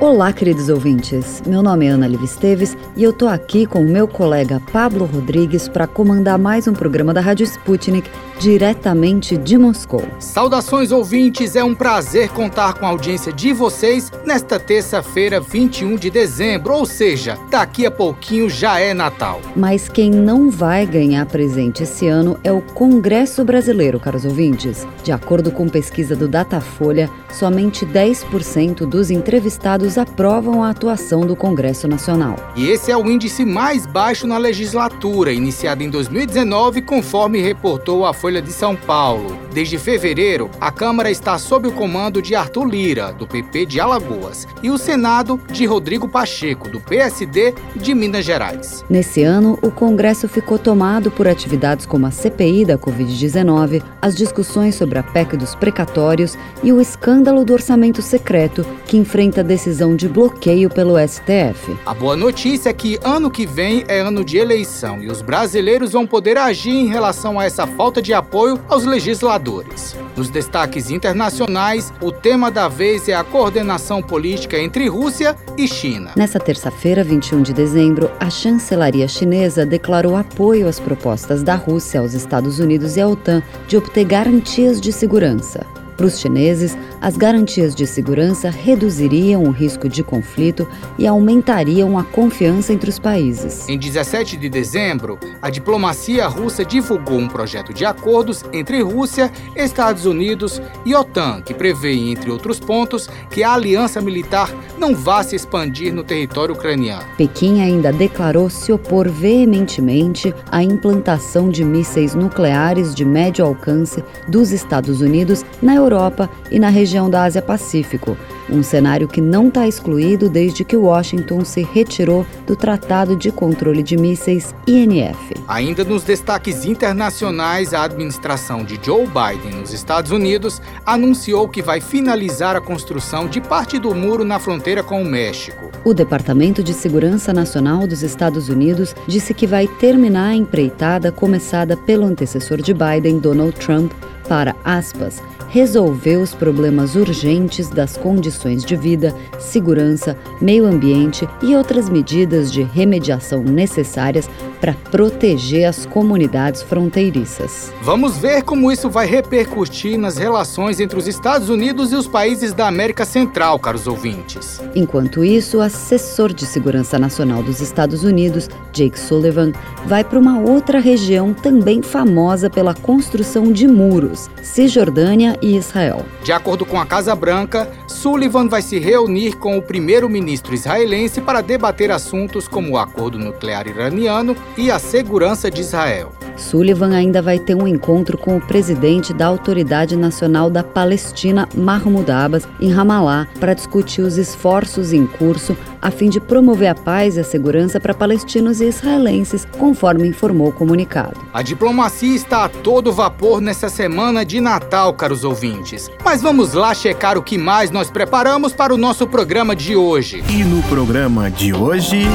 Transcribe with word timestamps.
Olá, 0.00 0.32
queridos 0.32 0.68
ouvintes. 0.68 1.42
Meu 1.44 1.60
nome 1.60 1.86
é 1.86 1.88
Ana 1.88 2.06
Liv 2.06 2.22
Esteves 2.22 2.76
e 2.96 3.02
eu 3.02 3.12
tô 3.12 3.26
aqui 3.26 3.66
com 3.66 3.80
o 3.80 3.84
meu 3.84 4.06
colega 4.06 4.62
Pablo 4.72 5.04
Rodrigues 5.04 5.68
para 5.68 5.88
comandar 5.88 6.38
mais 6.38 6.68
um 6.68 6.72
programa 6.72 7.12
da 7.12 7.20
Rádio 7.20 7.42
Sputnik 7.42 8.08
diretamente 8.38 9.36
de 9.36 9.58
Moscou. 9.58 10.04
Saudações 10.20 10.92
ouvintes, 10.92 11.56
é 11.56 11.64
um 11.64 11.74
prazer 11.74 12.28
contar 12.28 12.74
com 12.74 12.86
a 12.86 12.90
audiência 12.90 13.32
de 13.32 13.52
vocês 13.52 14.12
nesta 14.24 14.60
terça-feira, 14.60 15.40
21 15.40 15.96
de 15.96 16.10
dezembro, 16.10 16.74
ou 16.74 16.86
seja, 16.86 17.36
daqui 17.50 17.84
a 17.84 17.90
pouquinho 17.90 18.48
já 18.48 18.78
é 18.78 18.94
Natal. 18.94 19.40
Mas 19.56 19.88
quem 19.88 20.12
não 20.12 20.48
vai 20.48 20.86
ganhar 20.86 21.26
presente 21.26 21.82
esse 21.82 22.06
ano 22.06 22.38
é 22.44 22.52
o 22.52 22.62
Congresso 22.62 23.44
Brasileiro, 23.44 23.98
caros 23.98 24.24
ouvintes. 24.24 24.86
De 25.02 25.10
acordo 25.10 25.50
com 25.50 25.68
pesquisa 25.68 26.14
do 26.14 26.28
Datafolha, 26.28 27.10
somente 27.32 27.84
10% 27.84 28.86
dos 28.86 29.10
entrevistados 29.10 29.87
aprovam 29.96 30.62
a 30.62 30.70
atuação 30.70 31.20
do 31.20 31.36
Congresso 31.36 31.88
Nacional. 31.88 32.36
E 32.56 32.68
esse 32.68 32.90
é 32.90 32.96
o 32.96 33.08
índice 33.08 33.44
mais 33.44 33.86
baixo 33.86 34.26
na 34.26 34.36
legislatura, 34.36 35.32
iniciada 35.32 35.82
em 35.82 35.88
2019, 35.88 36.82
conforme 36.82 37.40
reportou 37.40 38.04
a 38.04 38.12
Folha 38.12 38.42
de 38.42 38.52
São 38.52 38.74
Paulo. 38.74 39.38
Desde 39.52 39.78
fevereiro, 39.78 40.50
a 40.60 40.70
Câmara 40.70 41.10
está 41.10 41.38
sob 41.38 41.68
o 41.68 41.72
comando 41.72 42.20
de 42.20 42.34
Arthur 42.34 42.66
Lira, 42.66 43.12
do 43.12 43.26
PP 43.26 43.66
de 43.66 43.80
Alagoas, 43.80 44.46
e 44.62 44.70
o 44.70 44.76
Senado 44.76 45.40
de 45.50 45.64
Rodrigo 45.64 46.08
Pacheco, 46.08 46.68
do 46.68 46.80
PSD 46.80 47.54
de 47.76 47.94
Minas 47.94 48.24
Gerais. 48.24 48.84
Nesse 48.90 49.22
ano, 49.22 49.58
o 49.62 49.70
Congresso 49.70 50.28
ficou 50.28 50.58
tomado 50.58 51.10
por 51.10 51.28
atividades 51.28 51.86
como 51.86 52.06
a 52.06 52.10
CPI 52.10 52.64
da 52.64 52.76
Covid-19, 52.76 53.82
as 54.02 54.16
discussões 54.16 54.74
sobre 54.74 54.98
a 54.98 55.02
PEC 55.02 55.36
dos 55.36 55.54
precatórios 55.54 56.36
e 56.62 56.72
o 56.72 56.80
escândalo 56.80 57.44
do 57.44 57.52
orçamento 57.52 58.02
secreto, 58.02 58.66
que 58.86 58.96
enfrenta 58.96 59.40
a 59.40 59.44
decisão 59.78 59.94
de 59.94 60.08
bloqueio 60.08 60.68
pelo 60.68 60.96
STF. 60.98 61.76
A 61.86 61.94
boa 61.94 62.16
notícia 62.16 62.70
é 62.70 62.72
que 62.72 62.98
ano 63.04 63.30
que 63.30 63.46
vem 63.46 63.84
é 63.86 64.00
ano 64.00 64.24
de 64.24 64.36
eleição 64.36 65.00
e 65.00 65.08
os 65.08 65.22
brasileiros 65.22 65.92
vão 65.92 66.04
poder 66.04 66.36
agir 66.36 66.72
em 66.72 66.88
relação 66.88 67.38
a 67.38 67.44
essa 67.44 67.64
falta 67.64 68.02
de 68.02 68.12
apoio 68.12 68.60
aos 68.68 68.84
legisladores. 68.84 69.96
Nos 70.16 70.28
destaques 70.30 70.90
internacionais, 70.90 71.92
o 72.00 72.10
tema 72.10 72.50
da 72.50 72.66
vez 72.66 73.08
é 73.08 73.14
a 73.14 73.22
coordenação 73.22 74.02
política 74.02 74.58
entre 74.58 74.88
Rússia 74.88 75.36
e 75.56 75.68
China. 75.68 76.10
Nessa 76.16 76.40
terça-feira, 76.40 77.04
21 77.04 77.42
de 77.42 77.52
dezembro, 77.52 78.10
a 78.18 78.28
chancelaria 78.28 79.06
chinesa 79.06 79.64
declarou 79.64 80.16
apoio 80.16 80.66
às 80.66 80.80
propostas 80.80 81.44
da 81.44 81.54
Rússia 81.54 82.00
aos 82.00 82.14
Estados 82.14 82.58
Unidos 82.58 82.96
e 82.96 83.00
à 83.00 83.06
OTAN 83.06 83.42
de 83.68 83.76
obter 83.76 84.04
garantias 84.04 84.80
de 84.80 84.92
segurança. 84.92 85.77
Para 85.98 86.06
os 86.06 86.20
chineses, 86.20 86.78
as 87.00 87.16
garantias 87.16 87.74
de 87.74 87.84
segurança 87.84 88.50
reduziriam 88.50 89.42
o 89.42 89.50
risco 89.50 89.88
de 89.88 90.04
conflito 90.04 90.64
e 90.96 91.08
aumentariam 91.08 91.98
a 91.98 92.04
confiança 92.04 92.72
entre 92.72 92.88
os 92.88 93.00
países. 93.00 93.68
Em 93.68 93.76
17 93.76 94.36
de 94.36 94.48
dezembro, 94.48 95.18
a 95.42 95.50
diplomacia 95.50 96.28
russa 96.28 96.64
divulgou 96.64 97.18
um 97.18 97.26
projeto 97.26 97.74
de 97.74 97.84
acordos 97.84 98.44
entre 98.52 98.80
Rússia, 98.80 99.28
Estados 99.56 100.06
Unidos 100.06 100.62
e 100.86 100.94
OTAN, 100.94 101.42
que 101.42 101.52
prevê, 101.52 101.94
entre 101.94 102.30
outros 102.30 102.60
pontos, 102.60 103.10
que 103.28 103.42
a 103.42 103.54
aliança 103.54 104.00
militar 104.00 104.54
não 104.78 104.94
vá 104.94 105.22
se 105.22 105.34
expandir 105.34 105.92
no 105.92 106.04
território 106.04 106.54
ucraniano. 106.54 107.04
Pequim 107.16 107.60
ainda 107.60 107.92
declarou 107.92 108.48
se 108.48 108.72
opor 108.72 109.08
veementemente 109.08 110.34
à 110.50 110.62
implantação 110.62 111.50
de 111.50 111.64
mísseis 111.64 112.14
nucleares 112.14 112.94
de 112.94 113.04
médio 113.04 113.44
alcance 113.44 114.02
dos 114.28 114.52
Estados 114.52 115.00
Unidos 115.00 115.44
na 115.60 115.74
Europa 115.74 116.30
e 116.50 116.58
na 116.58 116.68
região 116.68 117.10
da 117.10 117.24
Ásia-Pacífico, 117.24 118.16
um 118.50 118.62
cenário 118.62 119.08
que 119.08 119.20
não 119.20 119.48
está 119.48 119.66
excluído 119.66 120.28
desde 120.28 120.64
que 120.64 120.76
Washington 120.76 121.44
se 121.44 121.62
retirou 121.62 122.26
do 122.46 122.56
Tratado 122.56 123.16
de 123.16 123.30
Controle 123.30 123.82
de 123.82 123.96
Mísseis 123.96 124.54
INF. 124.66 125.34
Ainda 125.46 125.84
nos 125.84 126.02
destaques 126.02 126.64
internacionais, 126.64 127.74
a 127.74 127.84
administração 127.84 128.64
de 128.64 128.78
Joe 128.82 129.06
Biden 129.06 129.60
nos 129.60 129.72
Estados 129.72 130.10
Unidos 130.10 130.60
anunciou 130.84 131.48
que 131.48 131.62
vai 131.62 131.80
finalizar 131.80 132.56
a 132.56 132.60
construção 132.60 133.28
de 133.28 133.40
parte 133.40 133.78
do 133.78 133.94
muro 133.94 134.24
na 134.24 134.38
fronteira 134.38 134.82
com 134.82 135.02
o 135.02 135.04
México. 135.04 135.70
O 135.84 135.94
Departamento 135.94 136.62
de 136.62 136.74
Segurança 136.74 137.32
Nacional 137.32 137.86
dos 137.86 138.02
Estados 138.02 138.48
Unidos 138.48 138.94
disse 139.06 139.32
que 139.32 139.46
vai 139.46 139.66
terminar 139.66 140.28
a 140.30 140.34
empreitada 140.34 141.10
começada 141.12 141.76
pelo 141.76 142.04
antecessor 142.04 142.60
de 142.60 142.74
Biden, 142.74 143.18
Donald 143.18 143.52
Trump, 143.58 143.92
para, 144.28 144.54
aspas, 144.64 145.22
resolver 145.48 146.16
os 146.18 146.34
problemas 146.34 146.94
urgentes 146.94 147.68
das 147.68 147.96
condições 147.96 148.64
de 148.64 148.76
vida, 148.76 149.14
segurança, 149.38 150.16
meio 150.40 150.66
ambiente 150.66 151.28
e 151.42 151.56
outras 151.56 151.88
medidas 151.88 152.52
de 152.52 152.62
remediação 152.62 153.42
necessárias 153.42 154.28
para 154.60 154.74
proteger 154.90 155.64
as 155.64 155.86
comunidades 155.86 156.62
fronteiriças. 156.62 157.72
Vamos 157.82 158.18
ver 158.18 158.42
como 158.42 158.70
isso 158.70 158.90
vai 158.90 159.06
repercutir 159.06 159.98
nas 159.98 160.16
relações 160.16 160.80
entre 160.80 160.98
os 160.98 161.06
Estados 161.06 161.48
Unidos 161.48 161.92
e 161.92 161.94
os 161.94 162.06
países 162.06 162.52
da 162.52 162.66
América 162.66 163.04
Central, 163.04 163.58
caros 163.58 163.86
ouvintes. 163.86 164.60
Enquanto 164.74 165.24
isso, 165.24 165.58
o 165.58 165.60
assessor 165.60 166.32
de 166.32 166.44
segurança 166.44 166.98
nacional 166.98 167.42
dos 167.42 167.60
Estados 167.60 168.04
Unidos, 168.04 168.48
Jake 168.72 168.98
Sullivan, 168.98 169.52
vai 169.86 170.04
para 170.04 170.18
uma 170.18 170.40
outra 170.40 170.78
região 170.78 171.32
também 171.32 171.82
famosa 171.82 172.50
pela 172.50 172.74
construção 172.74 173.52
de 173.52 173.66
muros, 173.66 174.17
Cisjordânia 174.42 175.38
e 175.40 175.56
Israel. 175.56 176.04
De 176.24 176.32
acordo 176.32 176.64
com 176.64 176.80
a 176.80 176.86
Casa 176.86 177.14
Branca, 177.14 177.70
Sullivan 177.86 178.48
vai 178.48 178.62
se 178.62 178.78
reunir 178.78 179.36
com 179.36 179.56
o 179.56 179.62
primeiro-ministro 179.62 180.54
israelense 180.54 181.20
para 181.20 181.40
debater 181.40 181.90
assuntos 181.90 182.48
como 182.48 182.72
o 182.72 182.78
acordo 182.78 183.18
nuclear 183.18 183.66
iraniano 183.66 184.36
e 184.56 184.70
a 184.70 184.78
segurança 184.78 185.50
de 185.50 185.60
Israel. 185.60 186.12
Sullivan 186.38 186.94
ainda 186.94 187.20
vai 187.20 187.38
ter 187.38 187.54
um 187.54 187.66
encontro 187.66 188.16
com 188.16 188.36
o 188.36 188.40
presidente 188.40 189.12
da 189.12 189.26
Autoridade 189.26 189.96
Nacional 189.96 190.48
da 190.48 190.62
Palestina, 190.62 191.48
Mahmoud 191.54 192.10
Abbas, 192.10 192.48
em 192.60 192.70
Ramallah, 192.70 193.26
para 193.38 193.54
discutir 193.54 194.02
os 194.02 194.16
esforços 194.16 194.92
em 194.92 195.06
curso 195.06 195.56
a 195.80 195.90
fim 195.90 196.08
de 196.08 196.20
promover 196.20 196.68
a 196.68 196.74
paz 196.74 197.16
e 197.16 197.20
a 197.20 197.24
segurança 197.24 197.80
para 197.80 197.94
palestinos 197.94 198.60
e 198.60 198.66
israelenses, 198.66 199.46
conforme 199.58 200.08
informou 200.08 200.48
o 200.48 200.52
comunicado. 200.52 201.16
A 201.32 201.42
diplomacia 201.42 202.14
está 202.14 202.44
a 202.44 202.48
todo 202.48 202.92
vapor 202.92 203.40
nessa 203.40 203.68
semana 203.68 204.24
de 204.24 204.40
Natal, 204.40 204.92
caros 204.94 205.24
ouvintes. 205.24 205.90
Mas 206.04 206.22
vamos 206.22 206.52
lá 206.52 206.74
checar 206.74 207.16
o 207.16 207.22
que 207.22 207.38
mais 207.38 207.70
nós 207.70 207.90
preparamos 207.90 208.52
para 208.52 208.74
o 208.74 208.78
nosso 208.78 209.06
programa 209.06 209.54
de 209.54 209.76
hoje. 209.76 210.22
E 210.28 210.44
no 210.44 210.62
programa 210.64 211.30
de 211.30 211.52
hoje. 211.54 212.06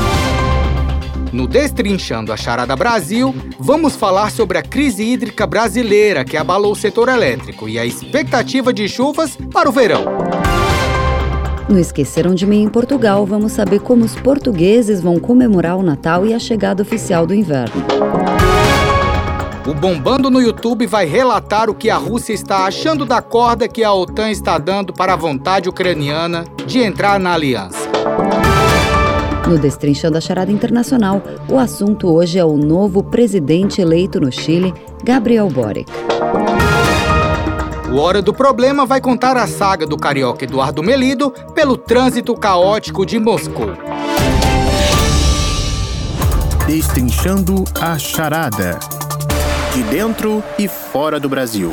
No 1.34 1.48
Destrinchando 1.48 2.32
a 2.32 2.38
Charada 2.38 2.76
Brasil, 2.76 3.34
vamos 3.58 3.96
falar 3.96 4.30
sobre 4.30 4.60
a 4.60 4.62
crise 4.62 5.04
hídrica 5.04 5.48
brasileira 5.48 6.24
que 6.24 6.38
abalou 6.38 6.74
o 6.74 6.76
setor 6.76 7.10
elétrico 7.10 7.68
e 7.68 7.80
a 7.80 7.86
expectativa 7.86 8.72
de 8.72 8.88
chuvas 8.88 9.36
para 9.52 9.68
o 9.68 9.72
verão. 9.72 10.06
No 11.68 11.80
Esqueceram 11.80 12.36
de 12.36 12.46
Mim 12.46 12.62
em 12.62 12.70
Portugal, 12.70 13.26
vamos 13.26 13.54
saber 13.54 13.80
como 13.80 14.06
os 14.06 14.14
portugueses 14.16 15.02
vão 15.02 15.18
comemorar 15.18 15.76
o 15.76 15.82
Natal 15.82 16.24
e 16.24 16.36
a 16.36 16.40
chegada 16.40 16.84
oficial 16.84 17.26
do 17.26 17.34
inverno. 17.34 17.84
O 19.66 19.74
Bombando 19.74 20.30
no 20.30 20.40
YouTube 20.40 20.86
vai 20.86 21.08
relatar 21.08 21.68
o 21.68 21.74
que 21.74 21.90
a 21.90 21.98
Rússia 21.98 22.34
está 22.34 22.66
achando 22.66 23.06
da 23.06 23.24
corda 23.24 23.68
que 23.68 23.84
a 23.84 23.92
OTAN 23.92 24.30
está 24.30 24.60
dando 24.60 24.94
para 24.94 25.14
a 25.14 25.18
vontade 25.18 25.68
ucraniana 25.68 26.44
de 26.68 26.78
entrar 26.78 27.20
na 27.20 27.34
aliança. 27.34 27.90
No 29.48 29.58
Destrinchando 29.58 30.18
a 30.18 30.22
Charada 30.22 30.52
Internacional, 30.52 31.22
o 31.50 31.60
assunto 31.60 32.12
hoje 32.12 32.40
é 32.40 32.46
o 32.46 32.56
novo 32.56 33.04
presidente 33.04 33.82
eleito 33.82 34.20
no 34.20 34.32
Chile, 34.32 34.74
Gabriel 35.04 35.50
Boric. 35.50 35.92
O 37.92 37.98
Hora 37.98 38.22
do 38.22 38.34
Problema 38.34 38.86
vai 38.86 39.02
contar 39.02 39.36
a 39.36 39.46
saga 39.46 39.86
do 39.86 39.98
carioca 39.98 40.46
Eduardo 40.46 40.82
Melido 40.82 41.30
pelo 41.54 41.76
trânsito 41.76 42.34
caótico 42.36 43.06
de 43.06 43.20
Moscou. 43.20 43.74
Destrinchando 46.66 47.66
a 47.80 48.00
Charada. 48.00 48.80
De 49.74 49.84
dentro 49.84 50.42
e 50.58 50.68
fora 50.70 51.20
do 51.20 51.28
Brasil. 51.28 51.72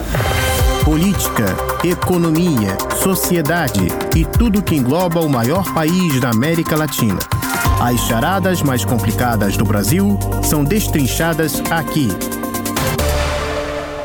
Política, 0.85 1.57
economia, 1.85 2.77
sociedade 3.03 3.87
e 4.17 4.25
tudo 4.25 4.63
que 4.63 4.75
engloba 4.75 5.21
o 5.21 5.29
maior 5.29 5.73
país 5.73 6.21
da 6.21 6.31
América 6.31 6.77
Latina. 6.77 7.19
As 7.83 7.99
charadas 8.01 8.61
mais 8.61 8.85
complicadas 8.85 9.57
do 9.57 9.65
Brasil 9.65 10.19
são 10.43 10.63
destrinchadas 10.63 11.63
aqui. 11.71 12.09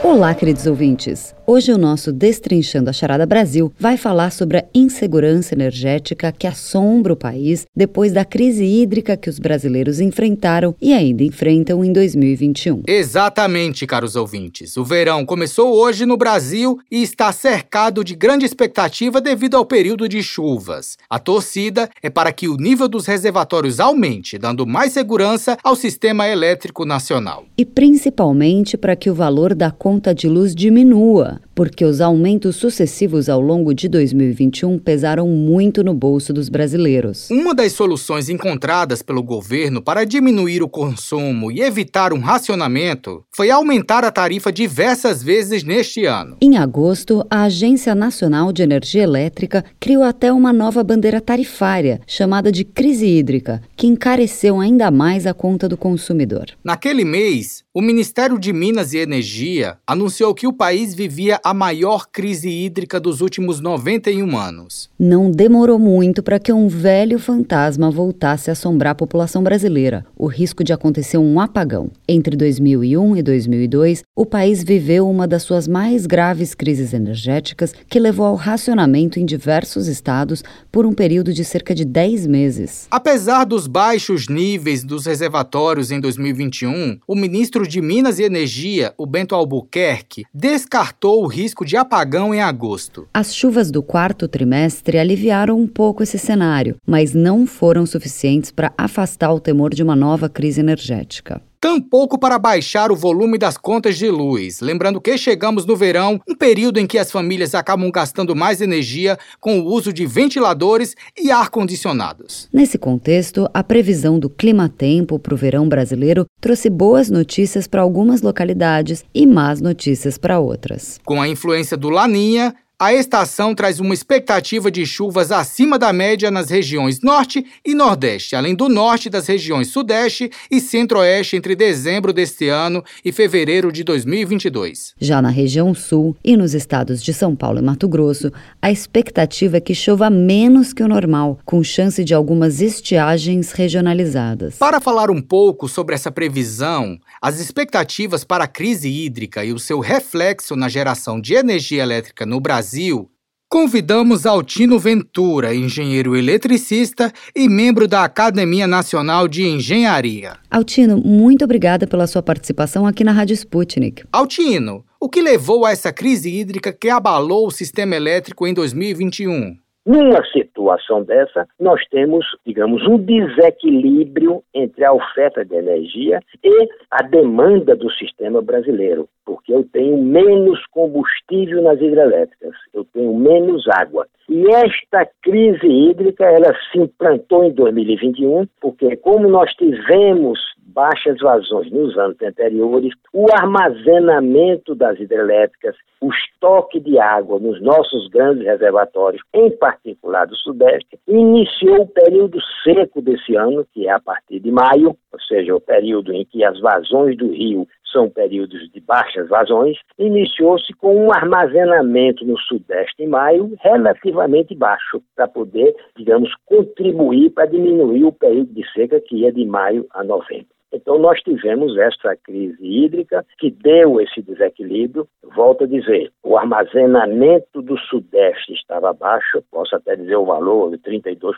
Olá, 0.02 0.34
queridos 0.34 0.66
ouvintes. 0.66 1.36
Hoje 1.48 1.72
o 1.72 1.78
nosso 1.78 2.12
Destrinchando 2.12 2.90
a 2.90 2.94
Charada 2.94 3.24
Brasil 3.24 3.72
vai 3.80 3.98
falar 3.98 4.32
sobre 4.32 4.58
a 4.58 4.66
insegurança 4.74 5.54
energética 5.54 6.32
que 6.32 6.48
assombra 6.48 7.14
o 7.14 7.16
país 7.16 7.68
depois 7.76 8.12
da 8.12 8.26
crise 8.26 8.66
hídrica 8.66 9.16
que 9.16 9.30
os 9.30 9.38
brasileiros 9.38 10.00
enfrentaram 10.00 10.74
e 10.82 10.92
ainda 10.92 11.24
enfrentam 11.24 11.86
em 11.86 11.94
2021. 11.94 12.82
Exatamente, 12.88 13.86
caros 13.86 14.16
ouvintes. 14.16 14.76
O 14.76 14.84
verão 14.84 15.24
começou 15.24 15.76
hoje 15.76 16.04
no 16.04 16.18
Brasil 16.18 16.80
e 16.90 17.04
está 17.04 17.32
cercado 17.32 18.04
de 18.04 18.16
grande 18.16 18.44
expectativa 18.44 19.22
devido 19.22 19.56
ao 19.56 19.68
período 19.68 20.10
de 20.10 20.24
chuvas. 20.24 20.98
A 21.08 21.20
torcida 21.20 21.92
é 22.02 22.10
para 22.10 22.32
que 22.32 22.48
o 22.48 22.58
nível 22.58 22.88
dos 22.88 23.06
reservatórios 23.06 23.80
aumente, 23.80 24.40
dando 24.40 24.66
mais 24.66 24.94
segurança 24.94 25.60
ao 25.64 25.76
sistema 25.76 26.28
elétrico 26.28 26.86
nacional. 26.86 27.46
E 27.56 27.64
principalmente 27.64 28.76
para 28.76 28.96
que 28.96 29.12
o 29.12 29.14
valor 29.14 29.54
da 29.54 29.70
conta 29.70 30.12
de 30.12 30.28
luz 30.28 30.56
diminua, 30.56 31.35
porque 31.54 31.86
os 31.86 32.02
aumentos 32.02 32.56
sucessivos 32.56 33.30
ao 33.30 33.42
longo 33.42 33.74
de 33.74 33.88
2021 33.88 34.78
pesaram 34.80 35.28
muito 35.28 35.84
no 35.84 35.94
bolso 35.94 36.34
dos 36.34 36.50
brasileiros. 36.50 37.30
Uma 37.30 37.54
das 37.54 37.72
soluções 37.72 38.30
encontradas 38.30 39.02
pelo 39.02 39.24
governo 39.24 39.82
para 39.82 40.06
diminuir 40.06 40.62
o 40.62 40.70
consumo 40.70 41.52
e 41.52 41.62
evitar 41.62 42.14
um 42.14 42.20
racionamento 42.20 43.24
foi 43.36 43.50
aumentar 43.50 44.04
a 44.04 44.12
tarifa 44.12 44.52
diversas 44.52 45.22
vezes 45.22 45.64
neste 45.64 46.06
ano. 46.06 46.38
Em 46.42 46.58
agosto, 46.58 47.26
a 47.30 47.44
Agência 47.44 47.94
Nacional 47.96 48.52
de 48.52 48.64
Energia 48.64 49.04
Elétrica 49.04 49.64
criou 49.80 50.04
até 50.04 50.32
uma 50.32 50.54
nova 50.54 50.84
bandeira 50.84 51.22
tarifária, 51.22 52.00
chamada 52.08 52.52
de 52.52 52.64
crise 52.64 53.06
hídrica, 53.06 53.62
que 53.76 53.88
encareceu 53.88 54.60
ainda 54.60 54.92
mais 54.92 55.26
a 55.26 55.34
conta 55.34 55.68
do 55.68 55.78
consumidor. 55.78 56.46
Naquele 56.64 57.04
mês, 57.04 57.64
o 57.74 57.82
Ministério 57.82 58.40
de 58.40 58.54
Minas 58.54 58.94
e 58.94 58.98
Energia 58.98 59.78
anunciou 59.86 60.34
que 60.34 60.48
o 60.48 60.54
país 60.54 60.96
vivia 60.96 61.25
a 61.32 61.54
maior 61.54 62.08
crise 62.12 62.50
hídrica 62.50 63.00
dos 63.00 63.22
últimos 63.22 63.60
91 63.60 64.38
anos. 64.38 64.90
Não 65.00 65.32
demorou 65.32 65.80
muito 65.80 66.22
para 66.22 66.40
que 66.40 66.52
um 66.52 66.68
velho 66.68 67.18
fantasma 67.18 67.90
voltasse 67.90 68.50
a 68.50 68.54
assombrar 68.54 68.92
a 68.92 68.96
população 68.96 69.42
brasileira: 69.42 70.06
o 70.18 70.28
risco 70.28 70.64
de 70.64 70.74
acontecer 70.74 71.18
um 71.18 71.40
apagão. 71.40 71.90
Entre 72.08 72.36
2001 72.36 73.18
e 73.18 73.24
2002, 73.24 74.04
o 74.16 74.26
país 74.26 74.64
viveu 74.64 75.10
uma 75.10 75.28
das 75.28 75.44
suas 75.44 75.68
mais 75.68 76.06
graves 76.06 76.54
crises 76.54 76.94
energéticas, 76.94 77.74
que 77.90 78.00
levou 78.00 78.26
ao 78.26 78.36
racionamento 78.36 79.20
em 79.20 79.26
diversos 79.26 79.88
estados 79.88 80.44
por 80.72 80.86
um 80.86 80.94
período 80.94 81.34
de 81.34 81.44
cerca 81.44 81.74
de 81.74 81.86
10 81.86 82.28
meses. 82.28 82.88
Apesar 82.92 83.46
dos 83.46 83.66
baixos 83.66 84.28
níveis 84.28 84.84
dos 84.84 85.06
reservatórios 85.06 85.92
em 85.92 86.00
2021, 86.00 87.00
o 87.08 87.16
ministro 87.16 87.56
ministro 87.56 87.68
de 87.68 87.82
Minas 87.82 88.18
e 88.18 88.24
Energia, 88.24 88.94
o 88.98 89.06
Bento 89.06 89.36
Albuquerque, 89.36 90.24
descartou 90.34 91.15
o 91.24 91.28
risco 91.28 91.66
de 91.66 91.78
apagão 91.78 92.34
em 92.34 92.42
agosto. 92.42 93.08
As 93.14 93.34
chuvas 93.34 93.72
do 93.72 93.82
quarto 93.82 94.28
trimestre 94.28 94.98
aliviaram 94.98 95.60
um 95.60 95.68
pouco 95.68 96.04
esse 96.04 96.18
cenário, 96.18 96.76
mas 96.86 97.14
não 97.14 97.46
foram 97.46 97.86
suficientes 97.86 98.52
para 98.52 98.74
afastar 98.78 99.34
o 99.34 99.40
temor 99.40 99.74
de 99.74 99.84
uma 99.84 99.96
nova 99.96 100.30
crise 100.30 100.60
energética 100.60 101.42
tampouco 101.60 102.18
para 102.18 102.40
baixar 102.40 102.92
o 102.92 102.96
volume 102.96 103.38
das 103.38 103.58
contas 103.58 103.98
de 103.98 104.10
luz. 104.10 104.60
Lembrando 104.62 105.02
que 105.02 105.18
chegamos 105.18 105.66
no 105.66 105.76
verão, 105.76 106.20
um 106.28 106.36
período 106.36 106.80
em 106.80 106.88
que 106.88 106.98
as 106.98 107.12
famílias 107.12 107.56
acabam 107.56 107.92
gastando 107.92 108.36
mais 108.36 108.62
energia 108.62 109.18
com 109.40 109.60
o 109.60 109.66
uso 109.66 109.92
de 109.92 110.06
ventiladores 110.06 110.96
e 111.18 111.32
ar-condicionados. 111.32 112.50
Nesse 112.52 112.78
contexto, 112.78 113.50
a 113.54 113.64
previsão 113.64 114.20
do 114.20 114.30
clima-tempo 114.30 115.20
para 115.20 115.34
o 115.34 115.38
verão 115.38 115.68
brasileiro 115.68 116.26
trouxe 116.40 116.70
boas 116.70 117.10
notícias 117.10 117.68
para 117.68 117.82
algumas 117.82 118.22
localidades 118.22 119.04
e 119.14 119.26
más 119.26 119.62
notícias 119.62 120.18
para 120.18 120.40
outras. 120.40 121.00
Com 121.06 121.22
a 121.22 121.28
influência 121.28 121.78
do 121.78 121.90
Laninha, 121.90 122.54
a 122.78 122.94
estação 122.94 123.56
traz 123.56 123.80
uma 123.80 123.94
expectativa 123.94 124.70
de 124.70 124.86
chuvas 124.86 125.32
acima 125.32 125.80
da 125.80 125.94
média 125.94 126.30
nas 126.30 126.50
regiões 126.50 127.00
Norte 127.00 127.46
e 127.66 127.74
Nordeste, 127.74 128.36
além 128.36 128.54
do 128.54 128.68
norte 128.68 129.10
das 129.10 129.28
regiões 129.28 129.70
Sudeste 129.70 130.30
e 130.52 130.60
Centro-Oeste 130.60 131.38
entre 131.38 131.56
dezembro 131.56 132.12
deste 132.12 132.50
ano 132.50 132.84
e 133.04 133.14
fevereiro 133.14 133.72
de 133.72 133.82
2022. 133.82 134.94
Já 135.00 135.22
na 135.22 135.30
região 135.30 135.74
Sul 135.74 136.18
e 136.22 136.36
nos 136.36 136.54
estados 136.54 137.02
de 137.02 137.14
São 137.14 137.34
Paulo 137.34 137.60
e 137.60 137.62
Mato 137.62 137.88
Grosso, 137.88 138.30
a 138.62 138.70
expectativa 138.70 139.56
é 139.56 139.62
que 139.62 139.74
chova 139.74 140.10
menos 140.10 140.74
que 140.74 140.84
o 140.84 140.88
normal, 140.88 141.40
com 141.46 141.64
chance 141.64 142.04
de 142.04 142.14
algumas 142.14 142.60
estiagens 142.60 143.54
regionalizadas. 143.54 144.58
Para 144.58 144.82
falar 144.82 145.10
um 145.10 145.22
pouco 145.22 145.70
sobre 145.70 145.96
essa 145.96 146.12
previsão, 146.12 147.00
as 147.22 147.40
expectativas 147.40 148.26
para 148.26 148.44
a 148.44 148.48
crise 148.48 148.90
hídrica 148.90 149.46
e 149.46 149.54
o 149.54 149.60
seu 149.60 149.80
reflexo 149.80 150.58
na 150.58 150.68
geração 150.68 151.22
de 151.22 151.36
energia 151.36 151.82
elétrica 151.82 152.26
no 152.26 152.42
Brasil 152.42 152.65
Brasil, 152.66 153.08
convidamos 153.48 154.26
Altino 154.26 154.80
Ventura, 154.80 155.54
engenheiro 155.54 156.16
eletricista 156.16 157.12
e 157.36 157.48
membro 157.48 157.88
da 157.88 158.04
Academia 158.04 158.66
Nacional 158.66 159.28
de 159.28 159.44
Engenharia. 159.44 160.38
Altino, 160.50 160.98
muito 160.98 161.46
obrigada 161.46 161.86
pela 161.86 162.08
sua 162.08 162.24
participação 162.24 162.88
aqui 162.88 163.04
na 163.04 163.12
Rádio 163.12 163.36
Sputnik. 163.36 164.04
Altino, 164.12 164.84
o 165.00 165.08
que 165.08 165.22
levou 165.22 165.64
a 165.64 165.70
essa 165.70 165.94
crise 165.94 166.36
hídrica 166.36 166.74
que 166.74 166.90
abalou 166.90 167.46
o 167.46 167.52
sistema 167.52 167.96
elétrico 167.96 168.48
em 168.48 168.54
2021? 168.56 169.56
Numa 169.86 170.26
situação 170.34 171.04
dessa, 171.04 171.48
nós 171.60 171.80
temos, 171.92 172.26
digamos, 172.44 172.82
um 172.88 172.98
desequilíbrio 172.98 174.42
entre 174.56 174.84
a 174.84 174.92
oferta 174.92 175.46
de 175.46 175.54
energia 175.54 176.20
e 176.44 176.68
a 176.90 177.04
demanda 177.04 177.76
do 177.76 177.92
sistema 177.92 178.42
brasileiro, 178.42 179.08
porque 179.26 179.54
eu 179.54 179.64
tenho 179.74 179.98
menos 179.98 180.64
combustível 180.68 181.62
nas 181.64 181.82
hidrelétricas, 181.82 182.54
eu 182.74 182.86
tenho 182.86 183.14
menos 183.16 183.68
água. 183.68 184.08
E 184.30 184.48
esta 184.52 185.08
crise 185.22 185.68
hídrica, 185.68 186.26
ela 186.26 186.54
se 186.72 186.80
implantou 186.80 187.44
em 187.44 187.52
2021, 187.52 188.48
porque 188.62 188.96
como 188.98 189.28
nós 189.28 189.52
tivemos 189.54 190.40
baixas 190.76 191.18
vazões 191.20 191.72
nos 191.72 191.98
anos 191.98 192.18
anteriores, 192.22 192.92
o 193.14 193.26
armazenamento 193.32 194.76
das 194.76 195.00
hidrelétricas, 195.00 195.76
o 196.02 196.10
estoque 196.12 196.80
de 196.82 197.00
água 197.00 197.40
nos 197.40 197.62
nossos 197.62 198.10
grandes 198.10 198.46
reservatórios, 198.46 199.24
em 199.34 199.50
particular 199.52 200.26
do 200.26 200.36
Sudeste, 200.36 201.00
iniciou 201.08 201.84
o 201.84 201.88
período 201.88 202.40
seco 202.64 203.02
desse 203.02 203.36
ano, 203.36 203.66
que 203.74 203.88
é 203.88 203.92
a 203.92 204.00
partir 204.00 204.40
de 204.40 204.52
maio, 204.52 204.98
ou 205.14 205.20
seja, 205.22 205.56
o 205.56 205.62
período 205.62 206.12
em 206.14 206.26
que 206.26 206.44
as 206.44 206.60
vazões 206.60 207.16
do 207.18 207.32
rio 207.32 207.66
são 207.92 208.10
períodos 208.10 208.70
de 208.72 208.80
baixas 208.82 209.28
vazões, 209.30 209.78
iniciou-se 209.98 210.74
com 210.74 211.06
um 211.06 211.14
armazenamento 211.14 212.26
no 212.26 212.38
Sudeste 212.40 213.04
em 213.04 213.08
maio 213.08 213.54
relativamente 213.62 214.56
baixo, 214.56 215.02
para 215.16 215.28
poder, 215.28 215.76
digamos, 215.96 216.30
contribuir 216.46 217.30
para 217.32 217.46
diminuir 217.46 218.04
o 218.04 218.12
período 218.12 218.54
de 218.54 218.64
seca 218.72 219.00
que 219.00 219.18
ia 219.18 219.32
de 219.32 219.46
maio 219.46 219.86
a 219.92 220.04
novembro. 220.04 220.55
Então, 220.74 221.00
nós 221.00 221.22
tivemos 221.22 221.78
esta 221.78 222.16
crise 222.16 222.58
hídrica 222.62 223.26
que 223.40 223.50
deu 223.50 224.02
esse 224.02 224.22
desequilíbrio. 224.22 225.08
Volto 225.36 225.64
a 225.64 225.68
dizer, 225.68 226.12
o 226.24 226.38
armazenamento 226.38 227.62
do 227.62 227.78
Sudeste 227.78 228.54
estava 228.54 228.94
baixo, 228.94 229.44
posso 229.52 229.76
até 229.76 229.96
dizer 229.96 230.16
o 230.16 230.26
valor 230.26 230.72
de 230.72 230.78
32%, 230.78 231.34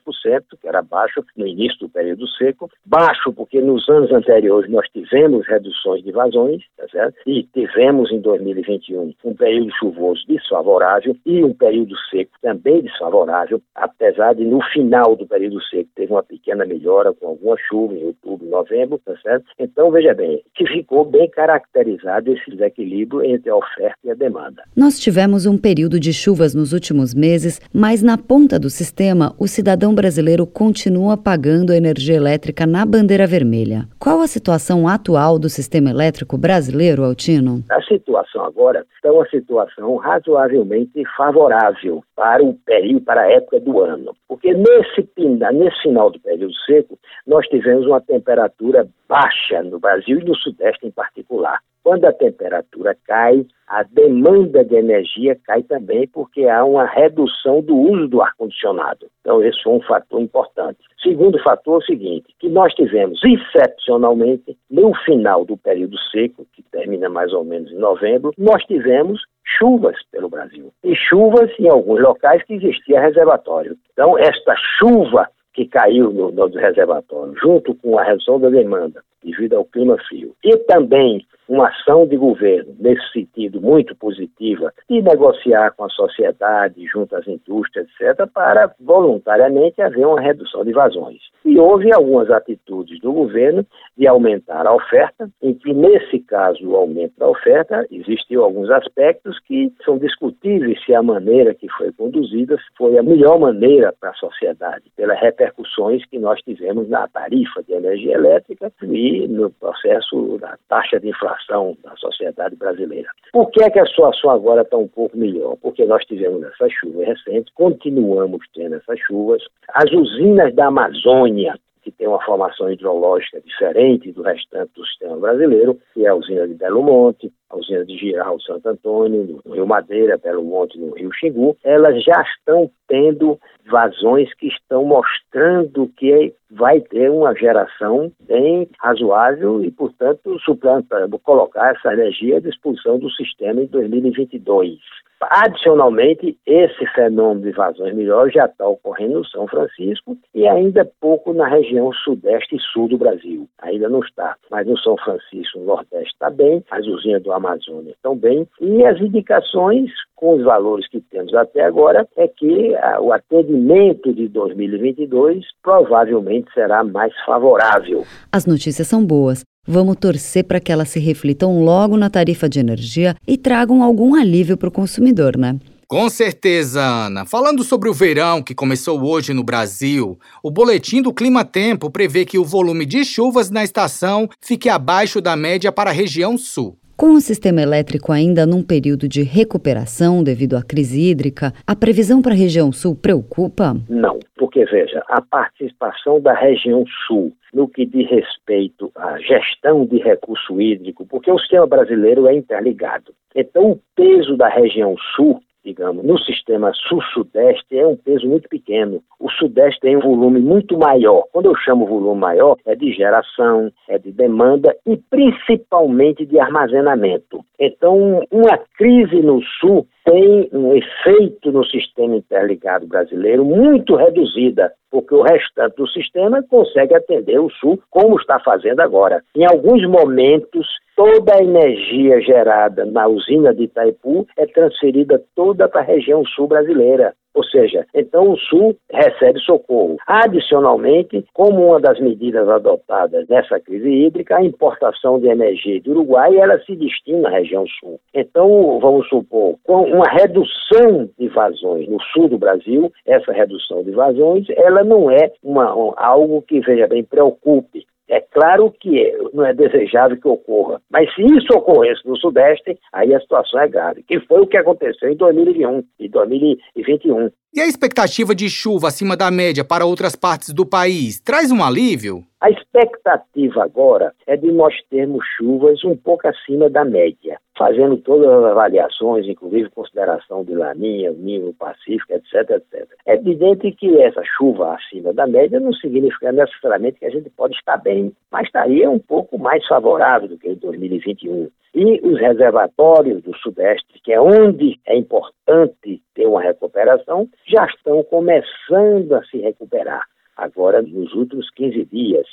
que 0.60 0.68
era 0.68 0.82
baixo 0.82 1.24
no 1.36 1.46
início 1.46 1.80
do 1.80 1.90
período 1.90 2.28
seco. 2.28 2.70
Baixo 2.86 3.32
porque 3.34 3.62
nos 3.62 3.88
anos 3.90 4.12
anteriores 4.12 4.70
nós 4.70 4.88
tivemos 4.90 5.48
reduções 5.48 6.04
de 6.04 6.12
vazões, 6.12 6.64
tá 6.76 6.88
certo? 6.90 7.18
e 7.26 7.44
tivemos 7.44 8.12
em 8.12 8.20
2021 8.22 9.14
um 9.24 9.36
período 9.36 9.72
chuvoso 9.78 10.24
desfavorável 10.28 11.16
e 11.26 11.44
um 11.44 11.54
período 11.54 11.96
seco 12.10 12.32
também 12.42 12.82
desfavorável, 12.82 13.62
apesar 13.76 14.34
de 14.34 14.46
no 14.46 14.62
final 14.72 15.16
do 15.16 15.28
período 15.28 15.62
seco 15.64 15.90
teve 15.96 16.12
uma 16.12 16.24
pequena 16.24 16.66
melhora 16.66 17.14
com 17.14 17.28
alguma 17.28 17.58
chuva 17.58 17.94
em 17.94 18.06
outubro, 18.06 18.48
novembro, 18.48 19.00
tá 19.00 19.16
certo? 19.18 19.27
Então, 19.60 19.92
veja 19.92 20.14
bem, 20.14 20.42
que 20.56 20.66
ficou 20.68 21.06
bem 21.06 21.30
caracterizado 21.30 22.32
esse 22.32 22.52
desequilíbrio 22.52 23.24
entre 23.24 23.50
a 23.50 23.56
oferta 23.56 23.98
e 24.04 24.12
a 24.12 24.14
demanda. 24.14 24.64
Nós 24.76 25.00
tivemos 25.00 25.46
um 25.46 25.58
período 25.58 26.00
de 26.00 26.14
chuvas 26.14 26.54
nos 26.54 26.74
últimos 26.74 27.14
meses, 27.14 27.60
mas 27.74 28.02
na 28.02 28.18
ponta 28.18 28.60
do 28.60 28.70
sistema, 28.70 29.34
o 29.40 29.48
cidadão 29.48 29.94
brasileiro 29.94 30.46
continua 30.46 31.18
pagando 31.18 31.72
a 31.72 31.78
energia 31.78 32.16
elétrica 32.16 32.66
na 32.66 32.86
bandeira 32.86 33.28
vermelha. 33.28 33.88
Qual 34.00 34.22
a 34.22 34.28
situação 34.28 34.88
atual 34.88 35.40
do 35.40 35.50
sistema 35.50 35.90
elétrico 35.90 36.38
brasileiro, 36.38 37.04
Altino? 37.04 37.64
A 37.70 37.82
situação 37.82 38.44
agora 38.44 38.86
está 38.96 39.12
uma 39.12 39.28
situação 39.28 39.96
razoavelmente 39.96 41.04
favorável 41.16 42.04
para 42.16 42.44
o 42.44 42.54
período, 42.54 43.02
para 43.02 43.22
a 43.22 43.32
época 43.32 43.60
do 43.60 43.82
ano. 43.82 44.16
Porque 44.28 44.54
nesse, 44.54 45.08
nesse 45.18 45.82
final 45.82 46.12
do 46.12 46.20
período 46.20 46.54
seco, 46.66 46.98
nós 47.26 47.48
tivemos 47.48 47.86
uma 47.86 48.02
temperatura 48.02 48.88
baixa 49.08 49.64
no 49.64 49.80
Brasil 49.80 50.20
e 50.20 50.24
no 50.24 50.36
Sudeste 50.36 50.86
em 50.86 50.92
particular. 50.92 51.60
Quando 51.84 52.04
a 52.04 52.12
temperatura 52.12 52.98
cai, 53.06 53.46
a 53.66 53.82
demanda 53.84 54.62
de 54.62 54.76
energia 54.76 55.38
cai 55.46 55.64
também 55.64 56.06
porque 56.06 56.46
há 56.46 56.66
uma 56.66 56.86
redução 56.86 57.62
do 57.62 57.78
uso 57.78 58.10
do 58.10 58.22
ar-condicionado. 58.22 59.08
Então, 59.22 59.42
esse 59.42 59.64
foi 59.64 59.74
um 59.74 59.82
fator 59.82 60.22
importante. 60.22 60.80
Segundo 61.02 61.42
fator 61.42 61.76
é 61.76 61.78
o 61.78 61.86
seguinte, 61.86 62.36
que 62.40 62.50
nós 62.50 62.74
tivemos, 62.74 63.22
excepcionalmente, 63.24 64.58
no 64.70 64.94
final 65.06 65.46
do 65.46 65.56
período 65.56 65.98
seco, 66.12 66.46
que 66.52 66.62
termina 66.64 67.08
mais 67.08 67.32
ou 67.32 67.46
menos 67.46 67.72
em 67.72 67.78
novembro, 67.78 68.34
nós 68.38 68.62
tivemos 68.66 69.22
chuvas 69.46 69.96
pelo 70.12 70.28
Brasil. 70.28 70.74
E 70.84 70.94
chuvas 70.94 71.50
em 71.58 71.70
alguns 71.70 72.02
locais 72.02 72.44
que 72.44 72.56
existia 72.56 73.00
reservatório. 73.00 73.78
Então, 73.94 74.18
esta 74.18 74.54
chuva 74.78 75.30
que 75.58 75.66
caiu 75.66 76.12
no, 76.14 76.32
no 76.32 76.46
reservatório, 76.50 77.34
junto 77.42 77.74
com 77.74 77.98
a 77.98 78.04
redução 78.04 78.40
da 78.40 78.48
demanda 78.48 79.02
devido 79.24 79.56
ao 79.56 79.66
clima 79.66 79.98
frio, 80.08 80.36
e 80.46 80.56
também 80.56 81.26
uma 81.50 81.70
ação 81.70 82.06
de 82.06 82.18
governo 82.18 82.76
nesse 82.78 83.12
sentido 83.12 83.62
muito 83.62 83.96
positiva 83.96 84.74
de 84.90 85.02
negociar 85.02 85.72
com 85.72 85.86
a 85.86 85.90
sociedade, 85.90 86.86
junto 86.86 87.16
às 87.16 87.26
indústrias, 87.28 87.88
etc., 88.00 88.28
para 88.34 88.74
voluntariamente 88.80 89.82
haver 89.82 90.06
uma 90.06 90.20
redução 90.20 90.64
de 90.66 90.74
vazões. 90.74 91.22
E 91.46 91.58
houve 91.58 91.94
algumas 91.94 92.30
atitudes 92.30 93.00
do 93.00 93.14
governo 93.14 93.66
de 93.98 94.06
aumentar 94.08 94.68
a 94.68 94.76
oferta, 94.76 95.30
em 95.42 95.54
que, 95.54 95.74
nesse 95.74 96.20
caso, 96.20 96.68
o 96.68 96.76
aumento 96.76 97.14
da 97.18 97.30
oferta, 97.30 97.88
existiu 97.90 98.44
alguns 98.44 98.70
aspectos 98.70 99.40
que 99.40 99.72
são 99.86 99.98
discutíveis 99.98 100.84
se 100.86 100.94
a 100.94 101.02
maneira 101.02 101.54
que 101.54 101.70
foi 101.78 101.92
conduzida 101.94 102.58
foi 102.78 102.98
a 102.98 103.04
melhor 103.04 103.40
maneira 103.40 103.94
para 103.98 104.10
a 104.10 104.16
sociedade, 104.16 104.92
pelas 104.96 105.20
repercussões 105.48 106.06
que 106.06 106.20
nós 106.20 106.40
tivemos 106.42 106.90
na 106.90 107.08
tarifa 107.08 107.64
de 107.64 107.74
energia 107.74 108.16
elétrica 108.16 108.72
e 108.82 109.28
no 109.28 109.50
processo 109.52 110.38
da 110.40 110.58
taxa 110.68 111.00
de 111.00 111.10
inflação 111.10 111.78
da 111.84 111.96
sociedade 111.96 112.56
brasileira. 112.56 113.10
Por 113.32 113.50
que, 113.52 113.64
é 113.64 113.70
que 113.70 113.80
a 113.80 113.86
situação 113.86 114.30
agora 114.30 114.62
está 114.62 114.78
um 114.78 114.88
pouco 114.88 115.18
melhor? 115.18 115.56
Porque 115.62 115.86
nós 115.86 116.04
tivemos 116.06 116.44
essas 116.44 116.72
chuvas 116.74 117.08
recentes, 117.08 117.54
continuamos 117.54 118.46
tendo 118.54 118.76
essas 118.76 119.00
chuvas. 119.00 119.44
As 119.74 119.92
usinas 119.92 120.54
da 120.54 120.68
Amazônia, 120.68 121.56
que 121.82 121.92
tem 121.92 122.08
uma 122.08 122.24
formação 122.24 122.70
hidrológica 122.70 123.40
diferente 123.42 124.12
do 124.12 124.22
restante 124.22 124.72
do 124.76 124.86
sistema 124.86 125.18
brasileiro, 125.18 125.80
que 125.94 126.06
é 126.06 126.10
a 126.10 126.16
usina 126.16 126.48
de 126.48 126.54
Belo 126.54 126.84
Monte, 126.84 127.32
a 127.50 127.58
usina 127.58 127.86
de 127.86 127.98
Giral 127.98 128.40
Santo 128.42 128.68
Antônio, 128.68 129.42
no 129.46 129.54
Rio 129.54 129.68
Madeira, 129.68 130.18
Belo 130.18 130.44
Monte, 130.44 130.78
no 130.78 130.94
Rio 130.94 131.12
Xingu, 131.14 131.58
elas 131.64 132.04
já 132.04 132.22
estão 132.22 132.70
tendo 132.88 133.40
vazões 133.70 134.34
que 134.36 134.48
estão 134.48 134.86
mostrando 134.86 135.88
que 135.98 136.34
vai 136.52 136.80
ter 136.82 137.10
uma 137.10 137.34
geração 137.36 138.12
bem 138.22 138.68
razoável 138.80 139.64
e, 139.64 139.72
portanto, 139.72 140.40
suplantando, 140.40 141.20
colocar 141.20 141.76
essa 141.76 141.94
energia 141.94 142.38
à 142.38 142.40
disposição 142.40 142.98
do 142.98 143.10
sistema 143.12 143.62
em 143.62 143.68
2022. 143.68 144.80
Adicionalmente, 145.20 146.38
esse 146.46 146.86
fenômeno 146.94 147.42
de 147.42 147.52
vazões 147.52 147.96
melhores 147.96 148.34
já 148.34 148.46
está 148.46 148.68
ocorrendo 148.68 149.16
no 149.16 149.26
São 149.26 149.48
Francisco 149.48 150.16
e 150.34 150.48
ainda 150.48 150.90
pouco 151.02 151.34
na 151.34 151.48
região 151.48 151.92
sudeste 151.92 152.56
e 152.56 152.60
sul 152.60 152.88
do 152.88 153.00
Brasil. 153.00 153.50
Ainda 153.60 153.90
não 153.90 154.00
está. 154.02 154.36
Mas 154.52 154.68
no 154.68 154.78
São 154.78 154.96
Francisco, 154.98 155.58
no 155.58 155.66
Nordeste 155.66 156.14
está 156.14 156.30
bem, 156.30 156.64
as 156.70 156.86
usinas 156.86 157.24
do 157.24 157.32
Amazônia 157.38 157.92
estão 157.92 158.16
bem 158.16 158.48
e 158.60 158.86
as 158.86 159.00
indicações 159.00 159.90
com 160.16 160.36
os 160.36 160.44
valores 160.44 160.88
que 160.90 161.00
temos 161.00 161.34
até 161.34 161.64
agora 161.64 162.08
é 162.18 162.28
que 162.28 162.76
a, 162.76 163.00
o 163.00 163.14
atendimento 163.14 164.14
de 164.14 164.28
2022 164.28 165.46
provavelmente 165.64 166.52
será 166.54 166.84
mais 166.84 167.14
favorável. 167.26 168.04
As 168.32 168.46
notícias 168.46 168.88
são 168.88 169.06
boas. 169.06 169.44
Vamos 169.66 169.98
torcer 169.98 170.46
para 170.46 170.60
que 170.60 170.72
elas 170.72 170.90
se 170.90 171.00
reflitam 171.00 171.64
logo 171.64 171.98
na 171.98 172.10
tarifa 172.10 172.48
de 172.48 172.60
energia 172.60 173.16
e 173.28 173.38
tragam 173.38 173.84
algum 173.84 174.16
alívio 174.16 174.58
para 174.58 174.70
o 174.70 174.72
consumidor, 174.72 175.38
né? 175.38 175.60
Com 175.88 176.10
certeza, 176.10 176.82
Ana. 176.82 177.26
Falando 177.26 177.64
sobre 177.64 177.88
o 177.88 177.94
verão 177.94 178.44
que 178.44 178.54
começou 178.54 179.02
hoje 179.02 179.34
no 179.34 179.42
Brasil, 179.42 180.20
o 180.44 180.52
boletim 180.52 181.02
do 181.02 181.14
Clima 181.14 181.46
Tempo 181.46 181.90
prevê 181.90 182.26
que 182.26 182.38
o 182.38 182.44
volume 182.44 182.86
de 182.86 183.06
chuvas 183.06 183.50
na 183.50 183.64
estação 183.64 184.28
fique 184.42 184.68
abaixo 184.68 185.22
da 185.22 185.34
média 185.36 185.72
para 185.72 185.90
a 185.90 185.94
região 185.94 186.38
sul. 186.38 186.78
Com 186.98 187.14
o 187.14 187.22
sistema 187.22 187.62
elétrico 187.62 188.12
ainda 188.12 188.44
num 188.44 188.64
período 188.64 189.08
de 189.08 189.22
recuperação 189.22 190.24
devido 190.24 190.58
à 190.58 190.64
crise 190.64 191.00
hídrica, 191.00 191.54
a 191.68 191.76
previsão 191.76 192.24
para 192.24 192.32
a 192.32 192.36
região 192.36 192.72
sul 192.72 192.96
preocupa? 192.96 193.76
Não, 193.88 194.18
porque 194.36 194.66
veja, 194.66 195.04
a 195.08 195.22
participação 195.22 196.20
da 196.20 196.34
região 196.34 196.84
sul 197.06 197.32
no 197.54 197.68
que 197.68 197.86
diz 197.86 198.10
respeito 198.10 198.92
à 198.96 199.16
gestão 199.20 199.86
de 199.86 200.00
recurso 200.00 200.60
hídrico, 200.60 201.06
porque 201.06 201.32
o 201.32 201.38
sistema 201.38 201.68
brasileiro 201.68 202.26
é 202.26 202.36
interligado. 202.36 203.14
Então, 203.36 203.74
o 203.74 203.80
peso 203.96 204.36
da 204.36 204.50
região 204.50 204.96
sul 205.16 205.40
digamos, 205.68 206.06
no 206.06 206.18
sistema 206.20 206.72
sul-sudeste 206.74 207.78
é 207.78 207.86
um 207.86 207.98
peso 207.98 208.26
muito 208.26 208.48
pequeno. 208.48 209.04
O 209.20 209.30
sudeste 209.30 209.82
tem 209.82 209.98
um 209.98 210.00
volume 210.00 210.40
muito 210.40 210.78
maior. 210.78 211.26
Quando 211.34 211.48
eu 211.48 211.56
chamo 211.58 211.86
volume 211.86 212.22
maior, 212.22 212.56
é 212.66 212.74
de 212.74 212.94
geração, 212.94 213.70
é 213.90 213.98
de 213.98 214.14
demanda 214.14 214.74
e 214.86 214.96
principalmente 214.96 216.26
de 216.26 216.40
armazenamento. 216.40 217.44
Então, 217.60 218.24
uma 218.32 218.58
crise 218.78 219.22
no 219.22 219.42
sul 219.60 219.86
tem 220.06 220.48
um 220.54 220.74
efeito 220.74 221.52
no 221.52 221.66
sistema 221.66 222.16
interligado 222.16 222.88
brasileiro 222.88 223.44
muito 223.44 223.96
reduzida, 223.96 224.72
porque 224.90 225.14
o 225.14 225.22
restante 225.22 225.76
do 225.76 225.88
sistema 225.90 226.42
consegue 226.44 226.96
atender 226.96 227.40
o 227.42 227.50
sul 227.50 227.78
como 227.90 228.18
está 228.18 228.40
fazendo 228.40 228.80
agora. 228.80 229.22
Em 229.36 229.46
alguns 229.46 229.86
momentos, 229.86 230.66
toda 230.98 231.36
a 231.36 231.44
energia 231.44 232.20
gerada 232.20 232.84
na 232.84 233.08
usina 233.08 233.54
de 233.54 233.66
Itaipu 233.66 234.28
é 234.36 234.48
transferida 234.48 235.24
toda 235.36 235.70
para 235.70 235.82
a 235.82 235.84
região 235.84 236.26
sul 236.26 236.48
brasileira. 236.48 237.14
Ou 237.36 237.44
seja, 237.44 237.86
então 237.94 238.32
o 238.32 238.38
Sul 238.38 238.76
recebe 238.92 239.40
socorro. 239.42 239.98
Adicionalmente, 240.08 241.24
como 241.36 241.68
uma 241.68 241.80
das 241.80 242.00
medidas 242.00 242.50
adotadas 242.50 243.28
nessa 243.28 243.60
crise 243.60 243.88
hídrica, 243.88 244.38
a 244.38 244.44
importação 244.44 245.20
de 245.20 245.28
energia 245.28 245.80
do 245.82 245.92
Uruguai 245.92 246.36
ela 246.36 246.58
se 246.62 246.76
destina 246.76 247.28
à 247.28 247.32
região 247.32 247.64
Sul. 247.80 248.00
Então, 248.12 248.80
vamos 248.80 249.08
supor, 249.08 249.56
com 249.64 249.84
uma 249.84 250.10
redução 250.10 251.08
de 251.20 251.28
vazões 251.28 251.88
no 251.88 252.02
sul 252.12 252.28
do 252.28 252.40
Brasil, 252.40 252.92
essa 253.06 253.32
redução 253.32 253.84
de 253.84 253.92
vazões, 253.92 254.48
ela 254.50 254.84
não 254.84 255.12
é 255.12 255.32
uma, 255.44 255.76
um, 255.76 255.94
algo 255.96 256.42
que, 256.42 256.60
veja 256.62 256.88
bem, 256.88 257.04
preocupe 257.04 257.86
é 258.10 258.22
claro 258.22 258.74
que 258.80 259.12
não 259.34 259.46
é 259.46 259.54
desejável 259.54 260.20
que 260.20 260.28
ocorra, 260.28 260.82
mas 260.90 261.14
se 261.14 261.22
isso 261.22 261.54
ocorresse 261.54 262.08
no 262.08 262.18
Sudeste, 262.18 262.78
aí 262.94 263.14
a 263.14 263.20
situação 263.20 263.60
é 263.60 263.68
grave, 263.68 264.04
que 264.04 264.20
foi 264.22 264.42
o 264.42 264.48
que 264.48 264.58
aconteceu 264.58 265.10
em 265.10 265.16
2021 265.16 265.84
e 266.00 266.10
2021. 266.10 267.30
E 267.54 267.62
a 267.62 267.66
expectativa 267.66 268.36
de 268.36 268.50
chuva 268.50 268.90
acima 268.90 269.18
da 269.18 269.32
média 269.32 269.64
para 269.64 269.86
outras 269.86 270.16
partes 270.16 270.54
do 270.54 270.66
país 270.66 271.20
traz 271.20 271.52
um 271.52 271.64
alívio? 271.64 272.24
A 272.40 272.52
expectativa 272.52 273.64
agora 273.64 274.14
é 274.28 274.38
de 274.38 274.52
nós 274.52 274.76
termos 274.92 275.26
chuvas 275.36 275.84
um 275.84 275.98
pouco 275.98 276.28
acima 276.28 276.70
da 276.70 276.86
média, 276.86 277.40
fazendo 277.58 277.98
todas 277.98 278.30
as 278.30 278.44
avaliações, 278.52 279.26
inclusive 279.28 279.72
consideração 279.72 280.44
de 280.44 280.54
laninha, 280.54 281.12
nível 281.14 281.52
pacífico, 281.58 282.14
etc, 282.14 282.52
etc. 282.52 282.88
É 283.08 283.16
evidente 283.16 283.72
que 283.72 284.00
essa 284.00 284.22
chuva 284.24 284.76
acima 284.76 285.12
da 285.14 285.26
média 285.26 285.60
não 285.60 285.74
significa 285.74 286.32
necessariamente 286.32 287.00
que 287.00 287.08
a 287.08 287.10
gente 287.10 287.28
pode 287.32 287.56
estar 287.56 287.78
bem, 287.78 288.14
mas 288.32 288.46
estaria 288.46 288.88
um 288.88 289.00
pouco 289.00 289.40
mais 289.40 289.66
favorável 289.66 290.28
do 290.28 290.38
que 290.38 290.50
em 290.50 290.56
2021. 290.56 291.50
E 291.74 292.00
os 292.04 292.20
reservatórios 292.20 293.24
do 293.24 293.36
Sudeste, 293.38 294.00
que 294.04 294.14
é 294.14 294.22
onde 294.22 294.80
é 294.86 294.96
importante 294.96 296.04
ter 296.14 296.28
uma 296.28 296.42
recuperação, 296.44 297.28
já 297.48 297.66
estão 297.66 298.04
começando 298.04 299.14
a 299.14 299.24
se 299.24 299.40
recuperar 299.40 300.06
agora 300.38 300.82
nos 300.82 301.14
últimos 301.14 301.50
15 301.52 301.86
dias. 301.86 302.28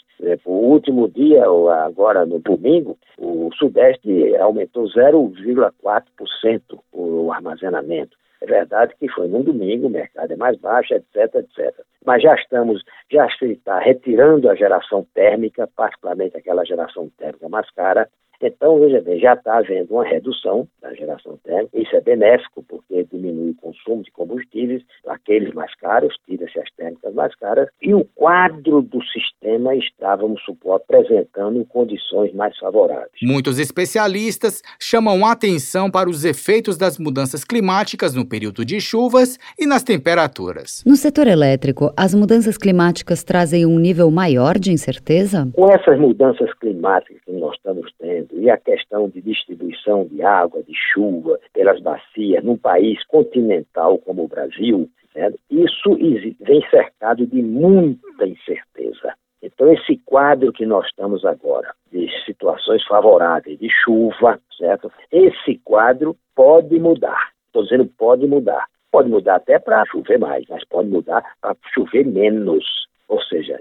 O 0.45 0.53
último 0.53 1.09
dia, 1.09 1.45
agora 1.85 2.25
no 2.25 2.39
domingo, 2.39 2.99
o 3.19 3.51
Sudeste 3.55 4.37
aumentou 4.37 4.85
0,4% 4.85 6.61
o 6.93 7.33
armazenamento. 7.33 8.17
É 8.43 8.47
verdade 8.47 8.95
que 8.99 9.09
foi 9.09 9.27
num 9.27 9.43
domingo, 9.43 9.87
o 9.87 9.91
mercado 9.91 10.31
é 10.31 10.37
mais 10.37 10.59
baixo, 10.59 10.93
etc, 10.93 11.35
etc. 11.37 11.75
Mas 12.05 12.23
já 12.23 12.35
estamos, 12.35 12.83
já 13.11 13.27
se 13.31 13.53
está 13.53 13.79
retirando 13.79 14.51
a 14.51 14.55
geração 14.55 15.07
térmica, 15.15 15.67
particularmente 15.75 16.37
aquela 16.37 16.63
geração 16.65 17.09
térmica 17.17 17.49
mais 17.49 17.71
cara, 17.71 18.07
então, 18.41 18.79
veja 18.79 19.01
bem, 19.01 19.19
já 19.19 19.35
está 19.35 19.59
havendo 19.59 19.95
uma 19.95 20.05
redução 20.05 20.69
da 20.81 20.93
geração 20.95 21.39
térmica. 21.45 21.79
Isso 21.79 21.95
é 21.97 22.01
benéfico, 22.01 22.65
porque 22.69 23.07
diminui 23.11 23.51
o 23.51 23.55
consumo 23.55 24.03
de 24.03 24.11
combustíveis, 24.11 24.83
aqueles 25.07 25.53
mais 25.55 25.75
caros, 25.77 26.15
tira-se 26.27 26.59
as 26.59 26.71
térmicas 26.77 27.15
mais 27.15 27.35
caras, 27.37 27.69
e 27.81 27.95
o 27.95 28.05
quadro 28.15 28.83
do 28.83 29.03
sistema 29.05 29.75
está, 29.75 30.17
vamos 30.17 30.43
supor, 30.43 30.77
apresentando 30.77 31.65
condições 31.65 32.33
mais 32.35 32.57
favoráveis. 32.59 33.11
Muitos 33.23 33.59
especialistas 33.59 34.63
chamam 34.81 35.25
atenção 35.27 35.91
para 35.91 36.09
os 36.09 36.25
efeitos 36.25 36.77
das 36.77 36.99
mudanças 36.99 37.45
climáticas 37.45 38.15
no 38.15 38.27
período 38.27 38.65
de 38.65 38.81
chuvas 38.81 39.39
e 39.59 39.67
nas 39.67 39.83
temperaturas. 39.83 40.83
No 40.87 40.97
setor 40.97 41.27
elétrico, 41.27 41.93
as 41.97 42.15
mudanças 42.15 42.57
climáticas 42.57 43.23
trazem 43.25 43.67
um 43.67 43.79
nível 43.79 44.11
maior 44.11 44.59
de 44.59 44.73
incerteza? 44.73 45.49
Com 45.55 45.71
essas 45.71 45.99
mudanças 45.99 46.53
climáticas 46.55 47.23
que 47.25 47.33
nós 47.33 47.55
estamos 47.57 47.91
tendo, 47.99 48.24
e 48.33 48.51
a 48.51 48.57
questão 48.57 49.09
de 49.09 49.21
distribuição 49.21 50.07
de 50.07 50.23
água, 50.23 50.63
de 50.63 50.75
chuva 50.75 51.39
pelas 51.53 51.81
bacias 51.81 52.45
num 52.45 52.57
país 52.57 53.05
continental 53.07 53.99
como 53.99 54.25
o 54.25 54.29
Brasil, 54.29 54.89
né, 55.15 55.33
isso 55.51 55.97
vem 56.41 56.69
cercado 56.71 57.27
de 57.27 57.43
muita 57.43 58.27
incerteza. 58.27 59.15
Então, 59.43 59.71
esse 59.73 59.99
quadro 60.07 60.53
que 60.53 60.65
nós 60.65 60.87
estamos 60.87 61.25
agora, 61.25 61.75
de 61.93 62.09
situações 62.25 62.83
favoráveis, 62.87 63.59
de 63.59 63.69
chuva, 63.69 64.41
certo? 64.57 64.91
Esse 65.13 65.61
quadro 65.63 66.17
pode 66.35 66.79
mudar. 66.81 67.31
Estou 67.47 67.63
dizendo 67.63 67.87
pode 67.99 68.27
mudar. 68.27 68.67
Pode 68.91 69.11
mudar 69.11 69.37
até 69.37 69.59
para 69.59 69.85
chover 69.87 70.19
mais, 70.19 70.45
mas 70.49 70.65
pode 70.65 70.89
mudar 70.89 71.23
para 71.43 71.55
chover 71.75 72.07
menos. 72.07 72.65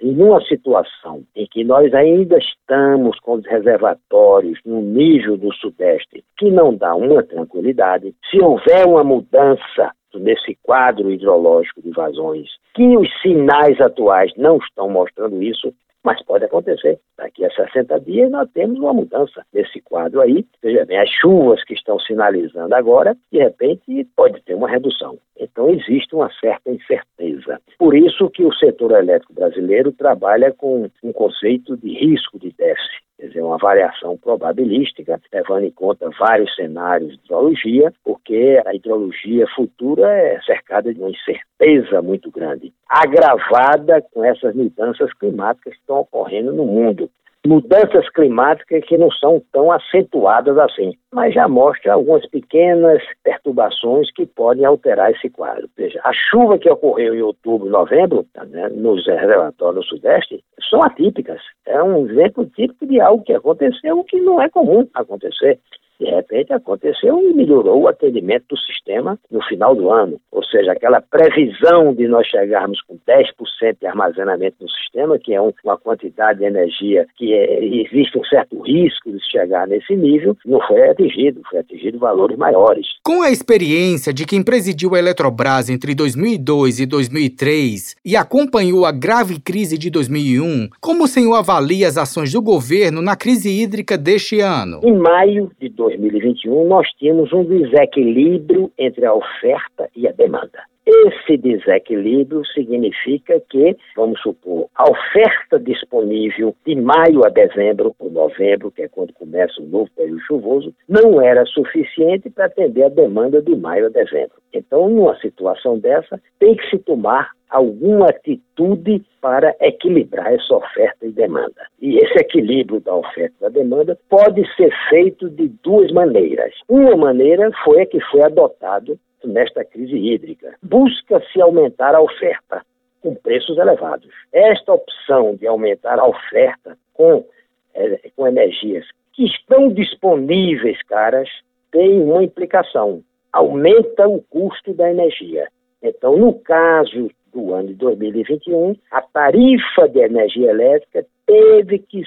Ou 0.04 0.10
seja, 0.10 0.14
em 0.14 0.22
uma 0.22 0.42
situação 0.42 1.24
em 1.36 1.48
que 1.48 1.64
nós 1.64 1.94
ainda 1.94 2.38
estamos 2.38 3.20
com 3.20 3.34
os 3.36 3.46
reservatórios 3.46 4.60
no 4.66 4.82
nível 4.82 5.38
do 5.38 5.54
Sudeste, 5.54 6.24
que 6.38 6.52
não 6.52 6.76
dá 6.76 6.96
uma 6.96 7.24
tranquilidade, 7.24 8.14
se 8.30 8.42
houver 8.42 8.86
uma 8.86 9.04
mudança 9.04 9.92
nesse 10.14 10.56
quadro 10.62 11.12
hidrológico 11.12 11.82
de 11.82 11.90
vazões, 11.90 12.48
que 12.76 12.96
os 12.98 13.10
sinais 13.22 13.80
atuais 13.82 14.32
não 14.38 14.58
estão 14.58 14.90
mostrando 14.90 15.42
isso, 15.42 15.74
mas 16.04 16.22
pode 16.24 16.46
acontecer. 16.46 17.00
Daqui 17.18 17.46
a 17.46 17.52
60 17.52 18.00
dias 18.02 18.30
nós 18.30 18.50
temos 18.54 18.80
uma 18.80 18.94
mudança 18.94 19.46
nesse 19.54 19.80
quadro 19.82 20.22
aí. 20.22 20.46
Veja 20.62 20.86
bem, 20.86 20.98
as 20.98 21.10
chuvas 21.10 21.64
que 21.64 21.74
estão 21.74 22.00
sinalizando 22.00 22.76
agora, 22.76 23.16
de 23.32 23.40
repente 23.40 24.08
pode 24.16 24.42
ter 24.42 24.54
uma 24.54 24.70
redução. 24.70 25.18
Então 25.40 25.70
existe 25.70 26.14
uma 26.14 26.32
certa 26.40 26.70
incerteza. 26.70 27.60
Por 27.78 27.96
isso 27.96 28.30
que 28.30 28.44
o 28.44 28.54
setor 28.54 28.92
elétrico 28.92 29.34
brasileiro 29.34 29.92
trabalha 29.92 30.52
com 30.52 30.90
um 31.04 31.14
conceito 31.14 31.78
de 31.78 31.94
risco 31.94 32.38
de 32.38 32.52
déficit 32.58 33.04
quer 33.24 33.27
dizer, 33.30 33.42
uma 33.42 33.58
variação 33.58 34.18
probabilística, 34.18 35.18
levando 35.32 35.63
em 35.63 35.72
conta 35.72 36.10
vários 36.20 36.53
cenários 36.56 37.12
de 37.12 37.20
hidrologia, 37.24 37.94
porque 38.03 38.62
a 38.65 38.75
hidrologia 38.75 39.48
futura 39.56 40.12
é 40.12 40.42
cercada 40.42 40.94
de 40.94 41.00
uma 41.00 41.10
incerteza 41.10 42.01
muito 42.01 42.30
grande, 42.30 42.74
agravada 42.89 44.01
com 44.13 44.25
essas 44.25 44.53
mudanças 44.53 45.13
climáticas 45.13 45.74
que 45.74 45.80
estão 45.80 46.00
ocorrendo 46.00 46.51
no 46.51 46.65
mundo 46.65 47.10
mudanças 47.46 48.10
climáticas 48.10 48.84
que 48.86 48.98
não 48.98 49.12
são 49.12 49.42
tão 49.52 49.72
acentuadas 49.72 50.58
assim, 50.58 50.94
mas 51.12 51.34
já 51.34 51.48
mostra 51.48 51.94
algumas 51.94 52.26
pequenas 52.30 53.02
perturbações 53.24 54.12
que 54.14 54.26
podem 54.26 54.66
alterar 54.66 55.12
esse 55.12 55.30
quadro. 55.30 55.70
Veja, 55.78 56.00
a 56.04 56.14
chuva 56.14 56.58
que 56.58 56.70
ocorreu 56.70 57.14
em 57.14 57.22
outubro, 57.22 57.70
novembro, 57.70 58.26
né, 58.48 58.70
nos 58.70 59.06
relatórios 59.06 59.86
do 59.86 59.90
Sudeste, 59.90 60.44
são 60.70 60.82
atípicas. 60.84 61.42
É 61.66 61.82
um 61.84 62.08
exemplo 62.08 62.46
típico 62.56 62.86
de 62.86 63.02
algo 63.02 63.24
que 63.24 63.34
aconteceu 63.34 64.04
que 64.06 64.20
não 64.22 64.42
é 64.42 64.50
comum 64.50 64.88
acontecer 64.94 65.60
de 66.04 66.10
repente 66.10 66.52
aconteceu 66.52 67.22
e 67.22 67.34
melhorou 67.34 67.84
o 67.84 67.88
atendimento 67.88 68.46
do 68.50 68.58
sistema 68.58 69.18
no 69.32 69.42
final 69.44 69.74
do 69.74 69.90
ano. 69.90 70.20
Ou 70.32 70.44
seja, 70.44 70.74
aquela 70.74 71.02
previsão 71.02 71.94
de 71.94 72.08
nós 72.08 72.28
chegarmos 72.28 72.82
com 72.82 72.98
10% 73.08 73.78
de 73.80 73.88
armazenamento 73.88 74.58
no 74.60 74.70
sistema, 74.70 75.18
que 75.18 75.34
é 75.34 75.42
um, 75.42 75.54
uma 75.64 75.78
quantidade 75.78 76.40
de 76.40 76.46
energia 76.46 77.08
que 77.16 77.34
é, 77.34 77.64
existe 77.64 78.18
um 78.18 78.24
certo 78.26 78.60
risco 78.62 79.12
de 79.12 79.20
chegar 79.32 79.66
nesse 79.68 79.96
nível, 79.96 80.36
não 80.46 80.60
foi 80.68 80.90
atingido, 80.90 81.42
foi 81.50 81.60
atingido 81.60 81.98
valores 81.98 82.38
maiores. 82.38 82.88
Com 83.04 83.22
a 83.22 83.32
experiência 83.32 84.14
de 84.14 84.26
quem 84.26 84.44
presidiu 84.44 84.96
a 84.96 85.00
Eletrobras 85.00 85.70
entre 85.70 85.96
2002 85.96 86.82
e 86.82 86.86
2003 86.86 87.96
e 88.04 88.16
acompanhou 88.18 88.86
a 88.86 88.92
grave 88.92 89.40
crise 89.40 89.78
de 89.78 89.90
2001, 89.90 90.70
como 90.82 91.06
o 91.06 91.08
senhor 91.08 91.36
avalia 91.36 91.88
as 91.88 91.98
ações 91.98 92.34
do 92.34 92.42
governo 92.42 93.02
na 93.02 93.16
crise 93.16 93.50
hídrica 93.50 93.98
deste 93.98 94.42
ano? 94.42 94.82
Em 94.84 94.98
maio 94.98 95.52
de 95.60 95.70
2021, 95.98 96.66
nós 96.66 96.88
tínhamos 96.94 97.32
um 97.34 97.44
desequilíbrio 97.44 98.72
entre 98.78 99.06
a 99.06 99.14
oferta 99.14 99.90
e 99.96 100.08
a 100.08 100.12
demanda. 100.12 100.73
Esse 100.86 101.38
desequilíbrio 101.38 102.46
significa 102.46 103.40
que, 103.50 103.78
vamos 103.96 104.20
supor, 104.22 104.68
a 104.75 104.84
oferta 104.90 105.58
disponível 105.58 106.54
de 106.66 106.75
maio 106.75 107.25
a 107.25 107.30
dezembro, 107.30 107.96
ou 107.98 108.12
novembro, 108.12 108.70
que 108.70 108.82
é 108.82 108.90
quando 108.90 109.13
começa 109.13 109.62
o 109.62 109.66
novo 109.66 109.90
período 109.96 110.22
chuvoso, 110.22 110.74
não 110.88 111.22
era 111.22 111.46
suficiente 111.46 112.30
para 112.30 112.46
atender 112.46 112.84
a 112.84 112.90
demanda 112.90 113.42
de 113.42 113.56
maio 113.56 113.86
a 113.86 113.90
dezembro. 113.90 114.36
Então, 114.54 114.90
numa 114.90 115.18
situação 115.20 115.80
dessa, 115.80 116.22
tem 116.38 116.56
que 116.56 116.70
se 116.70 116.78
tomar 116.80 117.32
alguma 117.50 118.10
atitude 118.10 119.04
para 119.22 119.56
equilibrar 119.62 120.34
essa 120.34 120.56
oferta 120.56 121.06
e 121.06 121.12
demanda. 121.12 121.68
E 121.80 121.98
esse 121.98 122.18
equilíbrio 122.20 122.80
da 122.82 122.96
oferta 122.96 123.34
e 123.39 123.41
da 123.43 123.50
demanda 123.50 123.98
pode 124.10 124.43
ser 124.56 124.74
feito 124.89 125.30
de 125.30 125.48
duas 125.63 125.91
maneiras. 125.91 126.54
Uma 126.67 126.98
maneira 126.98 127.52
foi 127.63 127.82
a 127.82 127.86
que 127.86 128.02
foi 128.12 128.22
adotado 128.22 129.00
nesta 129.28 129.64
crise 129.64 129.96
hídrica. 129.96 130.56
Busca-se 130.62 131.42
aumentar 131.42 131.96
a 131.96 132.02
oferta 132.02 132.66
com 133.02 133.16
preços 133.16 133.58
elevados. 133.58 134.08
Esta 134.32 134.74
opção 134.74 135.36
de 135.36 135.46
aumentar 135.46 136.00
a 136.00 136.08
oferta 136.08 136.78
com, 136.94 137.26
é, 137.74 138.10
com 138.16 138.28
energias 138.28 138.86
que 139.12 139.26
estão 139.26 139.70
disponíveis, 139.70 140.82
caras, 140.84 141.30
tem 141.72 142.02
uma 142.02 142.24
implicação. 142.24 143.04
Aumenta 143.32 144.08
o 144.08 144.22
custo 144.22 144.74
da 144.74 144.90
energia. 144.90 145.48
Então, 145.82 146.18
no 146.18 146.34
caso 146.40 147.10
do 147.34 147.54
ano 147.54 147.69
de 147.69 147.76
2021, 147.76 148.76
a 148.91 149.02
tarifa 149.02 149.89
de 149.89 150.00
energia 150.00 150.52
elétrica 150.52 151.06
teve 151.26 151.80
que, 151.80 152.04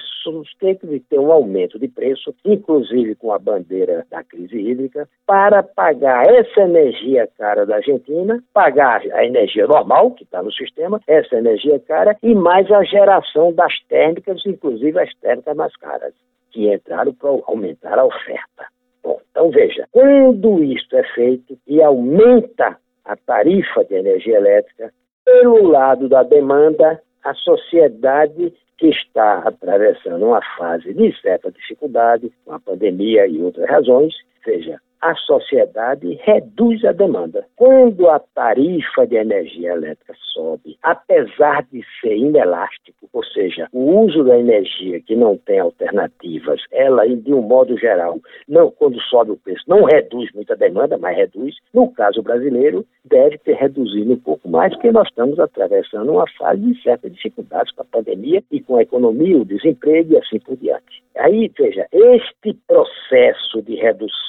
teve 0.59 0.99
ter 1.01 1.19
um 1.19 1.31
aumento 1.31 1.77
de 1.79 1.87
preço, 1.87 2.33
inclusive 2.45 3.15
com 3.15 3.33
a 3.33 3.39
bandeira 3.39 4.05
da 4.09 4.23
crise 4.23 4.57
hídrica, 4.57 5.07
para 5.25 5.61
pagar 5.63 6.25
essa 6.27 6.61
energia 6.61 7.27
cara 7.37 7.65
da 7.65 7.75
Argentina, 7.77 8.41
pagar 8.53 9.01
a 9.13 9.25
energia 9.25 9.67
normal, 9.67 10.11
que 10.11 10.23
está 10.23 10.41
no 10.41 10.51
sistema, 10.51 11.01
essa 11.07 11.35
energia 11.35 11.79
cara, 11.79 12.15
e 12.23 12.33
mais 12.33 12.71
a 12.71 12.83
geração 12.83 13.51
das 13.51 13.73
térmicas, 13.89 14.41
inclusive 14.45 14.99
as 14.99 15.13
térmicas 15.15 15.55
mais 15.55 15.75
caras, 15.77 16.13
que 16.51 16.71
entraram 16.71 17.13
para 17.13 17.29
aumentar 17.47 17.99
a 17.99 18.05
oferta. 18.05 18.67
Bom, 19.03 19.19
então 19.31 19.49
veja, 19.49 19.87
quando 19.91 20.63
isso 20.63 20.95
é 20.95 21.03
feito 21.13 21.57
e 21.67 21.81
aumenta 21.81 22.77
a 23.05 23.15
tarifa 23.15 23.85
de 23.85 23.95
energia 23.95 24.37
elétrica, 24.37 24.91
pelo 25.27 25.67
lado 25.67 26.07
da 26.07 26.23
demanda, 26.23 27.01
a 27.21 27.33
sociedade 27.33 28.53
que 28.77 28.87
está 28.87 29.39
atravessando 29.39 30.25
uma 30.25 30.41
fase 30.57 30.93
de 30.93 31.13
certa 31.19 31.51
dificuldade, 31.51 32.31
com 32.45 32.53
a 32.53 32.59
pandemia 32.59 33.27
e 33.27 33.41
outras 33.43 33.69
razões, 33.69 34.13
seja 34.43 34.79
a 35.01 35.15
sociedade 35.15 36.19
reduz 36.23 36.83
a 36.83 36.91
demanda. 36.91 37.45
Quando 37.55 38.09
a 38.09 38.19
tarifa 38.19 39.05
de 39.05 39.15
energia 39.15 39.71
elétrica 39.73 40.13
sobe, 40.33 40.77
apesar 40.81 41.63
de 41.71 41.83
ser 42.01 42.15
inelástico, 42.15 43.07
ou 43.13 43.23
seja, 43.23 43.67
o 43.71 44.01
uso 44.01 44.23
da 44.23 44.37
energia 44.37 44.99
que 44.99 45.15
não 45.15 45.37
tem 45.37 45.59
alternativas, 45.59 46.61
ela, 46.71 47.07
de 47.07 47.33
um 47.33 47.41
modo 47.41 47.77
geral, 47.77 48.19
não, 48.47 48.71
quando 48.71 48.99
sobe 49.01 49.31
o 49.31 49.37
preço, 49.37 49.63
não 49.67 49.83
reduz 49.83 50.31
muita 50.33 50.55
demanda, 50.55 50.97
mas 50.97 51.15
reduz. 51.15 51.55
No 51.73 51.91
caso 51.91 52.21
brasileiro, 52.21 52.85
deve 53.05 53.37
ter 53.37 53.55
reduzido 53.55 54.13
um 54.13 54.19
pouco 54.19 54.49
mais, 54.49 54.73
porque 54.73 54.91
nós 54.91 55.07
estamos 55.07 55.39
atravessando 55.39 56.11
uma 56.11 56.25
fase 56.37 56.61
de 56.61 56.81
certas 56.81 57.13
dificuldades 57.13 57.73
com 57.73 57.81
a 57.81 57.85
pandemia 57.85 58.43
e 58.51 58.59
com 58.61 58.75
a 58.75 58.81
economia, 58.81 59.37
o 59.37 59.45
desemprego 59.45 60.13
e 60.13 60.17
assim 60.17 60.39
por 60.39 60.57
diante. 60.57 61.03
Aí, 61.17 61.51
veja, 61.57 61.87
este 61.91 62.53
processo 62.67 63.61
de 63.63 63.75
redução 63.75 64.26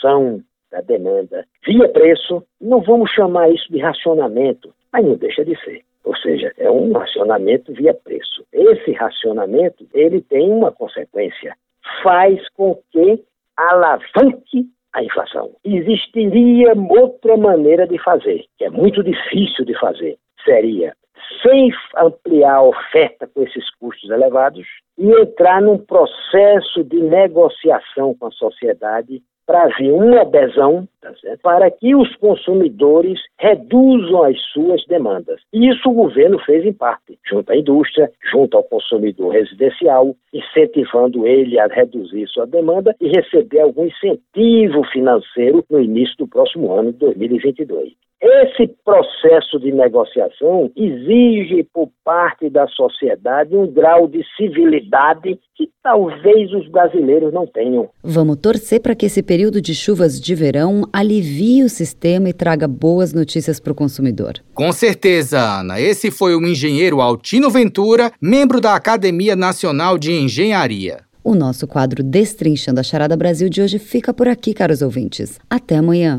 da 0.71 0.81
demanda 0.81 1.45
via 1.67 1.89
preço, 1.89 2.43
não 2.61 2.81
vamos 2.81 3.11
chamar 3.11 3.51
isso 3.51 3.71
de 3.73 3.79
racionamento, 3.79 4.73
mas 4.93 5.05
não 5.05 5.17
deixa 5.17 5.45
de 5.45 5.59
ser. 5.65 5.83
Ou 6.05 6.17
seja, 6.17 6.53
é 6.57 6.71
um 6.71 6.93
racionamento 6.93 7.73
via 7.73 7.93
preço. 7.93 8.45
Esse 8.53 8.93
racionamento, 8.93 9.87
ele 9.93 10.23
tem 10.23 10.51
uma 10.51 10.73
consequência, 10.73 11.55
faz 12.03 12.49
com 12.51 12.79
que 12.91 13.23
alavanque 13.57 14.67
a 14.95 15.03
inflação. 15.03 15.51
Existiria 15.65 16.73
outra 16.91 17.37
maneira 17.37 17.87
de 17.87 17.99
fazer, 18.03 18.45
que 18.57 18.65
é 18.65 18.71
muito 18.71 19.03
difícil 19.03 19.65
de 19.65 19.79
fazer, 19.79 20.17
seria 20.45 20.95
sem 21.43 21.71
ampliar 21.97 22.57
a 22.57 22.63
oferta 22.63 23.27
com 23.27 23.43
esses 23.43 23.69
custos 23.77 24.11
elevados 24.11 24.67
e 24.97 25.11
entrar 25.21 25.63
num 25.63 25.79
processo 25.79 26.83
de 26.85 27.01
negociação 27.01 28.15
com 28.15 28.27
a 28.27 28.33
sociedade 28.33 29.23
para 29.49 29.63
haver 29.63 29.91
uma 29.93 30.21
adesão 30.21 30.87
tá 31.01 31.11
para 31.43 31.71
que 31.71 31.95
os 31.95 32.15
consumidores 32.17 33.19
reduzam 33.39 34.25
as 34.25 34.39
suas 34.53 34.85
demandas. 34.87 35.41
E 35.55 35.71
isso 35.71 35.89
o 35.89 35.95
governo 35.95 36.39
fez 36.41 36.67
em 36.67 36.73
parte, 36.73 37.19
junto 37.27 37.51
à 37.51 37.57
indústria, 37.57 38.13
junto 38.31 38.59
ao 38.59 38.63
consumidor 38.63 39.33
residencial, 39.33 40.15
incentivando 40.35 41.27
ele 41.27 41.59
a 41.59 41.67
reduzir 41.67 42.29
sua 42.29 42.47
demanda 42.47 42.95
e 43.01 43.09
receber 43.09 43.61
algum 43.61 43.87
incentivo 43.87 44.85
financeiro 44.93 45.65
no 45.71 45.81
início 45.81 46.15
do 46.19 46.29
próximo 46.29 46.71
ano 46.75 46.93
de 46.93 46.99
2022. 46.99 47.95
Esse 48.21 48.67
processo 48.85 49.59
de 49.61 49.71
negociação 49.71 50.71
exige 50.77 51.65
por 51.73 51.89
parte 52.05 52.51
da 52.51 52.67
sociedade 52.69 53.57
um 53.57 53.71
grau 53.71 54.09
de 54.09 54.25
civilidade 54.37 55.39
que 55.57 55.71
talvez 55.83 56.53
os 56.53 56.69
brasileiros 56.69 57.33
não 57.33 57.47
tenham. 57.47 57.89
Vamos 58.03 58.37
torcer 58.37 58.81
para 58.81 58.95
que 58.95 59.07
esse 59.07 59.23
período 59.23 59.61
de 59.61 59.75
chuvas 59.75 60.21
de 60.21 60.35
verão 60.35 60.83
alivie 60.93 61.63
o 61.63 61.69
sistema 61.69 62.29
e 62.29 62.33
traga 62.33 62.67
boas 62.67 63.13
notícias 63.13 63.61
para 63.61 63.73
o 63.73 63.77
consumidor. 63.77 64.35
Com 64.55 64.73
certeza, 64.73 65.39
Ana. 65.39 65.81
Esse 65.81 66.11
foi 66.11 66.35
o 66.35 66.45
engenheiro 66.45 67.01
Altino 67.01 67.51
Ventura, 67.51 68.11
membro 68.21 68.61
da 68.61 68.75
Academia 68.75 69.37
Nacional 69.37 69.97
de 69.97 70.13
Engenharia. 70.13 70.99
O 71.23 71.35
nosso 71.35 71.67
quadro 71.67 72.03
Destrinchando 72.03 72.81
a 72.81 72.83
Charada 72.83 73.17
Brasil 73.17 73.49
de 73.49 73.61
hoje 73.61 73.79
fica 73.79 74.15
por 74.15 74.27
aqui, 74.29 74.55
caros 74.55 74.83
ouvintes. 74.83 75.39
Até 75.51 75.77
amanhã. 75.77 76.19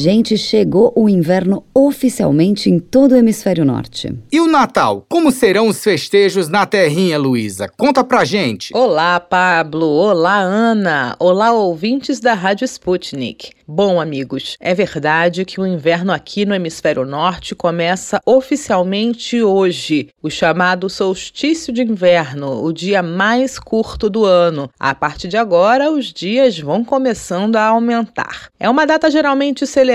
Gente, 0.00 0.38
chegou 0.38 0.92
o 0.94 1.08
inverno 1.08 1.64
oficialmente 1.74 2.70
em 2.70 2.78
todo 2.78 3.10
o 3.10 3.16
hemisfério 3.16 3.64
norte. 3.64 4.14
E 4.30 4.38
o 4.38 4.46
Natal? 4.46 5.04
Como 5.08 5.32
serão 5.32 5.66
os 5.66 5.82
festejos 5.82 6.48
na 6.48 6.64
terrinha, 6.64 7.18
Luísa? 7.18 7.68
Conta 7.76 8.04
pra 8.04 8.24
gente. 8.24 8.72
Olá, 8.76 9.18
Pablo. 9.18 9.88
Olá, 9.88 10.38
Ana. 10.38 11.16
Olá, 11.18 11.50
ouvintes 11.50 12.20
da 12.20 12.32
Rádio 12.32 12.64
Sputnik. 12.64 13.50
Bom, 13.66 14.00
amigos, 14.00 14.56
é 14.60 14.72
verdade 14.72 15.44
que 15.44 15.60
o 15.60 15.66
inverno 15.66 16.10
aqui 16.10 16.46
no 16.46 16.54
hemisfério 16.54 17.04
norte 17.04 17.54
começa 17.54 18.18
oficialmente 18.24 19.42
hoje, 19.42 20.08
o 20.22 20.30
chamado 20.30 20.88
solstício 20.88 21.70
de 21.70 21.82
inverno, 21.82 22.64
o 22.64 22.72
dia 22.72 23.02
mais 23.02 23.58
curto 23.58 24.08
do 24.08 24.24
ano. 24.24 24.70
A 24.80 24.94
partir 24.94 25.28
de 25.28 25.36
agora, 25.36 25.90
os 25.90 26.14
dias 26.14 26.58
vão 26.58 26.82
começando 26.82 27.56
a 27.56 27.66
aumentar. 27.66 28.48
É 28.58 28.70
uma 28.70 28.86
data 28.86 29.10
geralmente 29.10 29.66
celebrada 29.66 29.87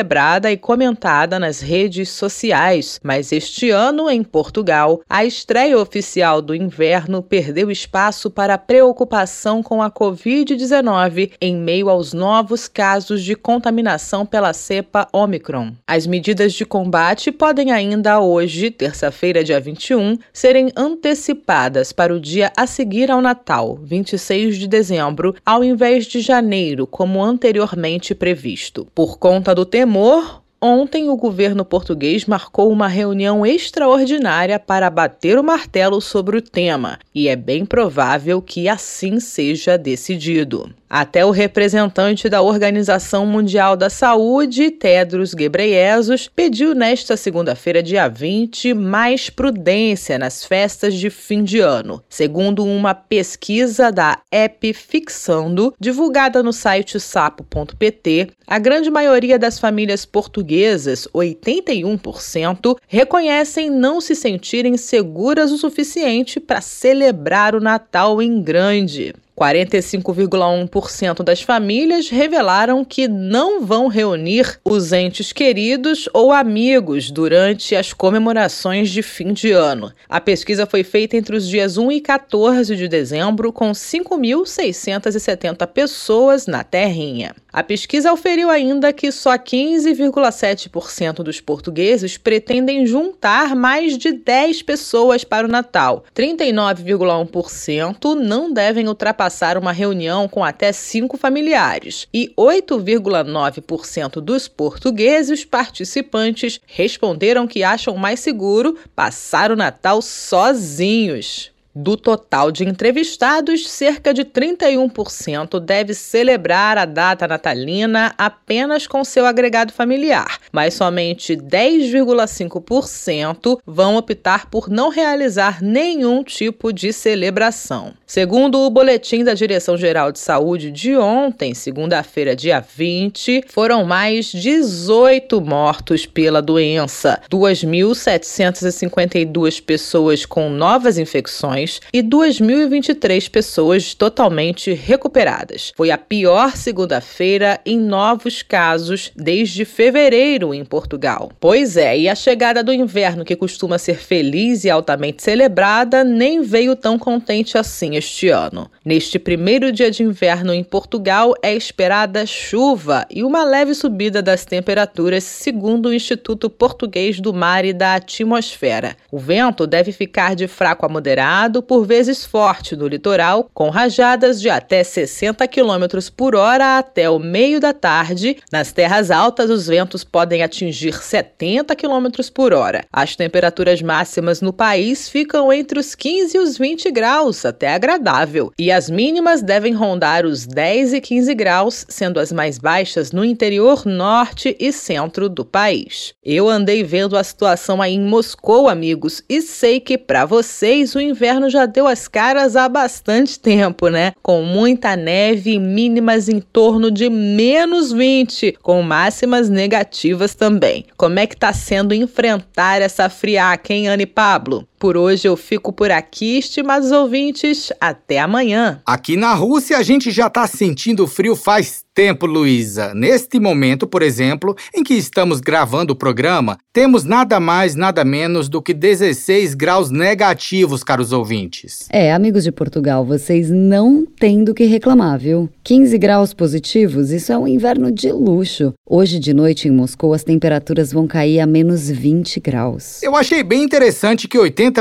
e 0.50 0.58
comentada 0.58 1.38
nas 1.38 1.60
redes 1.60 2.10
sociais, 2.10 3.00
mas 3.04 3.32
este 3.32 3.70
ano, 3.70 4.10
em 4.10 4.24
Portugal, 4.24 5.02
a 5.08 5.24
estreia 5.24 5.78
oficial 5.78 6.42
do 6.42 6.56
inverno 6.56 7.22
perdeu 7.22 7.70
espaço 7.70 8.30
para 8.32 8.58
preocupação 8.58 9.62
com 9.62 9.82
a 9.82 9.92
Covid-19 9.92 11.32
em 11.40 11.56
meio 11.56 11.90
aos 11.90 12.14
novos 12.14 12.68
casos 12.68 13.24
de 13.24 13.36
contaminação 13.36 14.26
pela 14.26 14.54
cepa 14.54 15.08
Omicron. 15.14 15.74
As 15.86 16.08
medidas 16.08 16.54
de 16.54 16.66
combate 16.66 17.32
podem 17.32 17.72
ainda 17.72 18.20
hoje, 18.20 18.72
terça-feira, 18.72 19.44
dia 19.44 19.60
21, 19.60 20.18
serem 20.32 20.72
antecipadas 20.76 21.92
para 21.92 22.14
o 22.14 22.20
dia 22.20 22.52
a 22.58 22.66
seguir 22.66 23.12
ao 23.12 23.22
Natal, 23.22 23.78
26 23.82 24.58
de 24.58 24.68
dezembro, 24.68 25.36
ao 25.46 25.64
invés 25.64 26.06
de 26.06 26.20
janeiro, 26.22 26.88
como 26.88 27.24
anteriormente 27.24 28.16
previsto. 28.16 28.88
Por 28.96 29.18
conta 29.18 29.54
do 29.54 29.66
temor, 29.84 30.42
Ontem, 30.66 31.10
o 31.10 31.18
governo 31.18 31.66
português 31.66 32.24
marcou 32.24 32.72
uma 32.72 32.88
reunião 32.88 33.46
extraordinária 33.46 34.58
para 34.58 34.90
bater 34.90 35.38
o 35.38 35.44
martelo 35.44 36.00
sobre 36.00 36.38
o 36.38 36.42
tema, 36.42 37.00
e 37.14 37.28
é 37.28 37.36
bem 37.36 37.66
provável 37.66 38.42
que 38.42 38.70
assim 38.70 39.20
seja 39.20 39.78
decidido. 39.78 40.74
Até 40.96 41.26
o 41.26 41.32
representante 41.32 42.30
da 42.30 42.44
Organização 42.44 43.26
Mundial 43.26 43.76
da 43.76 43.90
Saúde, 43.90 44.70
Tedros 44.70 45.34
Ghebreyesus, 45.34 46.28
pediu 46.28 46.76
nesta 46.76 47.18
segunda-feira, 47.18 47.82
dia 47.82 48.08
20, 48.08 48.76
mais 48.76 49.28
prudência 49.28 50.20
nas 50.20 50.46
festas 50.46 50.94
de 50.94 51.10
fim 51.10 51.44
de 51.44 51.60
ano. 51.60 52.04
Segundo 52.08 52.64
uma 52.64 52.94
pesquisa 52.94 53.92
da 53.92 54.20
Epifixando, 54.32 55.74
divulgada 55.80 56.44
no 56.44 56.54
site 56.54 57.00
sapo.pt, 57.00 58.28
a 58.46 58.60
grande 58.60 58.92
maioria 58.92 59.40
das 59.40 59.58
famílias 59.58 60.06
portuguesas, 60.06 61.08
81%, 61.08 62.78
reconhecem 62.88 63.68
não 63.68 64.00
se 64.00 64.14
sentirem 64.14 64.78
seguras 64.78 65.52
o 65.52 65.58
suficiente 65.58 66.40
para 66.40 66.62
celebrar 66.62 67.56
o 67.56 67.60
Natal 67.60 68.22
em 68.22 68.40
grande. 68.40 69.16
45,1% 69.40 71.24
das 71.24 71.42
famílias 71.42 72.10
revelaram 72.10 72.84
que 72.86 73.08
não 73.08 73.66
vão 73.66 73.88
reunir 73.88 74.60
os 74.64 74.94
entes 74.94 75.34
queridos 75.34 76.08
ou 76.14 76.32
amigos 76.32 77.10
durante 77.10 77.76
as 77.76 77.92
comemorações 77.92 78.92
de 78.92 79.02
fim 79.02 79.34
de 79.34 79.50
ano. 79.52 79.92
A 80.08 80.22
pesquisa 80.22 80.68
foi 80.68 80.84
feita 80.84 81.18
entre 81.18 81.36
os 81.36 81.48
dias 81.48 81.78
1 81.78 81.92
e 81.94 82.00
14 82.00 82.76
de 82.76 82.88
dezembro, 82.88 83.52
com 83.52 83.72
5.670 83.72 85.66
pessoas 85.68 86.46
na 86.46 86.64
terrinha. 86.64 87.34
A 87.52 87.64
pesquisa 87.64 88.12
auferiu 88.12 88.52
ainda 88.52 88.94
que 88.94 89.12
só 89.12 89.36
15,7% 89.38 91.24
dos 91.24 91.42
portugueses 91.42 92.18
pretendem 92.18 92.86
juntar 92.86 93.56
mais 93.56 93.98
de 93.98 94.12
10 94.12 94.62
pessoas 94.62 95.24
para 95.24 95.48
o 95.48 95.50
Natal. 95.50 96.04
39,1% 96.16 98.14
não 98.16 98.52
devem 98.52 98.88
ultrapassar 98.88 99.23
uma 99.58 99.72
reunião 99.72 100.28
com 100.28 100.44
até 100.44 100.72
cinco 100.72 101.18
familiares. 101.18 102.08
E 102.14 102.34
8,9% 102.38 104.20
dos 104.20 104.48
portugueses 104.48 105.46
participantes 105.46 106.60
responderam 106.66 107.48
que 107.48 107.64
acham 107.64 107.96
mais 107.96 108.20
seguro 108.20 108.78
passar 108.96 109.52
o 109.52 109.56
Natal 109.56 110.02
sozinhos. 110.02 111.53
Do 111.76 111.98
total 111.98 112.52
de 112.52 112.64
entrevistados, 112.64 113.68
cerca 113.68 114.14
de 114.14 114.24
31% 114.24 115.60
deve 115.60 115.96
celebrar 115.96 116.78
a 116.78 116.86
data 116.86 117.28
natalina 117.28 118.14
apenas 118.16 118.86
com 118.86 119.04
seu 119.04 119.26
agregado 119.26 119.74
familiar, 119.74 120.38
mas 120.52 120.76
somente 120.76 121.36
10,5% 121.36 123.58
vão 123.66 123.96
optar 123.96 124.52
por 124.52 124.70
não 124.70 124.90
realizar 124.90 125.64
nenhum 125.64 126.24
tipo 126.24 126.72
de 126.72 126.94
celebração. 126.94 127.96
Segundo 128.06 128.60
o 128.60 128.70
boletim 128.70 129.24
da 129.24 129.34
Direção-Geral 129.34 130.12
de 130.12 130.20
Saúde 130.20 130.70
de 130.70 130.96
ontem, 130.96 131.56
segunda-feira, 131.56 132.36
dia 132.36 132.60
20, 132.60 133.46
foram 133.48 133.84
mais 133.84 134.28
18 134.28 135.42
mortos 135.42 136.06
pela 136.06 136.40
doença, 136.40 137.20
2.752 137.32 139.60
pessoas 139.60 140.24
com 140.24 140.52
novas 140.52 141.00
infecções 141.00 141.63
e 141.94 142.02
2.023 142.02 143.30
pessoas 143.30 143.94
totalmente 143.94 144.74
recuperadas. 144.74 145.72
Foi 145.76 145.92
a 145.92 145.98
pior 145.98 146.56
segunda-feira 146.56 147.60
em 147.66 147.80
novos 147.80 148.42
casos 148.42 149.12
desde 149.16 149.66
fevereiro 149.66 150.54
em 150.54 150.64
Portugal. 150.64 151.32
Pois 151.40 151.78
é, 151.78 151.98
e 151.98 152.10
a 152.10 152.16
chegada 152.16 152.64
do 152.64 152.74
inverno, 152.74 153.26
que 153.26 153.36
costuma 153.36 153.78
ser 153.78 153.98
feliz 153.98 154.64
e 154.64 154.70
altamente 154.70 155.24
celebrada, 155.24 156.04
nem 156.04 156.42
veio 156.42 156.76
tão 156.76 156.98
contente 156.98 157.58
assim 157.58 157.96
este 157.96 158.30
ano. 158.30 158.70
Neste 158.84 159.20
primeiro 159.20 159.72
dia 159.72 159.92
de 159.92 160.04
inverno 160.04 160.54
em 160.54 160.64
Portugal 160.64 161.34
é 161.42 161.54
esperada 161.54 162.26
chuva 162.26 163.06
e 163.10 163.24
uma 163.24 163.44
leve 163.44 163.74
subida 163.74 164.22
das 164.22 164.46
temperaturas, 164.46 165.24
segundo 165.24 165.88
o 165.88 165.94
Instituto 165.94 166.50
Português 166.50 167.20
do 167.20 167.34
Mar 167.34 167.66
e 167.66 167.74
da 167.74 167.96
Atmosfera. 167.96 168.96
O 169.12 169.20
vento 169.20 169.68
deve 169.68 169.92
ficar 169.92 170.36
de 170.36 170.48
fraco 170.48 170.86
a 170.86 170.90
moderado 170.90 171.53
por 171.62 171.86
vezes 171.86 172.26
forte 172.26 172.76
no 172.76 172.88
litoral, 172.88 173.50
com 173.54 173.70
rajadas 173.70 174.42
de 174.42 174.50
até 174.50 174.84
60 174.84 175.48
km 175.48 175.86
por 176.16 176.36
hora 176.36 176.78
até 176.78 177.10
o 177.10 177.20
meio 177.20 177.60
da 177.60 177.74
tarde. 177.74 178.38
Nas 178.52 178.72
terras 178.72 179.12
altas, 179.12 179.50
os 179.50 179.68
ventos 179.68 180.04
podem 180.04 180.44
atingir 180.44 180.94
70 180.94 181.76
km 181.76 182.08
por 182.34 182.54
hora. 182.54 182.86
As 182.92 183.16
temperaturas 183.16 183.82
máximas 183.82 184.42
no 184.42 184.54
país 184.54 185.10
ficam 185.10 185.52
entre 185.52 185.80
os 185.80 185.96
15 185.96 186.38
e 186.38 186.40
os 186.40 186.58
20 186.58 186.92
graus, 186.92 187.46
até 187.46 187.74
agradável, 187.74 188.52
e 188.58 188.72
as 188.72 188.90
mínimas 188.90 189.42
devem 189.42 189.74
rondar 189.74 190.26
os 190.26 190.46
10 190.46 190.94
e 190.94 191.02
15 191.02 191.36
graus, 191.36 191.86
sendo 191.90 192.20
as 192.20 192.32
mais 192.32 192.58
baixas 192.58 193.12
no 193.12 193.26
interior 193.26 193.86
norte 193.86 194.56
e 194.60 194.72
centro 194.72 195.28
do 195.28 195.44
país. 195.44 196.14
Eu 196.24 196.50
andei 196.50 196.84
vendo 196.84 197.18
a 197.18 197.24
situação 197.24 197.82
aí 197.82 197.94
em 197.94 198.02
Moscou, 198.02 198.70
amigos, 198.70 199.24
e 199.28 199.42
sei 199.42 199.80
que 199.80 199.98
para 199.98 200.26
vocês 200.26 200.96
o 200.96 201.00
inverno 201.00 201.43
já 201.50 201.66
deu 201.66 201.88
as 201.88 202.08
caras 202.08 202.56
há 202.56 202.68
bastante 202.68 203.40
tempo, 203.40 203.88
né? 203.90 204.14
Com 204.22 204.42
muita 204.44 204.96
neve 204.96 205.54
e 205.54 205.60
mínimas 205.60 206.30
em 206.30 206.40
torno 206.40 206.90
de 206.90 207.10
menos 207.10 207.92
20, 207.92 208.58
com 208.62 208.82
máximas 208.82 209.50
negativas 209.50 210.36
também. 210.36 210.86
Como 210.98 211.20
é 211.20 211.28
que 211.28 211.38
tá 211.38 211.54
sendo 211.54 211.94
enfrentar 211.94 212.82
essa 212.82 213.10
friaca, 213.10 213.74
hein, 213.74 213.88
Anne 213.88 214.06
Pablo? 214.06 214.68
Por 214.84 214.98
hoje 214.98 215.26
eu 215.26 215.38
fico 215.38 215.72
por 215.72 215.92
aqui, 215.92 216.38
estimados 216.40 216.92
ouvintes. 216.92 217.72
Até 217.80 218.20
amanhã. 218.20 218.82
Aqui 218.86 219.16
na 219.16 219.34
Rússia 219.34 219.78
a 219.78 219.82
gente 219.82 220.12
já 220.12 220.28
está 220.28 220.46
sentindo 220.46 221.08
frio 221.08 221.38
faz 221.38 221.86
tempo, 221.94 222.26
Luísa. 222.26 222.94
Neste 222.94 223.40
momento, 223.40 223.86
por 223.86 224.02
exemplo, 224.02 224.56
em 224.76 224.84
que 224.84 224.96
estamos 224.96 225.40
gravando 225.40 225.94
o 225.94 225.96
programa, 225.96 226.58
temos 226.74 227.04
nada 227.04 227.40
mais, 227.40 227.76
nada 227.76 228.04
menos 228.04 228.50
do 228.50 228.62
que 228.62 228.74
16 228.74 229.54
graus 229.54 229.92
negativos, 229.92 230.84
caros 230.84 231.12
ouvintes. 231.12 231.88
É, 231.90 232.12
amigos 232.12 232.44
de 232.44 232.52
Portugal, 232.52 233.06
vocês 233.06 233.50
não 233.50 234.06
têm 234.20 234.44
do 234.44 234.54
que 234.54 234.66
reclamar, 234.66 235.20
viu? 235.20 235.50
15 235.64 235.98
graus 235.98 236.34
positivos, 236.34 237.12
isso 237.12 237.32
é 237.32 237.38
um 237.38 237.48
inverno 237.48 237.92
de 237.92 238.12
luxo. 238.12 238.74
Hoje 238.90 239.20
de 239.20 239.34
noite 239.34 239.68
em 239.68 239.72
Moscou 239.72 240.14
as 240.14 240.24
temperaturas 240.24 240.92
vão 240.92 241.08
cair 241.08 241.40
a 241.40 241.46
menos 241.46 241.90
20 241.90 242.40
graus. 242.40 243.02
Eu 243.04 243.16
achei 243.16 243.44
bem 243.44 243.64
interessante 243.64 244.28
que 244.28 244.38
80% 244.38 244.73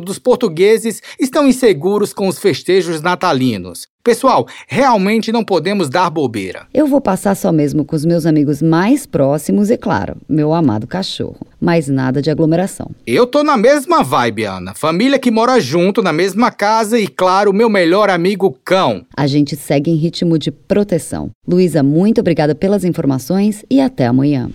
dos 0.00 0.18
portugueses 0.18 1.00
estão 1.18 1.46
inseguros 1.46 2.12
com 2.12 2.28
os 2.28 2.38
festejos 2.38 3.00
natalinos. 3.00 3.86
Pessoal, 4.08 4.46
realmente 4.66 5.30
não 5.30 5.44
podemos 5.44 5.90
dar 5.90 6.08
bobeira. 6.08 6.66
Eu 6.72 6.86
vou 6.86 6.98
passar 6.98 7.34
só 7.34 7.52
mesmo 7.52 7.84
com 7.84 7.94
os 7.94 8.06
meus 8.06 8.24
amigos 8.24 8.62
mais 8.62 9.04
próximos 9.04 9.68
e, 9.70 9.76
claro, 9.76 10.16
meu 10.26 10.54
amado 10.54 10.86
cachorro. 10.86 11.46
Mas 11.60 11.88
nada 11.88 12.22
de 12.22 12.30
aglomeração. 12.30 12.90
Eu 13.06 13.26
tô 13.26 13.44
na 13.44 13.58
mesma 13.58 14.02
vibe, 14.02 14.44
Ana. 14.44 14.72
Família 14.72 15.18
que 15.18 15.30
mora 15.30 15.60
junto, 15.60 16.02
na 16.02 16.12
mesma 16.12 16.50
casa 16.50 16.98
e, 16.98 17.06
claro, 17.06 17.52
meu 17.52 17.68
melhor 17.68 18.08
amigo 18.08 18.56
cão. 18.64 19.04
A 19.14 19.26
gente 19.26 19.54
segue 19.56 19.90
em 19.90 19.96
ritmo 19.96 20.38
de 20.38 20.50
proteção. 20.50 21.30
Luísa, 21.46 21.82
muito 21.82 22.20
obrigada 22.20 22.54
pelas 22.54 22.84
informações 22.84 23.62
e 23.68 23.78
até 23.78 24.06
amanhã. 24.06 24.48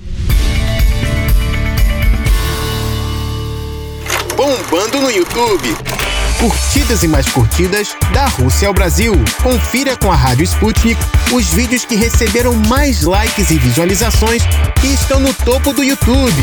Bombando 4.54 5.02
no 5.02 5.10
YouTube 5.10 5.76
curtidas 6.40 7.02
e 7.04 7.08
mais 7.08 7.28
curtidas 7.32 7.96
da 8.14 8.28
Rússia 8.28 8.68
ao 8.68 8.74
Brasil. 8.74 9.14
Confira 9.42 9.98
com 9.98 10.12
a 10.12 10.16
Rádio 10.16 10.44
Sputnik 10.44 11.00
os 11.34 11.48
vídeos 11.54 11.86
que 11.86 11.96
receberam 11.96 12.54
mais 12.54 13.02
likes 13.02 13.50
e 13.50 13.58
visualizações 13.58 14.44
e 14.84 14.94
estão 14.94 15.20
no 15.20 15.34
topo 15.34 15.74
do 15.74 15.82
YouTube. 15.82 16.36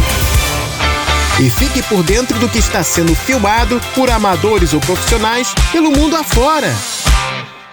E 1.41 1.51
fique 1.51 1.83
por 1.83 2.03
dentro 2.03 2.37
do 2.41 2.49
que 2.49 2.59
está 2.59 2.83
sendo 2.83 3.15
filmado 3.15 3.81
por 3.95 4.11
amadores 4.11 4.73
ou 4.73 4.81
profissionais 4.81 5.55
pelo 5.71 5.93
mundo 5.93 6.17
afora. 6.17 6.75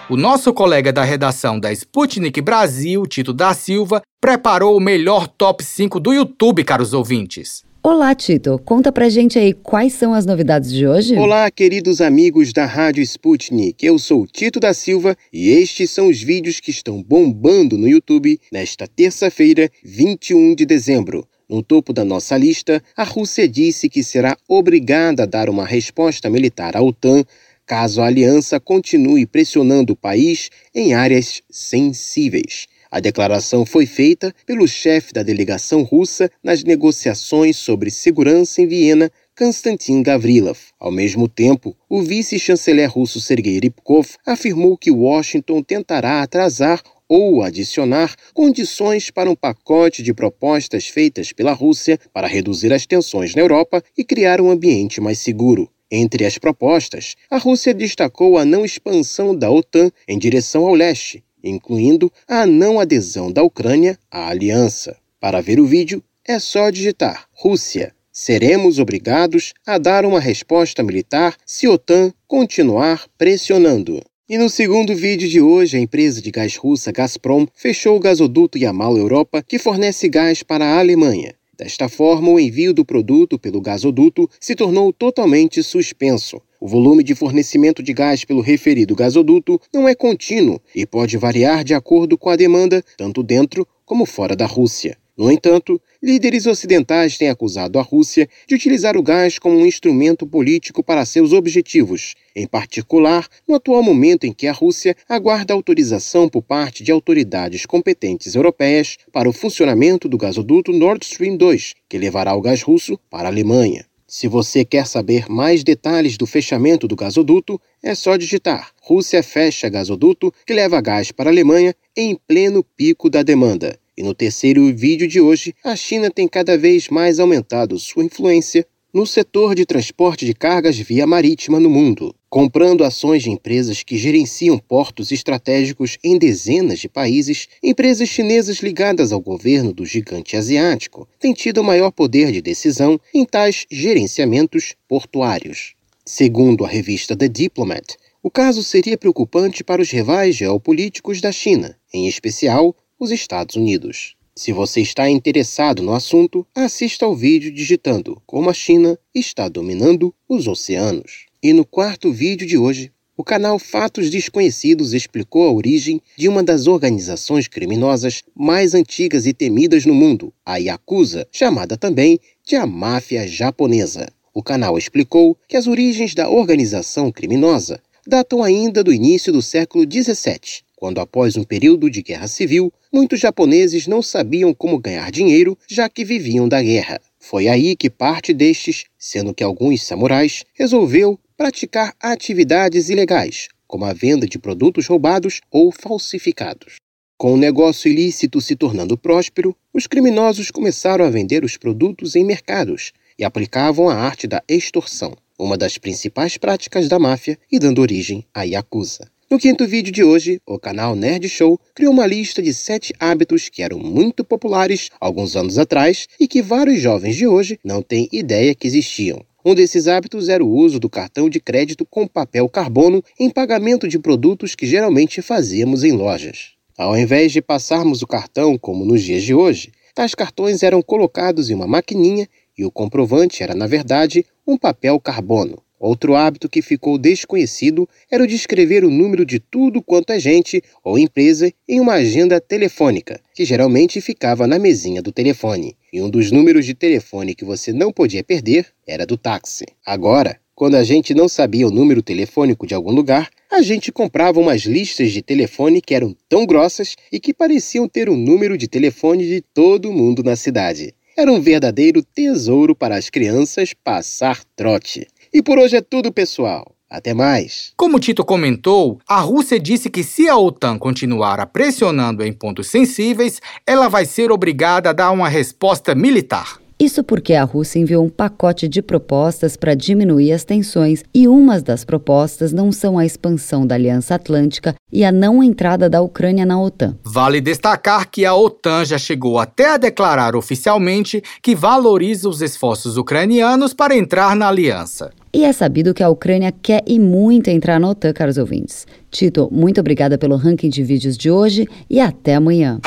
O 0.08 0.16
nosso 0.16 0.52
colega 0.52 0.92
da 0.92 1.02
redação 1.02 1.58
da 1.58 1.72
Sputnik 1.72 2.40
Brasil, 2.40 3.04
Tito 3.06 3.32
da 3.32 3.54
Silva, 3.54 4.02
preparou 4.20 4.76
o 4.76 4.80
melhor 4.80 5.26
top 5.26 5.64
5 5.64 5.98
do 5.98 6.12
YouTube, 6.12 6.62
caros 6.62 6.92
ouvintes. 6.92 7.66
Olá, 7.90 8.14
Tito. 8.14 8.60
Conta 8.66 8.92
pra 8.92 9.08
gente 9.08 9.38
aí 9.38 9.54
quais 9.54 9.94
são 9.94 10.12
as 10.12 10.26
novidades 10.26 10.70
de 10.70 10.86
hoje. 10.86 11.16
Olá, 11.16 11.50
queridos 11.50 12.02
amigos 12.02 12.52
da 12.52 12.66
Rádio 12.66 13.02
Sputnik. 13.02 13.82
Eu 13.82 13.98
sou 13.98 14.26
Tito 14.26 14.60
da 14.60 14.74
Silva 14.74 15.16
e 15.32 15.48
estes 15.48 15.90
são 15.90 16.08
os 16.08 16.22
vídeos 16.22 16.60
que 16.60 16.70
estão 16.70 17.02
bombando 17.02 17.78
no 17.78 17.88
YouTube 17.88 18.38
nesta 18.52 18.86
terça-feira, 18.86 19.70
21 19.82 20.54
de 20.54 20.66
dezembro. 20.66 21.26
No 21.48 21.62
topo 21.62 21.94
da 21.94 22.04
nossa 22.04 22.36
lista, 22.36 22.82
a 22.94 23.04
Rússia 23.04 23.48
disse 23.48 23.88
que 23.88 24.04
será 24.04 24.36
obrigada 24.46 25.22
a 25.22 25.26
dar 25.26 25.48
uma 25.48 25.64
resposta 25.64 26.28
militar 26.28 26.76
à 26.76 26.82
OTAN 26.82 27.24
caso 27.68 28.00
a 28.00 28.06
aliança 28.06 28.60
continue 28.60 29.26
pressionando 29.26 29.92
o 29.92 29.96
país 29.96 30.50
em 30.74 30.94
áreas 30.94 31.42
sensíveis. 31.50 32.66
A 32.90 33.00
declaração 33.00 33.66
foi 33.66 33.84
feita 33.84 34.34
pelo 34.46 34.66
chefe 34.66 35.12
da 35.12 35.22
delegação 35.22 35.82
russa 35.82 36.30
nas 36.42 36.64
negociações 36.64 37.58
sobre 37.58 37.90
segurança 37.90 38.62
em 38.62 38.66
Viena, 38.66 39.10
Konstantin 39.36 40.02
Gavrilov. 40.02 40.58
Ao 40.80 40.90
mesmo 40.90 41.28
tempo, 41.28 41.76
o 41.86 42.00
vice-chanceler 42.00 42.90
russo 42.90 43.20
Sergei 43.20 43.60
Rybkov 43.60 44.16
afirmou 44.24 44.76
que 44.78 44.90
Washington 44.90 45.62
tentará 45.62 46.22
atrasar 46.22 46.82
ou 47.06 47.42
adicionar 47.42 48.16
condições 48.32 49.10
para 49.10 49.30
um 49.30 49.36
pacote 49.36 50.02
de 50.02 50.14
propostas 50.14 50.88
feitas 50.88 51.30
pela 51.30 51.52
Rússia 51.52 51.98
para 52.12 52.26
reduzir 52.26 52.72
as 52.72 52.86
tensões 52.86 53.34
na 53.34 53.42
Europa 53.42 53.82
e 53.96 54.02
criar 54.02 54.40
um 54.40 54.50
ambiente 54.50 54.98
mais 54.98 55.18
seguro. 55.18 55.70
Entre 55.90 56.24
as 56.24 56.38
propostas, 56.38 57.16
a 57.30 57.36
Rússia 57.36 57.74
destacou 57.74 58.38
a 58.38 58.46
não 58.46 58.64
expansão 58.64 59.36
da 59.36 59.50
OTAN 59.50 59.90
em 60.06 60.18
direção 60.18 60.66
ao 60.66 60.74
leste 60.74 61.22
incluindo 61.48 62.12
a 62.26 62.46
não 62.46 62.78
adesão 62.78 63.32
da 63.32 63.42
Ucrânia 63.42 63.98
à 64.10 64.28
aliança. 64.28 64.96
Para 65.20 65.40
ver 65.40 65.58
o 65.58 65.66
vídeo, 65.66 66.02
é 66.24 66.38
só 66.38 66.70
digitar 66.70 67.26
Rússia. 67.32 67.94
Seremos 68.12 68.78
obrigados 68.78 69.54
a 69.66 69.78
dar 69.78 70.04
uma 70.04 70.20
resposta 70.20 70.82
militar 70.82 71.36
se 71.46 71.66
a 71.66 71.70
OTAN 71.70 72.12
continuar 72.26 73.06
pressionando. 73.16 74.02
E 74.28 74.36
no 74.36 74.50
segundo 74.50 74.94
vídeo 74.94 75.26
de 75.28 75.40
hoje, 75.40 75.76
a 75.76 75.80
empresa 75.80 76.20
de 76.20 76.30
gás 76.30 76.56
russa 76.56 76.92
Gazprom 76.92 77.46
fechou 77.54 77.96
o 77.96 78.00
gasoduto 78.00 78.58
Yamal 78.58 78.98
Europa, 78.98 79.42
que 79.42 79.58
fornece 79.58 80.06
gás 80.08 80.42
para 80.42 80.66
a 80.66 80.78
Alemanha. 80.78 81.34
Desta 81.56 81.88
forma, 81.88 82.28
o 82.28 82.38
envio 82.38 82.74
do 82.74 82.84
produto 82.84 83.38
pelo 83.38 83.60
gasoduto 83.60 84.28
se 84.38 84.54
tornou 84.54 84.92
totalmente 84.92 85.62
suspenso. 85.62 86.42
O 86.60 86.66
volume 86.66 87.04
de 87.04 87.14
fornecimento 87.14 87.84
de 87.84 87.92
gás 87.92 88.24
pelo 88.24 88.40
referido 88.40 88.96
gasoduto 88.96 89.60
não 89.72 89.88
é 89.88 89.94
contínuo 89.94 90.60
e 90.74 90.84
pode 90.84 91.16
variar 91.16 91.62
de 91.62 91.72
acordo 91.72 92.18
com 92.18 92.30
a 92.30 92.36
demanda, 92.36 92.82
tanto 92.96 93.22
dentro 93.22 93.64
como 93.86 94.04
fora 94.04 94.34
da 94.34 94.44
Rússia. 94.44 94.98
No 95.16 95.30
entanto, 95.30 95.80
líderes 96.02 96.46
ocidentais 96.46 97.16
têm 97.16 97.28
acusado 97.28 97.78
a 97.78 97.82
Rússia 97.82 98.28
de 98.46 98.56
utilizar 98.56 98.96
o 98.96 99.02
gás 99.02 99.38
como 99.38 99.56
um 99.56 99.66
instrumento 99.66 100.26
político 100.26 100.82
para 100.82 101.04
seus 101.04 101.32
objetivos, 101.32 102.14
em 102.34 102.46
particular 102.46 103.28
no 103.46 103.54
atual 103.54 103.82
momento 103.82 104.24
em 104.24 104.32
que 104.32 104.48
a 104.48 104.52
Rússia 104.52 104.96
aguarda 105.08 105.54
autorização 105.54 106.28
por 106.28 106.42
parte 106.42 106.82
de 106.82 106.90
autoridades 106.90 107.66
competentes 107.66 108.34
europeias 108.34 108.96
para 109.12 109.28
o 109.28 109.32
funcionamento 109.32 110.08
do 110.08 110.18
gasoduto 110.18 110.72
Nord 110.72 111.04
Stream 111.04 111.36
2, 111.36 111.74
que 111.88 111.98
levará 111.98 112.34
o 112.34 112.40
gás 112.40 112.62
russo 112.62 112.98
para 113.08 113.28
a 113.28 113.30
Alemanha. 113.30 113.87
Se 114.10 114.26
você 114.26 114.64
quer 114.64 114.86
saber 114.86 115.28
mais 115.28 115.62
detalhes 115.62 116.16
do 116.16 116.26
fechamento 116.26 116.88
do 116.88 116.96
gasoduto, 116.96 117.60
é 117.82 117.94
só 117.94 118.16
digitar 118.16 118.72
Rússia 118.80 119.22
fecha 119.22 119.68
gasoduto 119.68 120.32
que 120.46 120.54
leva 120.54 120.80
gás 120.80 121.12
para 121.12 121.28
a 121.28 121.32
Alemanha 121.32 121.74
em 121.94 122.18
pleno 122.26 122.64
pico 122.64 123.10
da 123.10 123.22
demanda. 123.22 123.78
E 123.94 124.02
no 124.02 124.14
terceiro 124.14 124.74
vídeo 124.74 125.06
de 125.06 125.20
hoje, 125.20 125.54
a 125.62 125.76
China 125.76 126.10
tem 126.10 126.26
cada 126.26 126.56
vez 126.56 126.88
mais 126.88 127.20
aumentado 127.20 127.78
sua 127.78 128.02
influência 128.02 128.66
no 128.94 129.04
setor 129.04 129.54
de 129.54 129.66
transporte 129.66 130.24
de 130.24 130.32
cargas 130.32 130.78
via 130.78 131.06
marítima 131.06 131.60
no 131.60 131.68
mundo, 131.68 132.14
comprando 132.28 132.84
ações 132.84 133.22
de 133.22 133.30
empresas 133.30 133.82
que 133.82 133.96
gerenciam 133.96 134.58
portos 134.58 135.10
estratégicos 135.10 135.98
em 136.04 136.18
dezenas 136.18 136.78
de 136.78 136.88
países, 136.88 137.48
empresas 137.62 138.08
chinesas 138.08 138.58
ligadas 138.58 139.12
ao 139.12 139.20
governo 139.20 139.72
do 139.72 139.86
gigante 139.86 140.36
asiático 140.36 141.08
têm 141.18 141.32
tido 141.32 141.64
maior 141.64 141.90
poder 141.90 142.30
de 142.30 142.42
decisão 142.42 143.00
em 143.14 143.24
tais 143.24 143.66
gerenciamentos 143.70 144.74
portuários. 144.86 145.74
Segundo 146.04 146.64
a 146.64 146.68
revista 146.68 147.16
The 147.16 147.28
Diplomat, 147.28 147.96
o 148.22 148.30
caso 148.30 148.62
seria 148.62 148.98
preocupante 148.98 149.62
para 149.62 149.80
os 149.82 149.90
rivais 149.90 150.36
geopolíticos 150.36 151.20
da 151.20 151.32
China, 151.32 151.76
em 151.92 152.06
especial 152.06 152.74
os 152.98 153.10
Estados 153.10 153.56
Unidos. 153.56 154.16
Se 154.34 154.52
você 154.52 154.80
está 154.80 155.08
interessado 155.08 155.82
no 155.82 155.92
assunto, 155.92 156.46
assista 156.54 157.04
ao 157.04 157.14
vídeo 157.14 157.52
digitando 157.52 158.22
como 158.26 158.48
a 158.48 158.54
China 158.54 158.98
está 159.14 159.48
dominando 159.48 160.14
os 160.28 160.46
oceanos. 160.46 161.27
E 161.40 161.52
no 161.52 161.64
quarto 161.64 162.10
vídeo 162.10 162.44
de 162.44 162.58
hoje, 162.58 162.90
o 163.16 163.22
canal 163.22 163.60
Fatos 163.60 164.10
Desconhecidos 164.10 164.92
explicou 164.92 165.46
a 165.46 165.52
origem 165.52 166.02
de 166.16 166.26
uma 166.26 166.42
das 166.42 166.66
organizações 166.66 167.46
criminosas 167.46 168.24
mais 168.34 168.74
antigas 168.74 169.24
e 169.24 169.32
temidas 169.32 169.86
no 169.86 169.94
mundo, 169.94 170.34
a 170.44 170.56
Yakuza, 170.56 171.28
chamada 171.30 171.76
também 171.76 172.18
de 172.44 172.56
a 172.56 172.66
máfia 172.66 173.24
japonesa. 173.28 174.08
O 174.34 174.42
canal 174.42 174.76
explicou 174.76 175.38
que 175.46 175.56
as 175.56 175.68
origens 175.68 176.12
da 176.12 176.28
organização 176.28 177.12
criminosa 177.12 177.80
datam 178.04 178.42
ainda 178.42 178.82
do 178.82 178.92
início 178.92 179.32
do 179.32 179.40
século 179.40 179.84
XVII, 179.84 180.64
quando, 180.74 181.00
após 181.00 181.36
um 181.36 181.44
período 181.44 181.88
de 181.88 182.02
guerra 182.02 182.26
civil, 182.26 182.72
muitos 182.92 183.20
japoneses 183.20 183.86
não 183.86 184.02
sabiam 184.02 184.52
como 184.52 184.76
ganhar 184.76 185.08
dinheiro, 185.12 185.56
já 185.68 185.88
que 185.88 186.04
viviam 186.04 186.48
da 186.48 186.60
guerra. 186.60 187.00
Foi 187.20 187.46
aí 187.46 187.76
que 187.76 187.88
parte 187.88 188.32
destes, 188.32 188.86
sendo 188.98 189.32
que 189.32 189.44
alguns 189.44 189.82
samurais, 189.82 190.44
resolveu 190.54 191.16
praticar 191.38 191.94
atividades 192.00 192.88
ilegais, 192.88 193.46
como 193.64 193.84
a 193.84 193.92
venda 193.92 194.26
de 194.26 194.40
produtos 194.40 194.88
roubados 194.88 195.40
ou 195.52 195.70
falsificados. 195.70 196.78
Com 197.16 197.34
o 197.34 197.36
negócio 197.36 197.88
ilícito 197.88 198.40
se 198.40 198.56
tornando 198.56 198.98
próspero, 198.98 199.54
os 199.72 199.86
criminosos 199.86 200.50
começaram 200.50 201.04
a 201.04 201.10
vender 201.10 201.44
os 201.44 201.56
produtos 201.56 202.16
em 202.16 202.24
mercados 202.24 202.92
e 203.16 203.24
aplicavam 203.24 203.88
a 203.88 203.94
arte 203.94 204.26
da 204.26 204.42
extorsão, 204.48 205.16
uma 205.38 205.56
das 205.56 205.78
principais 205.78 206.36
práticas 206.36 206.88
da 206.88 206.98
máfia 206.98 207.38
e 207.52 207.56
dando 207.60 207.80
origem 207.80 208.24
à 208.34 208.42
Yakuza. 208.42 209.08
No 209.30 209.38
quinto 209.38 209.64
vídeo 209.64 209.92
de 209.92 210.02
hoje, 210.02 210.40
o 210.44 210.58
canal 210.58 210.96
Nerd 210.96 211.28
Show 211.28 211.60
criou 211.72 211.92
uma 211.92 212.06
lista 212.06 212.42
de 212.42 212.52
sete 212.52 212.92
hábitos 212.98 213.48
que 213.48 213.62
eram 213.62 213.78
muito 213.78 214.24
populares 214.24 214.90
alguns 215.00 215.36
anos 215.36 215.56
atrás 215.56 216.08
e 216.18 216.26
que 216.26 216.42
vários 216.42 216.80
jovens 216.80 217.14
de 217.14 217.28
hoje 217.28 217.60
não 217.62 217.80
têm 217.80 218.08
ideia 218.10 218.56
que 218.56 218.66
existiam. 218.66 219.24
Um 219.44 219.54
desses 219.54 219.86
hábitos 219.86 220.28
era 220.28 220.44
o 220.44 220.50
uso 220.50 220.80
do 220.80 220.90
cartão 220.90 221.30
de 221.30 221.38
crédito 221.38 221.86
com 221.86 222.08
papel 222.08 222.48
carbono 222.48 223.02
em 223.18 223.30
pagamento 223.30 223.86
de 223.86 223.98
produtos 223.98 224.56
que 224.56 224.66
geralmente 224.66 225.22
fazíamos 225.22 225.84
em 225.84 225.92
lojas. 225.92 226.54
Ao 226.76 226.96
invés 226.98 227.32
de 227.32 227.40
passarmos 227.40 228.02
o 228.02 228.06
cartão 228.06 228.58
como 228.58 228.84
nos 228.84 229.02
dias 229.02 229.22
de 229.22 229.34
hoje, 229.34 229.72
tais 229.94 230.14
cartões 230.14 230.62
eram 230.62 230.82
colocados 230.82 231.50
em 231.50 231.54
uma 231.54 231.66
maquininha 231.66 232.28
e 232.56 232.64
o 232.64 232.70
comprovante 232.70 233.42
era, 233.42 233.54
na 233.54 233.68
verdade, 233.68 234.26
um 234.46 234.56
papel 234.56 234.98
carbono. 234.98 235.62
Outro 235.80 236.16
hábito 236.16 236.48
que 236.48 236.60
ficou 236.60 236.98
desconhecido 236.98 237.88
era 238.10 238.24
o 238.24 238.26
de 238.26 238.34
escrever 238.34 238.84
o 238.84 238.90
número 238.90 239.24
de 239.24 239.38
tudo 239.38 239.80
quanto 239.80 240.10
é 240.10 240.18
gente 240.18 240.62
ou 240.82 240.98
empresa 240.98 241.52
em 241.68 241.78
uma 241.78 241.94
agenda 241.94 242.40
telefônica, 242.40 243.20
que 243.32 243.44
geralmente 243.44 244.00
ficava 244.00 244.46
na 244.46 244.58
mesinha 244.58 245.00
do 245.00 245.12
telefone. 245.12 245.76
E 245.92 246.02
um 246.02 246.10
dos 246.10 246.32
números 246.32 246.66
de 246.66 246.74
telefone 246.74 247.34
que 247.34 247.44
você 247.44 247.72
não 247.72 247.92
podia 247.92 248.24
perder 248.24 248.66
era 248.86 249.06
do 249.06 249.16
táxi. 249.16 249.66
Agora, 249.86 250.40
quando 250.58 250.74
a 250.74 250.82
gente 250.82 251.14
não 251.14 251.28
sabia 251.28 251.68
o 251.68 251.70
número 251.70 252.02
telefônico 252.02 252.66
de 252.66 252.74
algum 252.74 252.90
lugar, 252.90 253.30
a 253.48 253.62
gente 253.62 253.92
comprava 253.92 254.40
umas 254.40 254.62
listas 254.62 255.12
de 255.12 255.22
telefone 255.22 255.80
que 255.80 255.94
eram 255.94 256.16
tão 256.28 256.44
grossas 256.44 256.96
e 257.12 257.20
que 257.20 257.32
pareciam 257.32 257.88
ter 257.88 258.08
o 258.08 258.16
número 258.16 258.58
de 258.58 258.66
telefone 258.66 259.24
de 259.24 259.40
todo 259.40 259.92
mundo 259.92 260.24
na 260.24 260.34
cidade. 260.34 260.92
Era 261.16 261.32
um 261.32 261.40
verdadeiro 261.40 262.02
tesouro 262.02 262.74
para 262.74 262.96
as 262.96 263.08
crianças 263.08 263.72
passar 263.72 264.42
trote. 264.56 265.06
E 265.32 265.42
por 265.42 265.58
hoje 265.58 265.76
é 265.76 265.80
tudo, 265.80 266.12
pessoal. 266.12 266.72
Até 266.90 267.12
mais. 267.12 267.72
Como 267.76 268.00
Tito 268.00 268.24
comentou, 268.24 268.98
a 269.06 269.20
Rússia 269.20 269.60
disse 269.60 269.90
que 269.90 270.02
se 270.02 270.26
a 270.26 270.38
OTAN 270.38 270.78
continuar 270.78 271.38
a 271.38 271.44
pressionando 271.44 272.24
em 272.24 272.32
pontos 272.32 272.68
sensíveis, 272.68 273.42
ela 273.66 273.88
vai 273.88 274.06
ser 274.06 274.32
obrigada 274.32 274.88
a 274.88 274.94
dar 274.94 275.10
uma 275.10 275.28
resposta 275.28 275.94
militar. 275.94 276.58
Isso 276.80 277.02
porque 277.02 277.34
a 277.34 277.42
Rússia 277.42 277.80
enviou 277.80 278.04
um 278.04 278.08
pacote 278.08 278.68
de 278.68 278.80
propostas 278.80 279.56
para 279.56 279.74
diminuir 279.74 280.30
as 280.32 280.44
tensões, 280.44 281.02
e 281.12 281.26
umas 281.26 281.60
das 281.60 281.84
propostas 281.84 282.52
não 282.52 282.70
são 282.70 282.96
a 282.96 283.04
expansão 283.04 283.66
da 283.66 283.74
Aliança 283.74 284.14
Atlântica 284.14 284.76
e 284.92 285.04
a 285.04 285.10
não 285.10 285.42
entrada 285.42 285.90
da 285.90 286.00
Ucrânia 286.00 286.46
na 286.46 286.62
OTAN. 286.62 286.96
Vale 287.02 287.40
destacar 287.40 288.08
que 288.08 288.24
a 288.24 288.32
OTAN 288.32 288.84
já 288.84 288.96
chegou 288.96 289.40
até 289.40 289.70
a 289.70 289.76
declarar 289.76 290.36
oficialmente 290.36 291.20
que 291.42 291.52
valoriza 291.52 292.28
os 292.28 292.40
esforços 292.40 292.96
ucranianos 292.96 293.74
para 293.74 293.96
entrar 293.96 294.36
na 294.36 294.46
aliança. 294.46 295.10
E 295.32 295.44
é 295.44 295.52
sabido 295.52 295.92
que 295.92 296.02
a 296.02 296.08
Ucrânia 296.08 296.52
quer 296.52 296.82
e 296.86 296.98
muito 296.98 297.48
entrar 297.48 297.78
na 297.78 297.90
OTAN, 297.90 298.12
caros 298.12 298.38
ouvintes. 298.38 298.86
Tito, 299.10 299.48
muito 299.52 299.80
obrigada 299.80 300.16
pelo 300.16 300.36
ranking 300.36 300.70
de 300.70 300.82
vídeos 300.82 301.16
de 301.16 301.30
hoje 301.30 301.66
e 301.88 302.00
até 302.00 302.34
amanhã. 302.34 302.80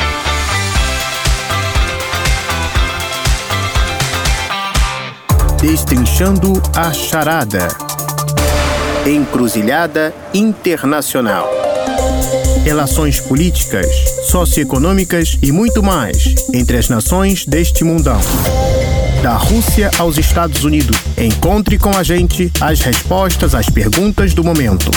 Destrinchando 5.62 6.54
a 6.75 6.91
Charada. 6.91 7.67
Encruzilhada 9.06 10.13
Internacional. 10.34 11.47
Relações 12.63 13.19
políticas, 13.19 13.88
socioeconômicas 14.27 15.38
e 15.41 15.51
muito 15.51 15.84
mais 15.84 16.36
entre 16.54 16.77
as 16.77 16.89
nações 16.89 17.45
deste 17.45 17.84
mundão. 17.84 18.19
Da 19.21 19.36
Rússia 19.36 19.91
aos 19.99 20.17
Estados 20.17 20.63
Unidos. 20.63 20.97
Encontre 21.15 21.77
com 21.77 21.95
a 21.95 22.01
gente 22.01 22.51
as 22.60 22.79
respostas 22.79 23.53
às 23.53 23.69
perguntas 23.69 24.34
do 24.34 24.43
momento. 24.43 24.89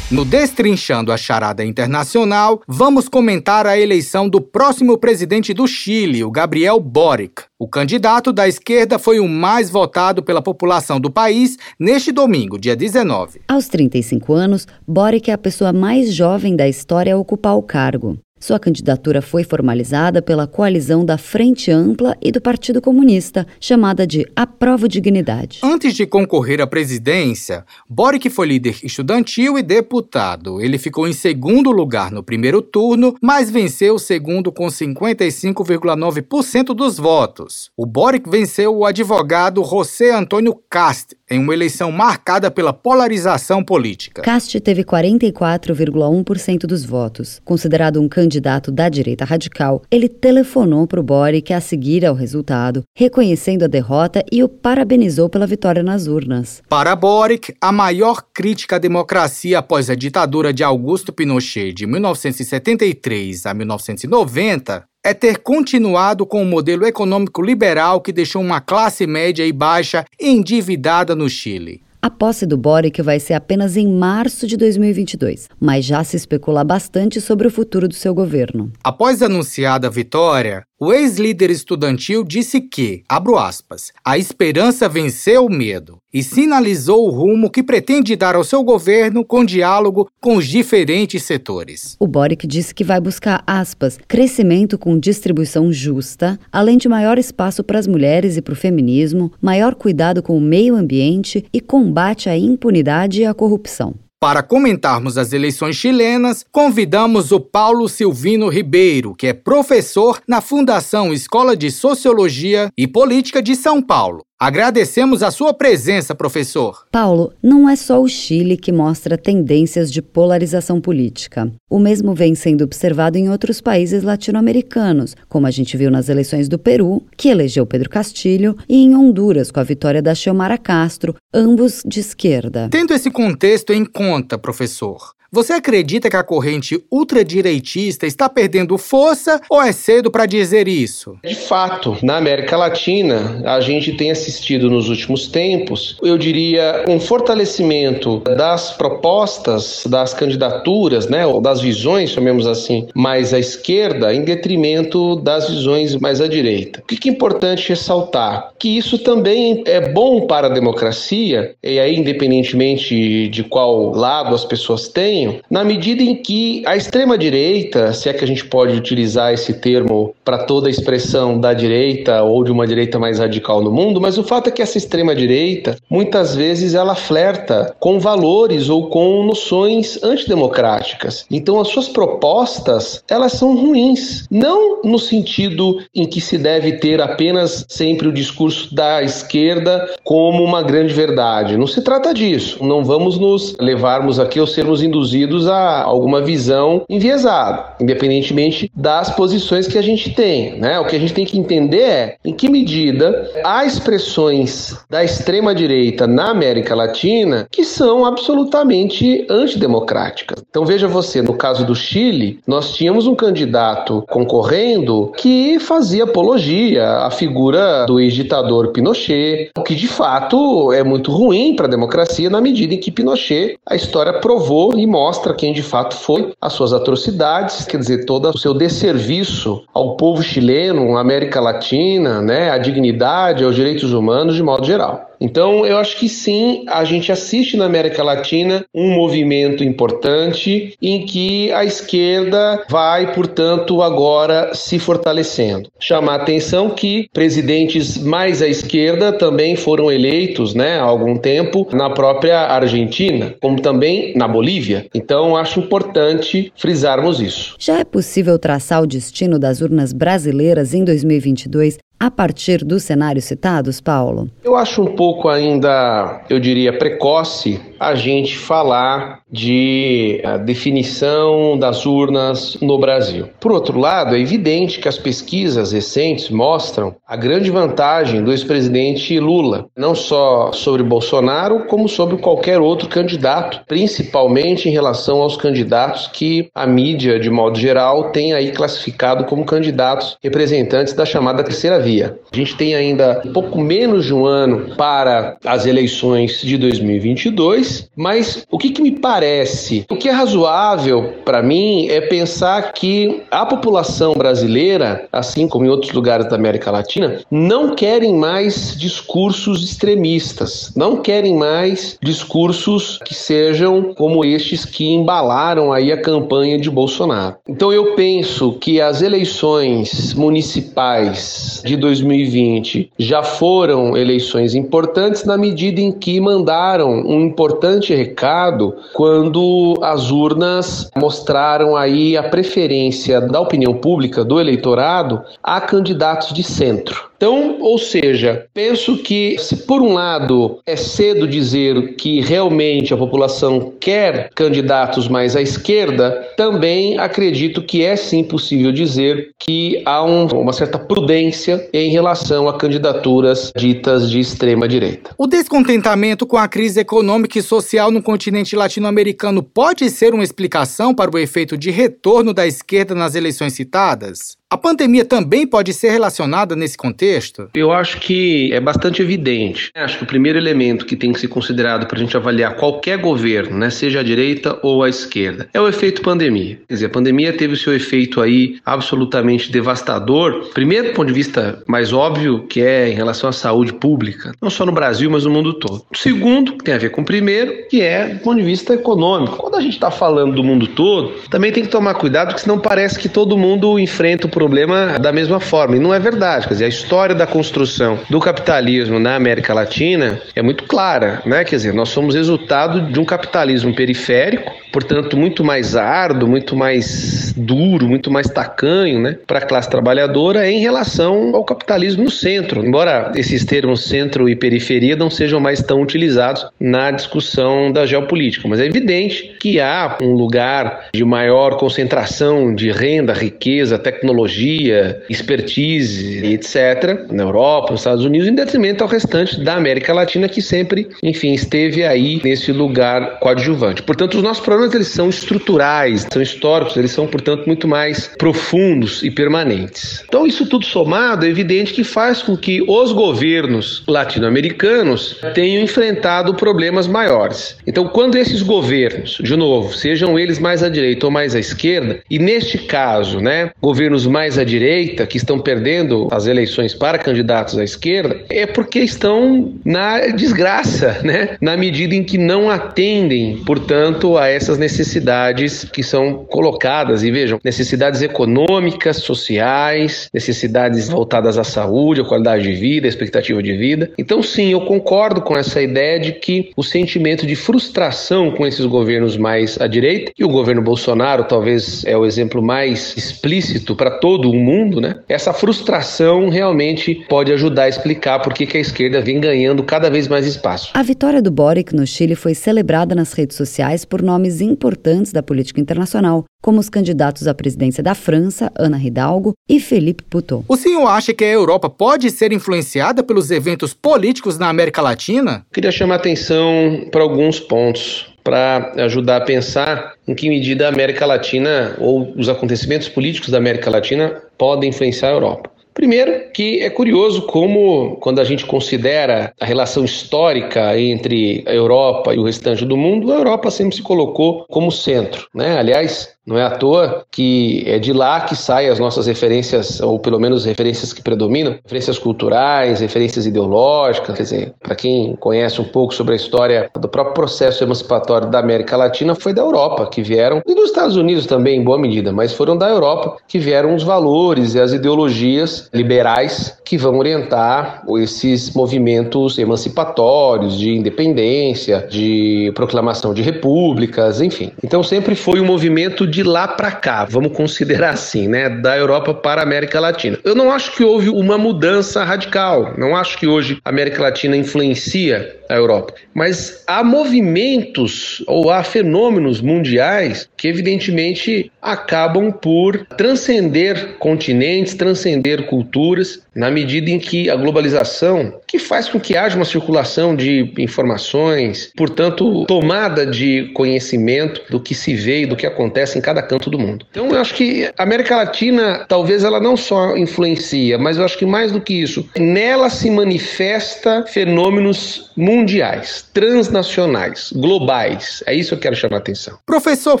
No 0.10 0.26
Destrinchando 0.26 1.10
a 1.10 1.16
Charada 1.16 1.64
Internacional, 1.64 2.60
vamos 2.68 3.08
comentar 3.08 3.66
a 3.66 3.78
eleição 3.78 4.28
do 4.28 4.42
próximo 4.42 4.98
presidente 4.98 5.54
do 5.54 5.66
Chile, 5.66 6.22
o 6.22 6.30
Gabriel 6.30 6.78
Boric. 6.80 7.44
O 7.58 7.66
candidato 7.66 8.30
da 8.30 8.46
esquerda 8.46 8.98
foi 8.98 9.18
o 9.20 9.26
mais 9.26 9.70
votado 9.70 10.22
pela 10.22 10.42
população 10.42 11.00
do 11.00 11.10
país 11.10 11.56
neste 11.80 12.12
domingo, 12.12 12.58
dia 12.58 12.76
19. 12.76 13.40
Aos 13.48 13.68
35 13.68 14.34
anos, 14.34 14.66
Boric 14.86 15.30
é 15.30 15.34
a 15.34 15.38
pessoa 15.38 15.72
mais 15.72 16.12
jovem 16.12 16.54
da 16.54 16.68
história 16.68 17.14
a 17.14 17.18
ocupar 17.18 17.56
o 17.56 17.62
cargo. 17.62 18.18
Sua 18.40 18.58
candidatura 18.58 19.20
foi 19.20 19.42
formalizada 19.42 20.22
pela 20.22 20.46
coalizão 20.46 21.04
da 21.04 21.18
Frente 21.18 21.72
Ampla 21.72 22.16
e 22.22 22.30
do 22.30 22.40
Partido 22.40 22.80
Comunista, 22.80 23.44
chamada 23.58 24.06
de 24.06 24.24
Aprova 24.36 24.88
Dignidade. 24.88 25.58
Antes 25.62 25.92
de 25.94 26.06
concorrer 26.06 26.60
à 26.60 26.66
presidência, 26.66 27.64
Boric 27.88 28.30
foi 28.30 28.46
líder 28.46 28.76
estudantil 28.84 29.58
e 29.58 29.62
deputado. 29.62 30.60
Ele 30.60 30.78
ficou 30.78 31.08
em 31.08 31.12
segundo 31.12 31.72
lugar 31.72 32.12
no 32.12 32.22
primeiro 32.22 32.62
turno, 32.62 33.16
mas 33.20 33.50
venceu 33.50 33.96
o 33.96 33.98
segundo 33.98 34.52
com 34.52 34.68
55,9% 34.68 36.66
dos 36.66 36.96
votos. 36.96 37.72
O 37.76 37.84
Boric 37.84 38.30
venceu 38.30 38.76
o 38.76 38.86
advogado 38.86 39.64
José 39.64 40.12
Antônio 40.12 40.62
Cast 40.70 41.16
em 41.28 41.40
uma 41.40 41.52
eleição 41.52 41.90
marcada 41.90 42.50
pela 42.50 42.72
polarização 42.72 43.62
política. 43.64 44.22
Cast 44.22 44.58
teve 44.60 44.84
44,1% 44.84 46.60
dos 46.60 46.84
votos. 46.84 47.42
Considerado 47.44 48.00
um 48.00 48.08
candidato 48.08 48.27
da 48.70 48.88
direita 48.88 49.24
radical, 49.24 49.82
ele 49.90 50.08
telefonou 50.08 50.86
para 50.86 51.00
o 51.00 51.02
Boric 51.02 51.52
a 51.52 51.60
seguir 51.60 52.04
ao 52.04 52.14
resultado, 52.14 52.82
reconhecendo 52.94 53.62
a 53.62 53.66
derrota 53.66 54.22
e 54.30 54.42
o 54.42 54.48
parabenizou 54.48 55.28
pela 55.28 55.46
vitória 55.46 55.82
nas 55.82 56.06
urnas. 56.06 56.62
Para 56.68 56.94
Boric, 56.94 57.54
a 57.60 57.72
maior 57.72 58.22
crítica 58.34 58.76
à 58.76 58.78
democracia 58.78 59.58
após 59.58 59.88
a 59.88 59.94
ditadura 59.94 60.52
de 60.52 60.62
Augusto 60.62 61.12
Pinochet 61.12 61.72
de 61.72 61.86
1973 61.86 63.46
a 63.46 63.54
1990 63.54 64.84
é 65.04 65.14
ter 65.14 65.38
continuado 65.38 66.26
com 66.26 66.42
o 66.42 66.46
modelo 66.46 66.84
econômico 66.84 67.40
liberal 67.40 68.00
que 68.00 68.12
deixou 68.12 68.42
uma 68.42 68.60
classe 68.60 69.06
média 69.06 69.46
e 69.46 69.52
baixa 69.52 70.04
endividada 70.20 71.14
no 71.14 71.28
Chile. 71.30 71.82
A 72.00 72.08
posse 72.08 72.46
do 72.46 72.56
Boric 72.56 73.02
vai 73.02 73.18
ser 73.18 73.34
apenas 73.34 73.76
em 73.76 73.88
março 73.88 74.46
de 74.46 74.56
2022, 74.56 75.48
mas 75.58 75.84
já 75.84 76.04
se 76.04 76.16
especula 76.16 76.62
bastante 76.62 77.20
sobre 77.20 77.48
o 77.48 77.50
futuro 77.50 77.88
do 77.88 77.94
seu 77.94 78.14
governo. 78.14 78.70
Após 78.84 79.20
anunciada 79.20 79.88
a 79.88 79.90
vitória, 79.90 80.62
o 80.80 80.92
ex-líder 80.92 81.50
estudantil 81.50 82.22
disse 82.22 82.60
que, 82.60 83.02
abro 83.08 83.36
aspas, 83.36 83.92
a 84.04 84.16
esperança 84.16 84.88
venceu 84.88 85.46
o 85.46 85.50
medo 85.50 85.98
e 86.14 86.22
sinalizou 86.22 87.04
o 87.04 87.10
rumo 87.10 87.50
que 87.50 87.64
pretende 87.64 88.14
dar 88.14 88.36
ao 88.36 88.44
seu 88.44 88.62
governo 88.62 89.24
com 89.24 89.44
diálogo 89.44 90.08
com 90.20 90.36
os 90.36 90.46
diferentes 90.46 91.24
setores. 91.24 91.96
O 91.98 92.06
Boric 92.06 92.46
disse 92.46 92.72
que 92.72 92.84
vai 92.84 93.00
buscar, 93.00 93.42
aspas, 93.44 93.98
crescimento 94.06 94.78
com 94.78 94.96
distribuição 94.96 95.72
justa, 95.72 96.38
além 96.52 96.78
de 96.78 96.88
maior 96.88 97.18
espaço 97.18 97.64
para 97.64 97.80
as 97.80 97.88
mulheres 97.88 98.36
e 98.36 98.42
para 98.42 98.52
o 98.52 98.56
feminismo, 98.56 99.32
maior 99.42 99.74
cuidado 99.74 100.22
com 100.22 100.38
o 100.38 100.40
meio 100.40 100.76
ambiente 100.76 101.44
e 101.52 101.60
combate 101.60 102.28
à 102.28 102.38
impunidade 102.38 103.22
e 103.22 103.26
à 103.26 103.34
corrupção. 103.34 103.94
Para 104.20 104.42
comentarmos 104.42 105.16
as 105.16 105.32
eleições 105.32 105.76
chilenas, 105.76 106.44
convidamos 106.50 107.30
o 107.30 107.38
Paulo 107.38 107.88
Silvino 107.88 108.48
Ribeiro, 108.48 109.14
que 109.14 109.28
é 109.28 109.32
professor 109.32 110.20
na 110.26 110.40
Fundação 110.40 111.12
Escola 111.12 111.56
de 111.56 111.70
Sociologia 111.70 112.68
e 112.76 112.88
Política 112.88 113.40
de 113.40 113.54
São 113.54 113.80
Paulo. 113.80 114.27
Agradecemos 114.40 115.24
a 115.24 115.32
sua 115.32 115.52
presença, 115.52 116.14
professor. 116.14 116.86
Paulo, 116.92 117.32
não 117.42 117.68
é 117.68 117.74
só 117.74 118.00
o 118.00 118.08
Chile 118.08 118.56
que 118.56 118.70
mostra 118.70 119.18
tendências 119.18 119.90
de 119.90 120.00
polarização 120.00 120.80
política. 120.80 121.50
O 121.68 121.80
mesmo 121.80 122.14
vem 122.14 122.36
sendo 122.36 122.62
observado 122.62 123.18
em 123.18 123.28
outros 123.28 123.60
países 123.60 124.04
latino-americanos, 124.04 125.16
como 125.28 125.48
a 125.48 125.50
gente 125.50 125.76
viu 125.76 125.90
nas 125.90 126.08
eleições 126.08 126.48
do 126.48 126.56
Peru, 126.56 127.02
que 127.16 127.28
elegeu 127.28 127.66
Pedro 127.66 127.90
Castilho, 127.90 128.56
e 128.68 128.76
em 128.76 128.94
Honduras, 128.94 129.50
com 129.50 129.58
a 129.58 129.64
vitória 129.64 130.00
da 130.00 130.14
Xiomara 130.14 130.56
Castro, 130.56 131.16
ambos 131.34 131.82
de 131.84 131.98
esquerda. 131.98 132.68
Tendo 132.70 132.94
esse 132.94 133.10
contexto 133.10 133.72
em 133.72 133.84
conta, 133.84 134.38
professor, 134.38 135.14
você 135.30 135.52
acredita 135.52 136.08
que 136.08 136.16
a 136.16 136.22
corrente 136.22 136.82
ultradireitista 136.90 138.06
está 138.06 138.30
perdendo 138.30 138.78
força 138.78 139.38
ou 139.50 139.60
é 139.60 139.72
cedo 139.72 140.10
para 140.10 140.24
dizer 140.24 140.66
isso? 140.66 141.16
De 141.22 141.34
fato, 141.34 141.96
na 142.02 142.16
América 142.16 142.56
Latina, 142.56 143.42
a 143.44 143.60
gente 143.60 143.92
tem 143.92 144.10
assistido 144.10 144.70
nos 144.70 144.88
últimos 144.88 145.28
tempos, 145.28 145.98
eu 146.02 146.16
diria, 146.16 146.84
um 146.88 146.98
fortalecimento 146.98 148.20
das 148.20 148.72
propostas, 148.72 149.84
das 149.86 150.14
candidaturas, 150.14 151.08
né, 151.08 151.26
ou 151.26 151.42
das 151.42 151.60
visões, 151.60 152.10
chamemos 152.10 152.46
assim, 152.46 152.88
mais 152.94 153.34
à 153.34 153.38
esquerda, 153.38 154.14
em 154.14 154.24
detrimento 154.24 155.16
das 155.16 155.48
visões 155.50 155.94
mais 155.96 156.22
à 156.22 156.26
direita. 156.26 156.80
O 156.80 156.86
que 156.86 157.08
é 157.08 157.12
importante 157.12 157.68
ressaltar? 157.68 158.52
Que 158.58 158.78
isso 158.78 158.98
também 158.98 159.62
é 159.66 159.92
bom 159.92 160.26
para 160.26 160.46
a 160.46 160.50
democracia, 160.50 161.54
e 161.62 161.78
aí, 161.78 161.96
independentemente 161.96 163.28
de 163.28 163.44
qual 163.44 163.92
lado 163.92 164.34
as 164.34 164.44
pessoas 164.44 164.88
têm, 164.88 165.17
na 165.50 165.64
medida 165.64 166.02
em 166.02 166.16
que 166.16 166.62
a 166.66 166.76
extrema-direita, 166.76 167.92
se 167.92 168.08
é 168.08 168.12
que 168.12 168.24
a 168.24 168.26
gente 168.26 168.44
pode 168.44 168.76
utilizar 168.76 169.32
esse 169.32 169.54
termo 169.54 170.14
para 170.24 170.38
toda 170.38 170.68
a 170.68 170.70
expressão 170.70 171.38
da 171.40 171.52
direita 171.52 172.22
ou 172.22 172.44
de 172.44 172.52
uma 172.52 172.66
direita 172.66 172.98
mais 172.98 173.18
radical 173.18 173.62
no 173.62 173.70
mundo, 173.70 174.00
mas 174.00 174.18
o 174.18 174.22
fato 174.22 174.48
é 174.48 174.50
que 174.50 174.62
essa 174.62 174.78
extrema-direita, 174.78 175.76
muitas 175.88 176.36
vezes, 176.36 176.74
ela 176.74 176.94
flerta 176.94 177.74
com 177.80 177.98
valores 177.98 178.68
ou 178.68 178.88
com 178.88 179.22
noções 179.24 180.02
antidemocráticas. 180.02 181.24
Então, 181.30 181.60
as 181.60 181.68
suas 181.68 181.88
propostas, 181.88 183.02
elas 183.08 183.32
são 183.32 183.56
ruins. 183.56 184.26
Não 184.30 184.82
no 184.84 184.98
sentido 184.98 185.78
em 185.94 186.06
que 186.06 186.20
se 186.20 186.38
deve 186.38 186.72
ter 186.72 187.00
apenas 187.00 187.64
sempre 187.68 188.08
o 188.08 188.12
discurso 188.12 188.74
da 188.74 189.02
esquerda 189.02 189.88
como 190.04 190.44
uma 190.44 190.62
grande 190.62 190.92
verdade. 190.92 191.56
Não 191.56 191.66
se 191.66 191.82
trata 191.82 192.14
disso. 192.14 192.62
Não 192.62 192.84
vamos 192.84 193.18
nos 193.18 193.56
levarmos 193.58 194.20
aqui 194.20 194.38
ou 194.38 194.46
sermos 194.46 194.82
induzidos 194.82 195.07
a 195.48 195.82
alguma 195.82 196.20
visão 196.20 196.84
enviesada, 196.88 197.74
independentemente 197.80 198.70
das 198.74 199.10
posições 199.10 199.66
que 199.66 199.78
a 199.78 199.82
gente 199.82 200.10
tem. 200.10 200.58
Né? 200.58 200.78
O 200.78 200.84
que 200.84 200.96
a 200.96 200.98
gente 200.98 201.14
tem 201.14 201.24
que 201.24 201.38
entender 201.38 201.82
é 201.82 202.16
em 202.24 202.32
que 202.32 202.48
medida 202.48 203.30
há 203.44 203.64
expressões 203.64 204.76
da 204.90 205.04
extrema-direita 205.04 206.06
na 206.06 206.30
América 206.30 206.74
Latina 206.74 207.46
que 207.50 207.64
são 207.64 208.04
absolutamente 208.04 209.26
antidemocráticas. 209.30 210.42
Então 210.48 210.64
veja 210.64 210.88
você, 210.88 211.22
no 211.22 211.34
caso 211.34 211.64
do 211.64 211.74
Chile, 211.74 212.40
nós 212.46 212.74
tínhamos 212.74 213.06
um 213.06 213.14
candidato 213.14 214.04
concorrendo 214.08 215.12
que 215.16 215.58
fazia 215.58 216.04
apologia 216.04 216.98
à 216.98 217.10
figura 217.10 217.86
do 217.86 218.00
ex-ditador 218.00 218.68
Pinochet, 218.68 219.50
o 219.56 219.62
que 219.62 219.74
de 219.74 219.86
fato 219.86 220.72
é 220.72 220.82
muito 220.82 221.10
ruim 221.10 221.54
para 221.54 221.66
a 221.66 221.70
democracia 221.70 222.30
na 222.30 222.40
medida 222.40 222.74
em 222.74 222.78
que 222.78 222.90
Pinochet, 222.90 223.58
a 223.66 223.76
história 223.76 224.14
provou 224.14 224.78
e 224.78 224.86
mostra 224.86 224.97
quem 225.36 225.52
de 225.52 225.62
fato 225.62 225.94
foi, 225.94 226.32
as 226.40 226.52
suas 226.52 226.72
atrocidades, 226.72 227.64
quer 227.64 227.78
dizer, 227.78 228.04
todo 228.04 228.28
o 228.28 228.38
seu 228.38 228.54
desserviço 228.54 229.62
ao 229.72 229.96
povo 229.96 230.22
chileno, 230.22 230.96
à 230.96 231.00
América 231.00 231.40
Latina, 231.40 232.20
né, 232.20 232.50
à 232.50 232.58
dignidade, 232.58 233.44
aos 233.44 233.54
direitos 233.54 233.92
humanos 233.92 234.34
de 234.34 234.42
modo 234.42 234.64
geral. 234.64 235.07
Então, 235.20 235.66
eu 235.66 235.78
acho 235.78 235.96
que 235.96 236.08
sim, 236.08 236.64
a 236.68 236.84
gente 236.84 237.10
assiste 237.10 237.56
na 237.56 237.64
América 237.64 238.02
Latina 238.02 238.64
um 238.74 238.90
movimento 238.90 239.64
importante 239.64 240.74
em 240.80 241.04
que 241.04 241.50
a 241.52 241.64
esquerda 241.64 242.64
vai, 242.68 243.12
portanto, 243.14 243.82
agora 243.82 244.54
se 244.54 244.78
fortalecendo. 244.78 245.70
Chamar 245.78 246.20
a 246.20 246.22
atenção 246.22 246.70
que 246.70 247.08
presidentes 247.12 247.98
mais 247.98 248.42
à 248.42 248.48
esquerda 248.48 249.12
também 249.12 249.56
foram 249.56 249.90
eleitos, 249.90 250.54
né, 250.54 250.78
há 250.78 250.84
algum 250.84 251.16
tempo 251.16 251.66
na 251.72 251.90
própria 251.90 252.40
Argentina, 252.40 253.34
como 253.40 253.60
também 253.60 254.14
na 254.16 254.28
Bolívia. 254.28 254.86
Então, 254.94 255.36
acho 255.36 255.60
importante 255.60 256.52
frisarmos 256.56 257.20
isso. 257.20 257.54
Já 257.58 257.78
é 257.78 257.84
possível 257.84 258.38
traçar 258.38 258.82
o 258.82 258.86
destino 258.86 259.38
das 259.38 259.60
urnas 259.60 259.92
brasileiras 259.92 260.74
em 260.74 260.84
2022 260.84 261.78
a 262.00 262.10
partir 262.10 262.64
dos 262.64 262.84
cenários 262.84 263.24
citados, 263.24 263.80
Paulo? 263.80 264.30
Eu 264.44 264.56
acho 264.56 264.82
um 264.82 264.94
pouco 264.94 265.28
ainda, 265.28 266.24
eu 266.30 266.38
diria, 266.38 266.78
precoce 266.78 267.60
a 267.78 267.94
gente 267.94 268.36
falar 268.36 269.20
de 269.30 270.20
eh, 270.22 270.38
definição 270.38 271.58
das 271.58 271.86
urnas 271.86 272.56
no 272.60 272.78
Brasil. 272.78 273.28
Por 273.40 273.52
outro 273.52 273.78
lado, 273.78 274.16
é 274.16 274.20
evidente 274.20 274.78
que 274.78 274.88
as 274.88 274.98
pesquisas 274.98 275.72
recentes 275.72 276.30
mostram 276.30 276.96
a 277.06 277.16
grande 277.16 277.50
vantagem 277.50 278.22
do 278.22 278.30
ex-presidente 278.30 279.18
Lula, 279.20 279.66
não 279.76 279.94
só 279.94 280.52
sobre 280.52 280.82
Bolsonaro, 280.82 281.66
como 281.66 281.88
sobre 281.88 282.16
qualquer 282.16 282.60
outro 282.60 282.88
candidato, 282.88 283.60
principalmente 283.66 284.68
em 284.68 284.72
relação 284.72 285.20
aos 285.20 285.36
candidatos 285.36 286.08
que 286.12 286.48
a 286.54 286.66
mídia, 286.66 287.18
de 287.18 287.30
modo 287.30 287.58
geral, 287.58 288.10
tem 288.10 288.32
aí 288.32 288.50
classificado 288.50 289.24
como 289.24 289.44
candidatos 289.44 290.16
representantes 290.22 290.92
da 290.94 291.04
chamada 291.04 291.44
terceira 291.44 291.78
via. 291.78 292.18
A 292.32 292.36
gente 292.36 292.56
tem 292.56 292.74
ainda 292.74 293.22
um 293.24 293.32
pouco 293.32 293.60
menos 293.60 294.06
de 294.06 294.14
um 294.14 294.26
ano 294.26 294.74
para 294.76 295.36
as 295.44 295.66
eleições 295.66 296.40
de 296.40 296.56
2022, 296.56 297.67
mas 297.96 298.44
o 298.50 298.58
que, 298.58 298.70
que 298.70 298.82
me 298.82 298.92
parece. 298.92 299.84
O 299.90 299.96
que 299.96 300.08
é 300.08 300.12
razoável 300.12 301.14
para 301.24 301.42
mim 301.42 301.88
é 301.88 302.00
pensar 302.00 302.72
que 302.72 303.22
a 303.30 303.44
população 303.44 304.14
brasileira, 304.14 305.06
assim 305.12 305.48
como 305.48 305.66
em 305.66 305.68
outros 305.68 305.92
lugares 305.92 306.28
da 306.28 306.36
América 306.36 306.70
Latina, 306.70 307.20
não 307.30 307.74
querem 307.74 308.14
mais 308.14 308.76
discursos 308.76 309.64
extremistas, 309.64 310.72
não 310.76 310.96
querem 310.96 311.34
mais 311.34 311.98
discursos 312.02 312.98
que 313.04 313.14
sejam 313.14 313.94
como 313.94 314.24
estes 314.24 314.64
que 314.64 314.86
embalaram 314.86 315.72
aí 315.72 315.92
a 315.92 316.00
campanha 316.00 316.58
de 316.58 316.70
Bolsonaro. 316.70 317.36
Então 317.48 317.72
eu 317.72 317.94
penso 317.94 318.52
que 318.52 318.80
as 318.80 319.02
eleições 319.02 320.14
municipais 320.14 321.62
de 321.64 321.76
2020 321.76 322.92
já 322.98 323.22
foram 323.22 323.96
eleições 323.96 324.54
importantes 324.54 325.24
na 325.24 325.36
medida 325.36 325.80
em 325.80 325.92
que 325.92 326.20
mandaram 326.20 326.90
um 326.90 327.20
importante 327.22 327.57
recado 327.94 328.74
quando 328.94 329.18
quando 329.28 329.78
as 329.82 330.10
urnas 330.10 330.90
mostraram 330.96 331.76
aí 331.76 332.16
a 332.16 332.22
preferência 332.22 333.20
da 333.20 333.40
opinião 333.40 333.74
pública, 333.74 334.24
do 334.24 334.40
eleitorado, 334.40 335.22
a 335.42 335.60
candidatos 335.60 336.32
de 336.32 336.42
centro. 336.42 337.08
Então, 337.18 337.56
ou 337.60 337.78
seja, 337.78 338.46
penso 338.54 338.96
que 338.96 339.36
se 339.40 339.56
por 339.56 339.82
um 339.82 339.92
lado 339.92 340.60
é 340.64 340.76
cedo 340.76 341.26
dizer 341.26 341.96
que 341.96 342.20
realmente 342.20 342.94
a 342.94 342.96
população 342.96 343.72
quer 343.80 344.30
candidatos 344.36 345.08
mais 345.08 345.34
à 345.34 345.42
esquerda, 345.42 346.12
também 346.36 346.96
acredito 346.96 347.60
que 347.60 347.84
é 347.84 347.96
sim 347.96 348.22
possível 348.22 348.70
dizer 348.70 349.30
que 349.36 349.82
há 349.84 350.04
um, 350.04 350.26
uma 350.26 350.52
certa 350.52 350.78
prudência 350.78 351.68
em 351.72 351.90
relação 351.90 352.48
a 352.48 352.56
candidaturas 352.56 353.50
ditas 353.56 354.08
de 354.08 354.20
extrema 354.20 354.68
direita. 354.68 355.10
O 355.18 355.26
descontentamento 355.26 356.24
com 356.24 356.36
a 356.36 356.46
crise 356.46 356.78
econômica 356.78 357.36
e 357.36 357.42
social 357.42 357.90
no 357.90 358.00
continente 358.00 358.54
latino-americano 358.54 359.42
pode 359.42 359.90
ser 359.90 360.14
uma 360.14 360.22
explicação 360.22 360.94
para 360.94 361.10
o 361.10 361.18
efeito 361.18 361.58
de 361.58 361.72
retorno 361.72 362.32
da 362.32 362.46
esquerda 362.46 362.94
nas 362.94 363.16
eleições 363.16 363.54
citadas? 363.54 364.37
A 364.50 364.56
pandemia 364.56 365.04
também 365.04 365.46
pode 365.46 365.74
ser 365.74 365.90
relacionada 365.90 366.56
nesse 366.56 366.74
contexto? 366.74 367.50
Eu 367.52 367.70
acho 367.70 368.00
que 368.00 368.50
é 368.50 368.58
bastante 368.58 369.02
evidente. 369.02 369.70
Acho 369.74 369.98
que 369.98 370.04
o 370.04 370.06
primeiro 370.06 370.38
elemento 370.38 370.86
que 370.86 370.96
tem 370.96 371.12
que 371.12 371.20
ser 371.20 371.28
considerado 371.28 371.86
para 371.86 371.98
a 371.98 372.00
gente 372.00 372.16
avaliar 372.16 372.56
qualquer 372.56 372.96
governo, 372.96 373.58
né, 373.58 373.68
seja 373.68 374.00
a 374.00 374.02
direita 374.02 374.58
ou 374.62 374.82
a 374.82 374.88
esquerda, 374.88 375.50
é 375.52 375.60
o 375.60 375.68
efeito 375.68 376.00
pandemia. 376.00 376.60
Quer 376.66 376.74
dizer, 376.74 376.86
a 376.86 376.90
pandemia 376.90 377.30
teve 377.34 377.52
o 377.52 377.56
seu 377.58 377.74
efeito 377.74 378.22
aí 378.22 378.58
absolutamente 378.64 379.52
devastador. 379.52 380.48
Primeiro, 380.54 380.88
do 380.88 380.94
ponto 380.94 381.08
de 381.08 381.12
vista 381.12 381.62
mais 381.66 381.92
óbvio, 381.92 382.46
que 382.48 382.62
é 382.62 382.88
em 382.88 382.94
relação 382.94 383.28
à 383.28 383.34
saúde 383.34 383.74
pública, 383.74 384.32
não 384.40 384.48
só 384.48 384.64
no 384.64 384.72
Brasil, 384.72 385.10
mas 385.10 385.24
no 385.24 385.30
mundo 385.30 385.52
todo. 385.52 385.84
O 385.92 385.96
segundo, 385.96 386.56
que 386.56 386.64
tem 386.64 386.72
a 386.72 386.78
ver 386.78 386.88
com 386.88 387.02
o 387.02 387.04
primeiro, 387.04 387.68
que 387.68 387.82
é 387.82 388.14
do 388.14 388.20
ponto 388.20 388.38
de 388.38 388.46
vista 388.46 388.72
econômico. 388.72 389.36
Quando 389.36 389.56
a 389.56 389.60
gente 389.60 389.74
está 389.74 389.90
falando 389.90 390.34
do 390.34 390.42
mundo 390.42 390.66
todo, 390.68 391.16
também 391.28 391.52
tem 391.52 391.64
que 391.64 391.70
tomar 391.70 391.92
cuidado, 391.96 392.28
porque 392.28 392.40
senão 392.40 392.58
parece 392.58 392.98
que 392.98 393.10
todo 393.10 393.36
mundo 393.36 393.78
enfrenta 393.78 394.26
o 394.26 394.37
problema 394.38 394.96
da 395.00 395.12
mesma 395.12 395.40
forma. 395.40 395.74
E 395.74 395.80
não 395.80 395.92
é 395.92 395.98
verdade. 395.98 396.46
Quer 396.46 396.54
dizer, 396.54 396.64
a 396.66 396.68
história 396.68 397.12
da 397.12 397.26
construção 397.26 397.98
do 398.08 398.20
capitalismo 398.20 399.00
na 399.00 399.16
América 399.16 399.52
Latina 399.52 400.22
é 400.36 400.40
muito 400.40 400.62
clara, 400.62 401.20
né? 401.26 401.42
Quer 401.42 401.56
dizer, 401.56 401.74
nós 401.74 401.88
somos 401.88 402.14
resultado 402.14 402.82
de 402.82 403.00
um 403.00 403.04
capitalismo 403.04 403.74
periférico, 403.74 404.54
portanto, 404.72 405.16
muito 405.16 405.44
mais 405.44 405.76
árduo, 405.76 406.28
muito 406.28 406.56
mais 406.56 407.32
duro, 407.36 407.86
muito 407.86 408.10
mais 408.10 408.28
tacanho, 408.28 409.00
né? 409.00 409.16
Para 409.26 409.38
a 409.38 409.42
classe 409.42 409.70
trabalhadora 409.70 410.50
em 410.50 410.60
relação 410.60 411.34
ao 411.34 411.44
capitalismo 411.44 412.04
no 412.04 412.10
centro. 412.10 412.64
Embora 412.64 413.12
esses 413.14 413.44
termos 413.44 413.84
centro 413.84 414.28
e 414.28 414.36
periferia 414.36 414.96
não 414.96 415.10
sejam 415.10 415.40
mais 415.40 415.62
tão 415.62 415.82
utilizados 415.82 416.46
na 416.60 416.90
discussão 416.90 417.70
da 417.72 417.86
geopolítica, 417.86 418.48
mas 418.48 418.60
é 418.60 418.66
evidente 418.66 419.36
que 419.40 419.60
há 419.60 419.96
um 420.02 420.12
lugar 420.12 420.88
de 420.92 421.04
maior 421.04 421.56
concentração 421.56 422.54
de 422.54 422.70
renda, 422.70 423.12
riqueza, 423.12 423.78
tecnologia 423.78 425.02
expertise, 425.08 426.24
etc., 426.26 427.06
na 427.10 427.22
Europa, 427.22 427.72
nos 427.72 427.80
Estados 427.80 428.04
Unidos, 428.04 428.28
em 428.28 428.34
detrimento 428.34 428.82
ao 428.82 428.90
restante 428.90 429.40
da 429.40 429.54
América 429.54 429.92
Latina, 429.92 430.28
que 430.28 430.42
sempre, 430.42 430.88
enfim, 431.02 431.32
esteve 431.32 431.84
aí 431.84 432.20
nesse 432.24 432.52
lugar 432.52 433.18
coadjuvante. 433.18 433.82
Portanto, 433.82 434.14
os 434.14 434.22
nossos 434.22 434.44
problemas 434.58 434.74
eles 434.74 434.88
são 434.88 435.08
estruturais, 435.08 436.06
são 436.12 436.22
históricos, 436.22 436.76
eles 436.76 436.90
são, 436.90 437.06
portanto, 437.06 437.46
muito 437.46 437.66
mais 437.66 438.08
profundos 438.18 439.02
e 439.02 439.10
permanentes. 439.10 440.04
Então, 440.06 440.26
isso 440.26 440.46
tudo 440.46 440.64
somado, 440.64 441.26
é 441.26 441.28
evidente 441.28 441.72
que 441.72 441.84
faz 441.84 442.22
com 442.22 442.36
que 442.36 442.62
os 442.62 442.92
governos 442.92 443.82
latino-americanos 443.88 445.20
tenham 445.34 445.62
enfrentado 445.62 446.34
problemas 446.34 446.86
maiores. 446.86 447.56
Então, 447.66 447.88
quando 447.88 448.16
esses 448.16 448.42
governos, 448.42 449.18
de 449.22 449.36
novo, 449.36 449.74
sejam 449.74 450.18
eles 450.18 450.38
mais 450.38 450.62
à 450.62 450.68
direita 450.68 451.06
ou 451.06 451.12
mais 451.12 451.34
à 451.34 451.38
esquerda, 451.38 452.00
e 452.10 452.18
neste 452.18 452.58
caso, 452.58 453.20
né, 453.20 453.50
governos 453.60 454.06
mais 454.06 454.28
mais 454.28 454.36
à 454.36 454.44
direita, 454.44 455.06
que 455.06 455.16
estão 455.16 455.38
perdendo 455.38 456.08
as 456.10 456.26
eleições 456.26 456.74
para 456.74 456.98
candidatos 456.98 457.56
à 457.56 457.64
esquerda, 457.64 458.20
é 458.28 458.44
porque 458.44 458.80
estão 458.80 459.54
na 459.64 460.08
desgraça, 460.08 461.00
né? 461.02 461.36
Na 461.40 461.56
medida 461.56 461.94
em 461.94 462.02
que 462.02 462.18
não 462.18 462.50
atendem, 462.50 463.38
portanto, 463.46 464.18
a 464.18 464.28
essa 464.28 464.47
essas 464.48 464.58
necessidades 464.58 465.64
que 465.64 465.82
são 465.82 466.24
colocadas. 466.24 467.02
E 467.02 467.10
vejam, 467.10 467.38
necessidades 467.44 468.00
econômicas, 468.00 468.96
sociais, 468.96 470.08
necessidades 470.12 470.88
voltadas 470.88 471.36
à 471.36 471.44
saúde, 471.44 472.00
à 472.00 472.04
qualidade 472.04 472.44
de 472.44 472.54
vida, 472.54 472.86
à 472.86 472.88
expectativa 472.88 473.42
de 473.42 473.54
vida. 473.56 473.90
Então, 473.98 474.22
sim, 474.22 474.50
eu 474.50 474.62
concordo 474.62 475.20
com 475.20 475.36
essa 475.36 475.60
ideia 475.60 476.00
de 476.00 476.12
que 476.12 476.50
o 476.56 476.62
sentimento 476.62 477.26
de 477.26 477.36
frustração 477.36 478.30
com 478.30 478.46
esses 478.46 478.64
governos 478.64 479.16
mais 479.16 479.60
à 479.60 479.66
direita, 479.66 480.12
e 480.18 480.24
o 480.24 480.28
governo 480.28 480.62
Bolsonaro 480.62 481.24
talvez 481.24 481.84
é 481.84 481.96
o 481.96 482.06
exemplo 482.06 482.42
mais 482.42 482.96
explícito 482.96 483.76
para 483.76 483.90
todo 483.90 484.30
o 484.30 484.34
mundo, 484.34 484.80
né? 484.80 484.96
Essa 485.08 485.32
frustração 485.32 486.28
realmente 486.28 487.04
pode 487.08 487.32
ajudar 487.32 487.64
a 487.64 487.68
explicar 487.68 488.20
por 488.20 488.32
que 488.32 488.56
a 488.56 488.60
esquerda 488.60 489.00
vem 489.00 489.20
ganhando 489.20 489.62
cada 489.62 489.90
vez 489.90 490.08
mais 490.08 490.26
espaço. 490.26 490.70
A 490.74 490.82
vitória 490.82 491.20
do 491.20 491.30
Boric 491.30 491.74
no 491.74 491.86
Chile 491.86 492.14
foi 492.14 492.34
celebrada 492.34 492.94
nas 492.94 493.12
redes 493.12 493.36
sociais 493.36 493.84
por 493.84 494.00
nomes 494.00 494.37
importantes 494.40 495.12
da 495.12 495.22
política 495.22 495.60
internacional, 495.60 496.24
como 496.42 496.60
os 496.60 496.68
candidatos 496.68 497.26
à 497.26 497.34
presidência 497.34 497.82
da 497.82 497.94
França, 497.94 498.50
Ana 498.56 498.82
Hidalgo 498.82 499.34
e 499.48 499.60
Felipe 499.60 500.04
Poutot. 500.04 500.44
O 500.48 500.56
senhor 500.56 500.86
acha 500.86 501.12
que 501.12 501.24
a 501.24 501.28
Europa 501.28 501.68
pode 501.68 502.10
ser 502.10 502.32
influenciada 502.32 503.02
pelos 503.02 503.30
eventos 503.30 503.74
políticos 503.74 504.38
na 504.38 504.48
América 504.48 504.82
Latina? 504.82 505.44
Queria 505.52 505.72
chamar 505.72 505.96
atenção 505.96 506.88
para 506.90 507.02
alguns 507.02 507.40
pontos 507.40 508.06
para 508.22 508.74
ajudar 508.84 509.16
a 509.16 509.20
pensar 509.22 509.94
em 510.06 510.14
que 510.14 510.28
medida 510.28 510.66
a 510.66 510.68
América 510.68 511.06
Latina 511.06 511.74
ou 511.78 512.12
os 512.14 512.28
acontecimentos 512.28 512.88
políticos 512.88 513.30
da 513.30 513.38
América 513.38 513.70
Latina 513.70 514.22
podem 514.36 514.68
influenciar 514.68 515.08
a 515.08 515.12
Europa. 515.12 515.50
Primeiro, 515.78 516.32
que 516.32 516.58
é 516.60 516.68
curioso 516.68 517.22
como, 517.22 517.98
quando 518.00 518.20
a 518.20 518.24
gente 518.24 518.44
considera 518.44 519.32
a 519.38 519.44
relação 519.44 519.84
histórica 519.84 520.76
entre 520.76 521.44
a 521.46 521.54
Europa 521.54 522.12
e 522.12 522.18
o 522.18 522.24
restante 522.24 522.64
do 522.64 522.76
mundo, 522.76 523.12
a 523.12 523.18
Europa 523.18 523.48
sempre 523.48 523.76
se 523.76 523.82
colocou 523.82 524.44
como 524.50 524.72
centro. 524.72 525.28
Né? 525.32 525.56
Aliás, 525.56 526.17
não 526.28 526.36
é 526.36 526.44
à 526.44 526.50
toa 526.50 527.04
que 527.10 527.64
é 527.66 527.78
de 527.78 527.92
lá 527.92 528.20
que 528.20 528.36
saem 528.36 528.68
as 528.68 528.78
nossas 528.78 529.06
referências, 529.06 529.80
ou 529.80 529.98
pelo 529.98 530.20
menos 530.20 530.44
referências 530.44 530.92
que 530.92 531.02
predominam, 531.02 531.56
referências 531.64 531.98
culturais, 531.98 532.80
referências 532.80 533.24
ideológicas. 533.24 534.14
Quer 534.14 534.22
dizer, 534.22 534.54
para 534.62 534.74
quem 534.74 535.16
conhece 535.16 535.60
um 535.60 535.64
pouco 535.64 535.94
sobre 535.94 536.12
a 536.12 536.16
história 536.16 536.70
do 536.78 536.86
próprio 536.86 537.14
processo 537.14 537.64
emancipatório 537.64 538.28
da 538.28 538.38
América 538.38 538.76
Latina, 538.76 539.14
foi 539.14 539.32
da 539.32 539.40
Europa 539.40 539.86
que 539.86 540.02
vieram, 540.02 540.42
e 540.46 540.54
dos 540.54 540.66
Estados 540.66 540.96
Unidos 540.96 541.24
também, 541.24 541.58
em 541.58 541.64
boa 541.64 541.78
medida, 541.78 542.12
mas 542.12 542.34
foram 542.34 542.56
da 542.56 542.68
Europa 542.68 543.16
que 543.26 543.38
vieram 543.38 543.74
os 543.74 543.82
valores 543.82 544.54
e 544.54 544.60
as 544.60 544.72
ideologias 544.72 545.70
liberais 545.72 546.58
que 546.64 546.76
vão 546.76 546.98
orientar 546.98 547.82
esses 547.96 548.52
movimentos 548.52 549.38
emancipatórios, 549.38 550.58
de 550.58 550.74
independência, 550.74 551.86
de 551.88 552.52
proclamação 552.54 553.14
de 553.14 553.22
repúblicas, 553.22 554.20
enfim. 554.20 554.52
Então 554.62 554.82
sempre 554.82 555.14
foi 555.14 555.40
um 555.40 555.46
movimento 555.46 556.06
de 556.06 556.17
de 556.18 556.24
lá 556.24 556.48
para 556.48 556.72
cá, 556.72 557.04
vamos 557.04 557.30
considerar 557.30 557.90
assim, 557.90 558.26
né, 558.26 558.48
da 558.48 558.76
Europa 558.76 559.14
para 559.14 559.40
a 559.40 559.44
América 559.44 559.78
Latina. 559.78 560.18
Eu 560.24 560.34
não 560.34 560.50
acho 560.50 560.74
que 560.74 560.82
houve 560.82 561.08
uma 561.08 561.38
mudança 561.38 562.02
radical, 562.02 562.74
não 562.76 562.96
acho 562.96 563.16
que 563.18 563.28
hoje 563.28 563.60
a 563.64 563.68
América 563.68 564.02
Latina 564.02 564.36
influencia 564.36 565.36
a 565.48 565.54
Europa, 565.54 565.94
mas 566.12 566.64
há 566.66 566.82
movimentos 566.82 568.22
ou 568.26 568.50
há 568.50 568.64
fenômenos 568.64 569.40
mundiais 569.40 570.28
que 570.36 570.48
evidentemente 570.48 571.52
acabam 571.62 572.32
por 572.32 572.84
transcender 572.96 573.96
continentes, 573.98 574.74
transcender 574.74 575.46
culturas, 575.46 576.20
na 576.38 576.52
medida 576.52 576.88
em 576.88 577.00
que 577.00 577.28
a 577.28 577.34
globalização, 577.34 578.40
que 578.46 578.60
faz 578.60 578.88
com 578.88 579.00
que 579.00 579.16
haja 579.16 579.34
uma 579.34 579.44
circulação 579.44 580.14
de 580.14 580.54
informações, 580.56 581.72
portanto, 581.76 582.46
tomada 582.46 583.04
de 583.04 583.50
conhecimento 583.54 584.42
do 584.48 584.60
que 584.60 584.72
se 584.72 584.94
vê 584.94 585.22
e 585.22 585.26
do 585.26 585.34
que 585.34 585.44
acontece 585.44 585.98
em 585.98 586.00
cada 586.00 586.22
canto 586.22 586.48
do 586.48 586.56
mundo. 586.56 586.86
Então, 586.90 587.08
eu 587.10 587.20
acho 587.20 587.34
que 587.34 587.68
a 587.76 587.82
América 587.82 588.16
Latina, 588.16 588.86
talvez 588.88 589.24
ela 589.24 589.40
não 589.40 589.56
só 589.56 589.96
influencia, 589.96 590.78
mas 590.78 590.96
eu 590.96 591.04
acho 591.04 591.18
que 591.18 591.26
mais 591.26 591.50
do 591.50 591.60
que 591.60 591.74
isso, 591.74 592.08
nela 592.16 592.70
se 592.70 592.88
manifesta 592.88 594.04
fenômenos 594.06 595.10
mundiais, 595.16 596.08
transnacionais, 596.14 597.32
globais. 597.34 598.22
É 598.26 598.32
isso 598.32 598.50
que 598.50 598.54
eu 598.54 598.60
quero 598.60 598.76
chamar 598.76 598.96
a 598.96 599.00
atenção. 599.00 599.36
Professor 599.44 600.00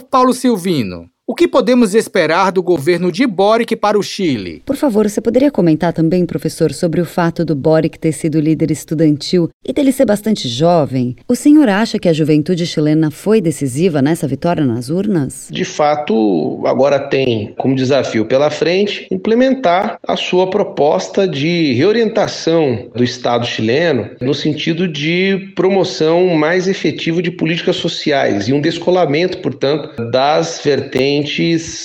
Paulo 0.04 0.32
Silvino, 0.32 1.10
o 1.30 1.34
que 1.34 1.46
podemos 1.46 1.94
esperar 1.94 2.50
do 2.50 2.62
governo 2.62 3.12
de 3.12 3.26
Boric 3.26 3.76
para 3.76 3.98
o 3.98 4.02
Chile? 4.02 4.62
Por 4.64 4.76
favor, 4.76 5.06
você 5.06 5.20
poderia 5.20 5.50
comentar 5.50 5.92
também, 5.92 6.24
professor, 6.24 6.72
sobre 6.72 7.02
o 7.02 7.04
fato 7.04 7.44
do 7.44 7.54
Boric 7.54 7.98
ter 7.98 8.12
sido 8.12 8.40
líder 8.40 8.70
estudantil 8.70 9.50
e 9.62 9.70
dele 9.70 9.92
ser 9.92 10.06
bastante 10.06 10.48
jovem? 10.48 11.16
O 11.28 11.36
senhor 11.36 11.68
acha 11.68 11.98
que 11.98 12.08
a 12.08 12.14
juventude 12.14 12.64
chilena 12.64 13.10
foi 13.10 13.42
decisiva 13.42 14.00
nessa 14.00 14.26
vitória 14.26 14.64
nas 14.64 14.88
urnas? 14.88 15.48
De 15.50 15.66
fato, 15.66 16.62
agora 16.64 16.98
tem 16.98 17.52
como 17.58 17.74
desafio 17.74 18.24
pela 18.24 18.48
frente 18.48 19.06
implementar 19.10 19.98
a 20.08 20.16
sua 20.16 20.48
proposta 20.48 21.28
de 21.28 21.74
reorientação 21.74 22.88
do 22.94 23.04
Estado 23.04 23.46
chileno 23.46 24.08
no 24.18 24.32
sentido 24.32 24.88
de 24.88 25.52
promoção 25.54 26.28
mais 26.28 26.66
efetiva 26.66 27.20
de 27.20 27.30
políticas 27.30 27.76
sociais 27.76 28.48
e 28.48 28.54
um 28.54 28.62
descolamento, 28.62 29.42
portanto, 29.42 29.94
das 30.10 30.62
vertentes 30.64 31.17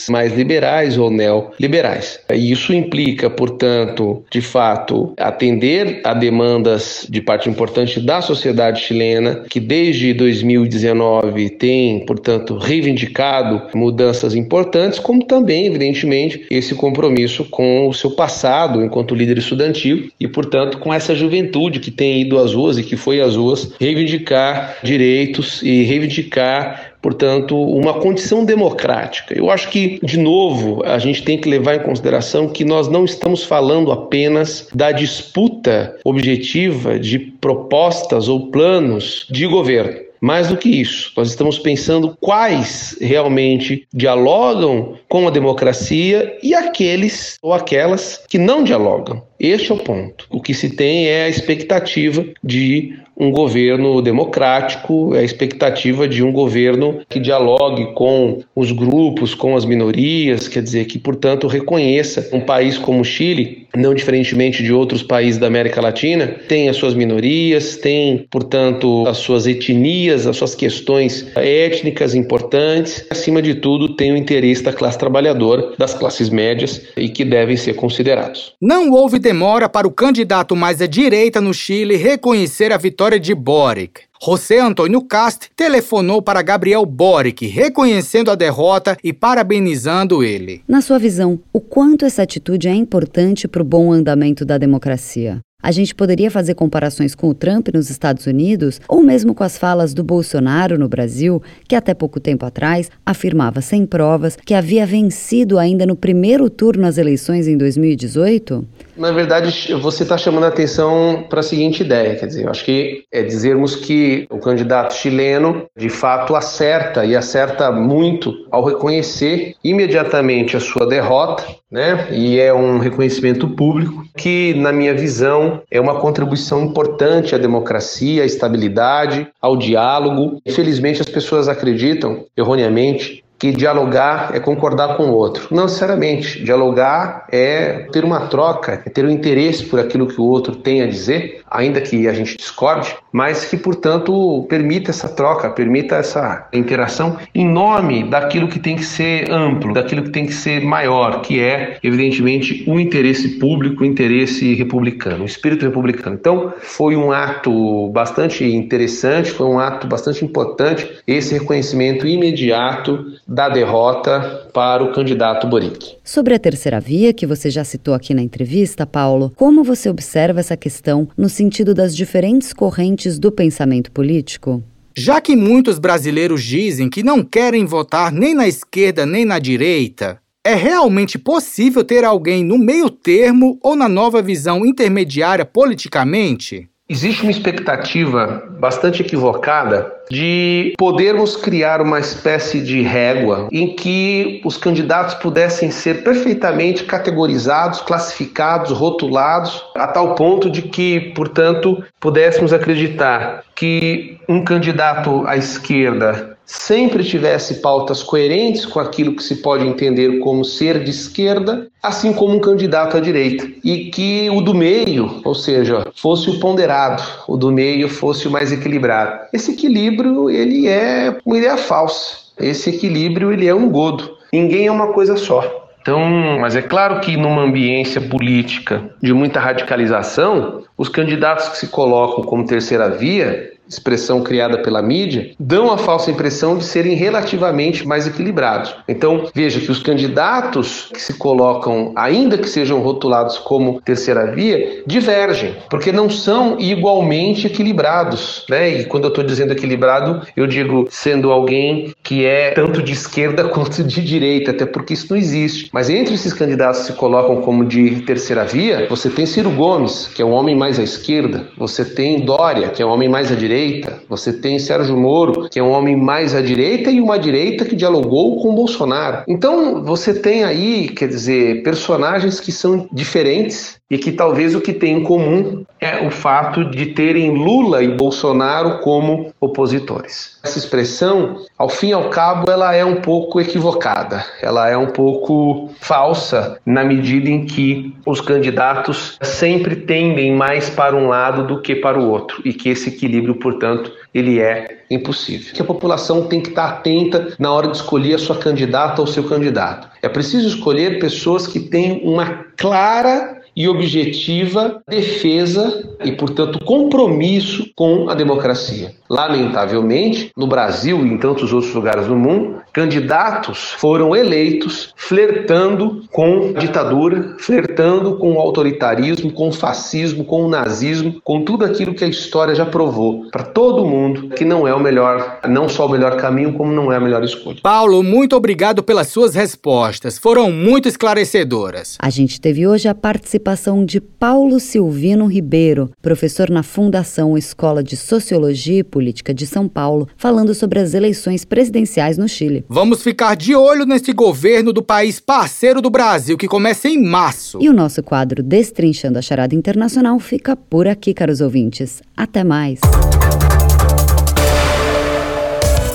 mais 0.10 0.34
liberais 0.34 0.98
ou 0.98 1.10
neoliberais. 1.10 2.20
Isso 2.34 2.74
implica, 2.74 3.30
portanto, 3.30 4.24
de 4.32 4.42
fato, 4.42 5.14
atender 5.18 6.02
a 6.04 6.14
demandas 6.14 7.08
de 7.10 7.22
parte 7.22 7.50
importante 7.50 8.00
da 8.00 8.22
sociedade 8.22 8.82
chilena, 8.82 9.44
que 9.50 9.60
desde 9.60 10.14
2019 10.14 11.50
tem, 11.52 12.06
portanto, 12.06 12.58
reivindicado 12.58 13.62
mudanças 13.74 14.36
importantes, 14.36 15.00
como 15.00 15.26
também, 15.26 15.68
evidentemente, 15.68 16.46
esse 16.50 16.76
compromisso 16.76 17.46
com 17.46 17.88
o 17.88 17.94
seu 17.94 18.12
passado 18.12 18.84
enquanto 18.84 19.16
líder 19.16 19.38
estudantil 19.38 20.10
e, 20.20 20.28
portanto, 20.28 20.78
com 20.80 20.94
essa 20.94 21.16
juventude 21.16 21.80
que 21.80 21.92
tem 21.92 22.22
ido 22.22 22.40
às 22.40 22.54
ruas 22.54 22.78
e 22.78 22.84
que 22.84 22.96
foi 22.96 23.22
às 23.22 23.36
ruas 23.36 23.74
reivindicar 23.80 24.78
direitos 24.84 25.62
e 25.64 25.84
reivindicar 25.84 26.93
portanto, 27.04 27.62
uma 27.62 27.96
condição 27.96 28.46
democrática. 28.46 29.38
Eu 29.38 29.52
acho 29.52 29.70
que, 29.70 30.00
de 30.02 30.18
novo, 30.18 30.82
a 30.86 30.98
gente 30.98 31.22
tem 31.22 31.38
que 31.38 31.50
levar 31.50 31.76
em 31.76 31.84
consideração 31.84 32.48
que 32.48 32.64
nós 32.64 32.88
não 32.88 33.04
estamos 33.04 33.44
falando 33.44 33.92
apenas 33.92 34.70
da 34.74 34.94
disputa 34.94 35.98
objetiva 36.06 36.98
de 36.98 37.20
propostas 37.20 38.30
ou 38.30 38.48
planos 38.48 39.28
de 39.30 39.46
governo. 39.46 40.00
Mais 40.22 40.48
do 40.48 40.56
que 40.56 40.70
isso, 40.70 41.12
nós 41.18 41.28
estamos 41.28 41.60
pensando 41.60 42.18
quais 42.22 42.98
realmente 43.02 43.86
dialogam 43.94 44.94
com 45.10 45.28
a 45.28 45.30
democracia 45.30 46.38
e 46.42 46.54
aqueles 46.54 47.38
ou 47.42 47.54
aquelas 47.54 48.24
que 48.30 48.38
não 48.38 48.64
dialogam. 48.64 49.22
Este 49.44 49.74
é 49.74 49.76
o 49.76 49.78
ponto. 49.78 50.26
O 50.30 50.40
que 50.40 50.54
se 50.54 50.70
tem 50.70 51.08
é 51.08 51.26
a 51.26 51.30
expectativa 51.30 52.26
de 52.42 52.94
um 53.18 53.30
governo 53.30 54.02
democrático, 54.02 55.14
é 55.16 55.20
a 55.20 55.24
expectativa 55.24 56.08
de 56.08 56.24
um 56.24 56.32
governo 56.32 57.02
que 57.10 57.20
dialogue 57.20 57.94
com 57.94 58.40
os 58.56 58.72
grupos, 58.72 59.36
com 59.36 59.56
as 59.56 59.66
minorias, 59.66 60.48
quer 60.48 60.64
dizer, 60.64 60.86
que, 60.86 60.98
portanto, 60.98 61.48
reconheça 61.48 62.30
um 62.34 62.42
país 62.42 62.78
como 62.78 63.02
o 63.02 63.06
Chile, 63.06 63.68
não 63.76 63.94
diferentemente 63.94 64.64
de 64.64 64.74
outros 64.74 65.04
países 65.04 65.40
da 65.40 65.48
América 65.48 65.82
Latina, 65.82 66.28
tem 66.48 66.70
as 66.70 66.78
suas 66.78 66.94
minorias, 66.94 67.78
tem, 67.78 68.26
portanto, 68.30 69.06
as 69.08 69.18
suas 69.18 69.46
etnias, 69.46 70.26
as 70.26 70.38
suas 70.38 70.56
questões 70.56 71.28
étnicas 71.36 72.16
importantes, 72.16 73.06
acima 73.10 73.42
de 73.42 73.56
tudo, 73.56 73.96
tem 73.96 74.12
o 74.12 74.18
interesse 74.18 74.64
da 74.64 74.74
classe 74.74 74.98
trabalhadora, 74.98 75.74
das 75.78 75.94
classes 75.94 76.30
médias 76.30 76.82
e 76.98 77.10
que 77.10 77.24
devem 77.24 77.58
ser 77.58 77.74
considerados. 77.76 78.54
Não 78.62 78.92
houve 78.92 79.20
demora 79.34 79.68
para 79.68 79.88
o 79.88 79.92
candidato 79.92 80.56
mais 80.56 80.80
à 80.80 80.86
direita 80.86 81.42
no 81.42 81.56
Chile 81.56 81.96
reconhecer 81.96 82.72
a 82.72 82.78
vitória 82.78 83.20
de 83.20 83.34
Boric. 83.34 84.02
José 84.24 84.60
Antônio 84.60 85.02
Cast 85.02 85.50
telefonou 85.56 86.22
para 86.22 86.44
Gabriel 86.44 86.86
Boric, 86.86 87.48
reconhecendo 87.48 88.30
a 88.30 88.36
derrota 88.36 88.96
e 89.04 89.12
parabenizando 89.12 90.24
ele. 90.24 90.62
Na 90.68 90.82
sua 90.82 91.00
visão, 91.00 91.40
o 91.52 91.60
quanto 91.60 92.06
essa 92.06 92.22
atitude 92.22 92.68
é 92.68 92.76
importante 92.76 93.48
para 93.48 93.64
o 93.64 93.66
bom 93.66 93.92
andamento 93.92 94.46
da 94.46 94.60
democracia? 94.60 95.42
A 95.64 95.72
gente 95.72 95.96
poderia 95.96 96.30
fazer 96.30 96.56
comparações 96.56 97.16
com 97.16 97.30
o 97.30 97.34
Trump 97.34 97.70
nos 97.74 97.90
Estados 97.90 98.28
Unidos 98.28 98.82
ou 98.86 99.02
mesmo 99.02 99.34
com 99.34 99.46
as 99.46 99.58
falas 99.58 99.94
do 99.94 100.04
Bolsonaro 100.04 100.78
no 100.78 100.90
Brasil, 100.90 101.42
que 101.70 101.74
até 101.74 101.94
pouco 101.94 102.20
tempo 102.20 102.46
atrás 102.46 102.92
afirmava 103.06 103.62
sem 103.62 103.86
provas 103.86 104.36
que 104.36 104.54
havia 104.54 104.86
vencido 104.86 105.58
ainda 105.58 105.86
no 105.86 105.96
primeiro 105.96 106.50
turno 106.50 106.86
as 106.86 106.98
eleições 106.98 107.48
em 107.48 107.58
2018? 107.58 108.68
Na 108.96 109.12
verdade, 109.12 109.74
você 109.74 110.04
está 110.04 110.18
chamando 110.18 110.44
a 110.44 110.50
atenção 110.50 111.26
para 111.28 111.40
a 111.40 111.44
seguinte 111.44 111.82
ideia, 111.82 112.16
quer 112.16 112.28
dizer, 112.28 112.46
eu 112.46 112.50
acho 112.50 112.64
que 112.64 113.04
é 113.12 113.24
dizermos 113.24 113.76
que 113.76 114.28
o 114.30 114.38
candidato 114.38 114.94
chileno 114.94 115.66
de 115.76 115.90
fato 115.90 116.36
acerta 116.36 117.04
e 117.04 117.16
acerta 117.16 117.72
muito 117.72 118.32
ao 118.52 118.64
reconhecer 118.64 119.56
imediatamente 119.64 120.56
a 120.56 120.60
sua 120.60 120.86
derrota, 120.86 121.44
né? 121.72 122.08
E 122.12 122.40
é 122.40 122.54
um 122.54 122.78
reconhecimento 122.78 123.48
público 123.50 124.04
que, 124.16 124.54
na 124.54 124.72
minha 124.72 124.94
visão, 124.94 125.62
é 125.72 125.82
uma 125.82 126.00
contribuição 126.00 126.64
importante 126.64 127.34
à 127.34 127.38
democracia, 127.40 128.22
à 128.22 128.26
estabilidade, 128.26 129.28
ao 129.42 129.58
diálogo. 129.58 130.40
Infelizmente, 130.46 131.02
as 131.02 131.10
pessoas 131.10 131.48
acreditam 131.48 132.26
erroneamente 132.38 133.23
que 133.44 133.52
dialogar 133.52 134.34
é 134.34 134.40
concordar 134.40 134.96
com 134.96 135.08
o 135.08 135.12
outro. 135.12 135.50
Não 135.52 135.64
necessariamente. 135.64 136.42
Dialogar 136.42 137.26
é 137.30 137.90
ter 137.92 138.06
uma 138.06 138.28
troca, 138.28 138.82
é 138.86 138.90
ter 138.90 139.04
um 139.04 139.10
interesse 139.10 139.66
por 139.66 139.82
aquilo 139.82 140.08
que 140.08 140.22
o 140.22 140.24
outro 140.24 140.56
tem 140.56 140.82
a 140.82 140.88
dizer, 140.88 141.43
ainda 141.54 141.80
que 141.80 142.08
a 142.08 142.14
gente 142.14 142.36
discorde, 142.36 142.96
mas 143.12 143.46
que, 143.46 143.56
portanto, 143.56 144.46
permita 144.50 144.90
essa 144.90 145.08
troca, 145.08 145.50
permita 145.52 145.96
essa 145.96 146.48
interação 146.52 147.18
em 147.34 147.48
nome 147.48 148.04
daquilo 148.10 148.48
que 148.48 148.60
tem 148.60 148.76
que 148.76 148.84
ser 148.84 149.32
amplo, 149.32 149.74
daquilo 149.74 150.04
que 150.04 150.10
tem 150.10 150.26
que 150.26 150.34
ser 150.34 150.62
maior, 150.66 151.22
que 151.22 151.40
é, 151.40 151.78
evidentemente, 151.84 152.64
o 152.68 152.80
interesse 152.80 153.30
público, 153.38 153.84
o 153.84 153.86
interesse 153.86 154.56
republicano, 154.56 155.24
o 155.24 155.28
espírito 155.28 155.64
republicano. 155.64 156.16
Então, 156.16 156.54
foi 156.60 156.96
um 156.96 157.12
ato 157.12 157.90
bastante 157.90 158.44
interessante, 158.44 159.32
foi 159.32 159.48
um 159.48 159.60
ato 159.60 159.86
bastante 159.86 160.26
importante 160.26 160.90
esse 161.06 161.36
reconhecimento 161.36 162.08
imediato 162.08 163.14
da 163.28 163.48
derrota 163.48 164.50
para 164.52 164.84
o 164.84 164.92
candidato 164.92 165.48
Boric. 165.48 165.98
Sobre 166.04 166.34
a 166.34 166.40
terceira 166.40 166.80
via, 166.80 167.14
que 167.14 167.28
você 167.28 167.50
já 167.50 167.64
citou 167.64 167.94
aqui 167.94 168.14
na 168.14 168.22
entrevista, 168.22 168.86
Paulo, 168.88 169.32
como 169.36 169.64
você 169.64 169.90
observa 169.90 170.40
essa 170.40 170.58
questão 170.58 171.08
no 171.16 171.30
sentido 171.30 171.43
das 171.74 171.96
diferentes 171.96 172.54
correntes 172.54 173.18
do 173.18 173.32
pensamento 173.32 173.92
político? 173.92 174.64
Já 174.96 175.20
que 175.20 175.36
muitos 175.36 175.80
brasileiros 175.80 176.44
dizem 176.44 176.90
que 176.90 177.02
não 177.02 177.24
querem 177.24 177.66
votar 177.66 178.12
nem 178.12 178.36
na 178.36 178.48
esquerda 178.48 179.06
nem 179.06 179.26
na 179.26 179.40
direita, 179.40 180.20
é 180.46 180.54
realmente 180.54 181.18
possível 181.18 181.84
ter 181.84 182.04
alguém 182.04 182.44
no 182.44 182.58
meio 182.58 182.90
termo 182.90 183.58
ou 183.62 183.76
na 183.76 183.88
nova 183.88 184.22
visão 184.22 184.66
intermediária 184.66 185.46
politicamente? 185.46 186.70
Existe 186.94 187.24
uma 187.24 187.32
expectativa 187.32 188.44
bastante 188.52 189.02
equivocada 189.02 189.92
de 190.12 190.76
podermos 190.78 191.36
criar 191.36 191.82
uma 191.82 192.00
espécie 192.00 192.62
de 192.62 192.84
régua 192.84 193.48
em 193.52 193.76
que 193.76 194.40
os 194.46 194.58
candidatos 194.58 195.16
pudessem 195.16 195.72
ser 195.72 196.04
perfeitamente 196.04 196.84
categorizados, 196.84 197.82
classificados, 197.82 198.70
rotulados, 198.70 199.66
a 199.76 199.88
tal 199.88 200.14
ponto 200.14 200.52
de 200.52 200.62
que, 200.62 201.12
portanto, 201.16 201.84
pudéssemos 202.00 202.54
acreditar 202.54 203.44
que 203.56 204.20
um 204.30 204.44
candidato 204.44 205.26
à 205.26 205.36
esquerda 205.36 206.33
sempre 206.46 207.04
tivesse 207.04 207.56
pautas 207.56 208.04
coerentes 208.04 208.66
com 208.66 208.80
aquilo 208.80 209.16
que 209.16 209.24
se 209.24 209.38
pode 209.38 209.66
entender 209.66 210.20
como 210.20 210.44
ser 210.44 210.84
de 210.84 210.92
esquerda, 210.92 211.68
assim 211.82 212.14
como 212.14 212.36
um 212.36 212.40
candidato 212.40 212.98
à 212.98 213.00
direita, 213.00 213.48
e 213.64 213.90
que 213.90 214.30
o 214.30 214.42
do 214.42 214.54
meio, 214.54 215.22
ou 215.24 215.36
seja, 215.36 215.88
fosse 215.96 216.30
o 216.30 216.40
ponderado, 216.40 217.04
o 217.28 217.38
do 217.38 217.52
meio 217.52 217.90
fosse 217.90 218.28
o 218.28 218.32
mais 218.32 218.52
equilibrado. 218.52 219.28
Esse 219.34 219.52
equilíbrio, 219.52 220.30
ele 220.30 220.68
é 220.68 221.18
uma 221.26 221.38
ideia 221.38 221.58
falsa. 221.58 222.24
Esse 222.40 222.70
equilíbrio, 222.70 223.32
ele 223.32 223.48
é 223.48 223.54
um 223.54 223.70
godo. 223.70 224.18
Ninguém 224.32 224.68
é 224.68 224.72
uma 224.72 224.94
coisa 224.94 225.16
só. 225.16 225.64
Então, 225.84 226.00
mas 226.40 226.56
é 226.56 226.62
claro 226.62 227.02
que 227.02 227.18
numa 227.18 227.42
ambiência 227.42 228.00
política 228.00 228.90
de 229.02 229.14
muita 229.14 229.42
radicalização, 229.42 230.64
os 230.78 230.88
candidatos 230.88 231.50
que 231.50 231.58
se 231.58 231.68
colocam 231.68 232.24
como 232.24 232.46
terceira 232.46 232.90
via, 232.90 233.52
expressão 233.68 234.22
criada 234.22 234.58
pela 234.60 234.82
mídia, 234.82 235.32
dão 235.40 235.72
a 235.72 235.78
falsa 235.78 236.12
impressão 236.12 236.58
de 236.58 236.64
serem 236.64 236.96
relativamente 236.96 237.88
mais 237.88 238.08
equilibrados. 238.08 238.76
Então, 238.88 239.30
veja 239.34 239.60
que 239.60 239.72
os 239.72 239.82
candidatos 239.82 240.90
que 240.94 241.02
se 241.02 241.14
colocam, 241.16 241.92
ainda 241.96 242.38
que 242.38 242.50
sejam 242.50 242.82
rotulados 242.82 243.38
como 243.38 243.82
terceira 243.82 244.32
via, 244.32 244.84
divergem, 244.86 245.56
porque 245.70 245.92
não 245.92 246.10
são 246.10 246.60
igualmente 246.60 247.48
equilibrados. 247.48 248.46
Né? 248.50 248.82
E 248.82 248.86
quando 248.86 249.06
eu 249.06 249.10
estou 249.10 249.24
dizendo 249.24 249.54
equilibrado, 249.54 250.22
eu 250.36 250.46
digo 250.48 250.88
sendo 250.90 251.32
alguém 251.32 251.94
que 252.04 252.26
é 252.26 252.52
tanto 252.52 252.82
de 252.82 252.94
esquerda 252.94 253.46
quanto 253.50 253.84
de 253.84 254.02
direita, 254.02 254.52
até 254.52 254.66
porque 254.66 254.94
isso 254.94 255.08
não 255.10 255.18
existe. 255.18 255.70
Mas 255.72 255.90
entre 255.90 256.14
esses 256.14 256.34
candidatos 256.34 256.82
que 256.82 256.88
se 256.88 256.94
colocam 256.94 257.42
como 257.42 257.66
de 257.66 258.02
terceira 258.02 258.46
via, 258.46 258.88
você 258.90 259.10
tem 259.10 259.26
Ciro 259.26 259.50
Gomes, 259.52 260.08
que 260.14 260.22
é 260.22 260.26
um 260.26 260.32
homem 260.32 260.56
mais 260.56 260.80
à 260.80 260.84
esquerda, 260.84 261.48
você 261.58 261.86
tem 261.86 262.22
Dória, 262.22 262.70
que 262.70 262.82
é 262.82 262.86
um 262.86 262.90
homem 262.90 263.10
mais 263.10 263.32
à 263.32 263.36
direita, 263.36 263.53
direita, 263.54 264.02
você 264.10 264.34
tem 264.34 264.58
Sérgio 264.58 264.98
Moro, 264.98 265.48
que 265.50 265.60
é 265.60 265.64
um 265.64 265.70
homem 265.70 265.96
mais 265.96 266.34
à 266.34 266.42
direita, 266.42 266.90
e 266.90 267.00
uma 267.00 267.20
direita 267.20 267.66
que 267.66 267.76
dialogou 267.76 268.42
com 268.42 268.56
Bolsonaro. 268.56 269.24
Então 269.28 269.84
você 269.84 270.14
tem 270.14 270.44
aí, 270.44 270.90
quer 270.90 271.08
dizer, 271.08 271.62
personagens 271.64 272.40
que 272.40 272.52
são 272.52 272.88
diferentes 272.92 273.78
e 273.94 273.98
que 274.00 274.12
talvez 274.12 274.56
o 274.56 274.60
que 274.60 274.74
tem 274.74 274.98
em 274.98 275.04
comum 275.04 275.64
é 275.80 276.04
o 276.04 276.10
fato 276.10 276.66
de 276.66 276.88
terem 276.88 277.30
Lula 277.30 277.84
e 277.84 277.90
Bolsonaro 277.90 278.80
como 278.80 279.32
opositores. 279.40 280.40
Essa 280.42 280.58
expressão, 280.58 281.46
ao 281.56 281.70
fim 281.70 281.90
e 281.90 281.94
ao 281.94 282.10
cabo, 282.10 282.50
ela 282.50 282.74
é 282.74 282.84
um 282.84 282.96
pouco 282.96 283.40
equivocada, 283.40 284.26
ela 284.42 284.68
é 284.68 284.76
um 284.76 284.88
pouco 284.88 285.70
falsa 285.80 286.58
na 286.66 286.84
medida 286.84 287.30
em 287.30 287.46
que 287.46 287.96
os 288.04 288.20
candidatos 288.20 289.20
sempre 289.22 289.76
tendem 289.76 290.36
mais 290.36 290.72
para 290.72 290.96
um 290.96 291.10
lado 291.10 291.46
do 291.46 291.62
que 291.62 291.76
para 291.76 292.00
o 292.00 292.10
outro 292.10 292.42
e 292.44 292.52
que 292.52 292.70
esse 292.70 292.90
equilíbrio, 292.90 293.36
portanto, 293.36 293.92
ele 294.12 294.40
é 294.40 294.80
impossível. 294.90 295.54
Que 295.54 295.62
a 295.62 295.66
população 295.66 296.26
tem 296.26 296.42
que 296.42 296.50
estar 296.50 296.68
atenta 296.68 297.36
na 297.38 297.52
hora 297.52 297.68
de 297.68 297.78
escolher 297.78 298.16
a 298.16 298.20
sua 298.20 298.38
candidata 298.38 299.02
ou 299.02 299.06
seu 299.06 299.24
candidato. 299.26 299.88
É 300.02 300.10
preciso 300.10 300.48
escolher 300.48 300.98
pessoas 301.00 301.46
que 301.46 301.60
têm 301.60 302.02
uma 302.04 302.46
clara 302.58 303.43
e 303.56 303.68
objetiva 303.68 304.82
defesa 304.88 305.96
e, 306.04 306.12
portanto, 306.14 306.64
compromisso 306.66 307.70
com 307.76 308.10
a 308.10 308.16
democracia. 308.16 308.92
Lamentavelmente, 309.10 310.32
no 310.36 310.48
Brasil 310.48 311.06
e 311.06 311.10
em 311.10 311.18
tantos 311.18 311.54
outros 311.54 311.74
lugares 311.74 312.08
do 312.08 312.16
mundo, 312.16 312.62
candidatos 312.74 313.74
foram 313.78 314.16
eleitos 314.16 314.94
flertando 314.96 316.04
com 316.12 316.54
a 316.56 316.60
ditadura, 316.60 317.36
flertando 317.38 318.18
com 318.18 318.34
o 318.34 318.40
autoritarismo, 318.40 319.32
com 319.32 319.50
o 319.50 319.54
fascismo, 319.54 320.26
com 320.26 320.46
o 320.46 320.50
nazismo, 320.50 321.22
com 321.24 321.44
tudo 321.44 321.66
aquilo 321.66 321.94
que 321.94 322.04
a 322.04 322.08
história 322.08 322.56
já 322.56 322.66
provou 322.66 323.30
para 323.30 323.44
todo 323.44 323.86
mundo 323.86 324.30
que 324.30 324.44
não 324.44 324.68
é 324.68 324.74
o 324.74 324.80
melhor, 324.80 325.40
não 325.48 325.70
só 325.70 325.86
o 325.86 325.90
melhor 325.90 326.18
caminho, 326.18 326.54
como 326.54 326.72
não 326.72 326.92
é 326.92 326.96
a 326.96 327.00
melhor 327.00 327.24
escolha. 327.24 327.60
Paulo, 327.62 328.02
muito 328.02 328.36
obrigado 328.36 328.82
pelas 328.82 329.10
suas 329.10 329.36
respostas. 329.36 330.18
Foram 330.18 330.52
muito 330.52 330.88
esclarecedoras. 330.88 331.98
A 332.00 332.10
gente 332.10 332.42
teve 332.42 332.66
hoje 332.66 332.88
a 332.88 332.96
participação 332.96 333.43
de 333.86 334.00
Paulo 334.00 334.60
Silvino 334.60 335.26
Ribeiro, 335.26 335.92
professor 336.02 336.50
na 336.50 336.64
Fundação 336.64 337.38
Escola 337.38 337.84
de 337.84 337.98
Sociologia 337.98 338.80
e 338.80 338.84
Política 338.84 339.34
de 339.34 339.46
São 339.46 339.68
Paulo, 339.68 340.08
falando 340.16 340.56
sobre 340.56 340.80
as 340.80 340.94
eleições 340.94 341.44
presidenciais 341.44 342.18
no 342.18 342.28
Chile. 342.28 342.64
Vamos 342.70 343.04
ficar 343.04 343.36
de 343.36 343.54
olho 343.54 343.86
nesse 343.86 344.14
governo 344.14 344.72
do 344.72 344.82
país 344.82 345.20
parceiro 345.20 345.82
do 345.82 345.90
Brasil, 345.90 346.38
que 346.38 346.48
começa 346.48 346.88
em 346.88 347.04
março. 347.04 347.60
E 347.62 347.70
o 347.70 347.74
nosso 347.74 348.02
quadro 348.02 348.42
Destrinchando 348.42 349.20
a 349.20 349.22
Charada 349.22 349.54
Internacional 349.54 350.18
fica 350.20 350.56
por 350.56 350.88
aqui, 350.88 351.14
caros 351.14 351.42
ouvintes. 351.42 352.02
Até 352.16 352.44
mais. 352.44 352.80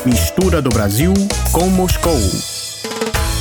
Mistura 0.04 0.60
do 0.60 0.70
Brasil 0.70 1.12
com 1.52 1.66
Moscou. 1.70 2.57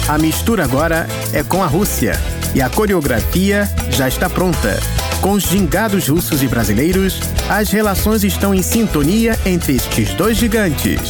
A 0.08 0.18
mistura 0.18 0.64
agora 0.64 1.06
é 1.34 1.44
com 1.44 1.62
a 1.62 1.68
Rússia 1.68 2.14
e 2.56 2.62
a 2.62 2.70
coreografia 2.70 3.70
já 3.90 4.08
está 4.08 4.30
pronta. 4.30 4.80
Com 5.22 5.32
os 5.32 5.44
gingados 5.44 6.08
russos 6.08 6.42
e 6.42 6.48
brasileiros, 6.48 7.20
as 7.50 7.72
relações 7.72 8.24
estão 8.24 8.56
em 8.56 8.62
sintonia 8.62 9.38
entre 9.46 9.76
estes 9.76 10.14
dois 10.14 10.38
gigantes. 10.38 11.02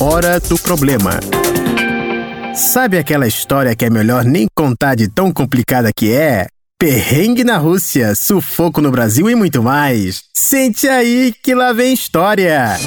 Hora 0.00 0.40
do 0.40 0.58
problema. 0.58 1.20
Sabe 2.54 2.96
aquela 2.96 3.26
história 3.26 3.76
que 3.76 3.84
é 3.84 3.90
melhor 3.90 4.24
nem 4.24 4.46
contar 4.56 4.94
de 4.94 5.06
tão 5.06 5.30
complicada 5.30 5.90
que 5.94 6.12
é? 6.12 6.46
Perrengue 6.78 7.44
na 7.44 7.58
Rússia, 7.58 8.14
sufoco 8.14 8.80
no 8.80 8.90
Brasil 8.90 9.28
e 9.28 9.34
muito 9.34 9.62
mais. 9.62 10.22
Sente 10.34 10.88
aí 10.88 11.34
que 11.42 11.54
lá 11.54 11.74
vem 11.74 11.92
história. 11.92 12.78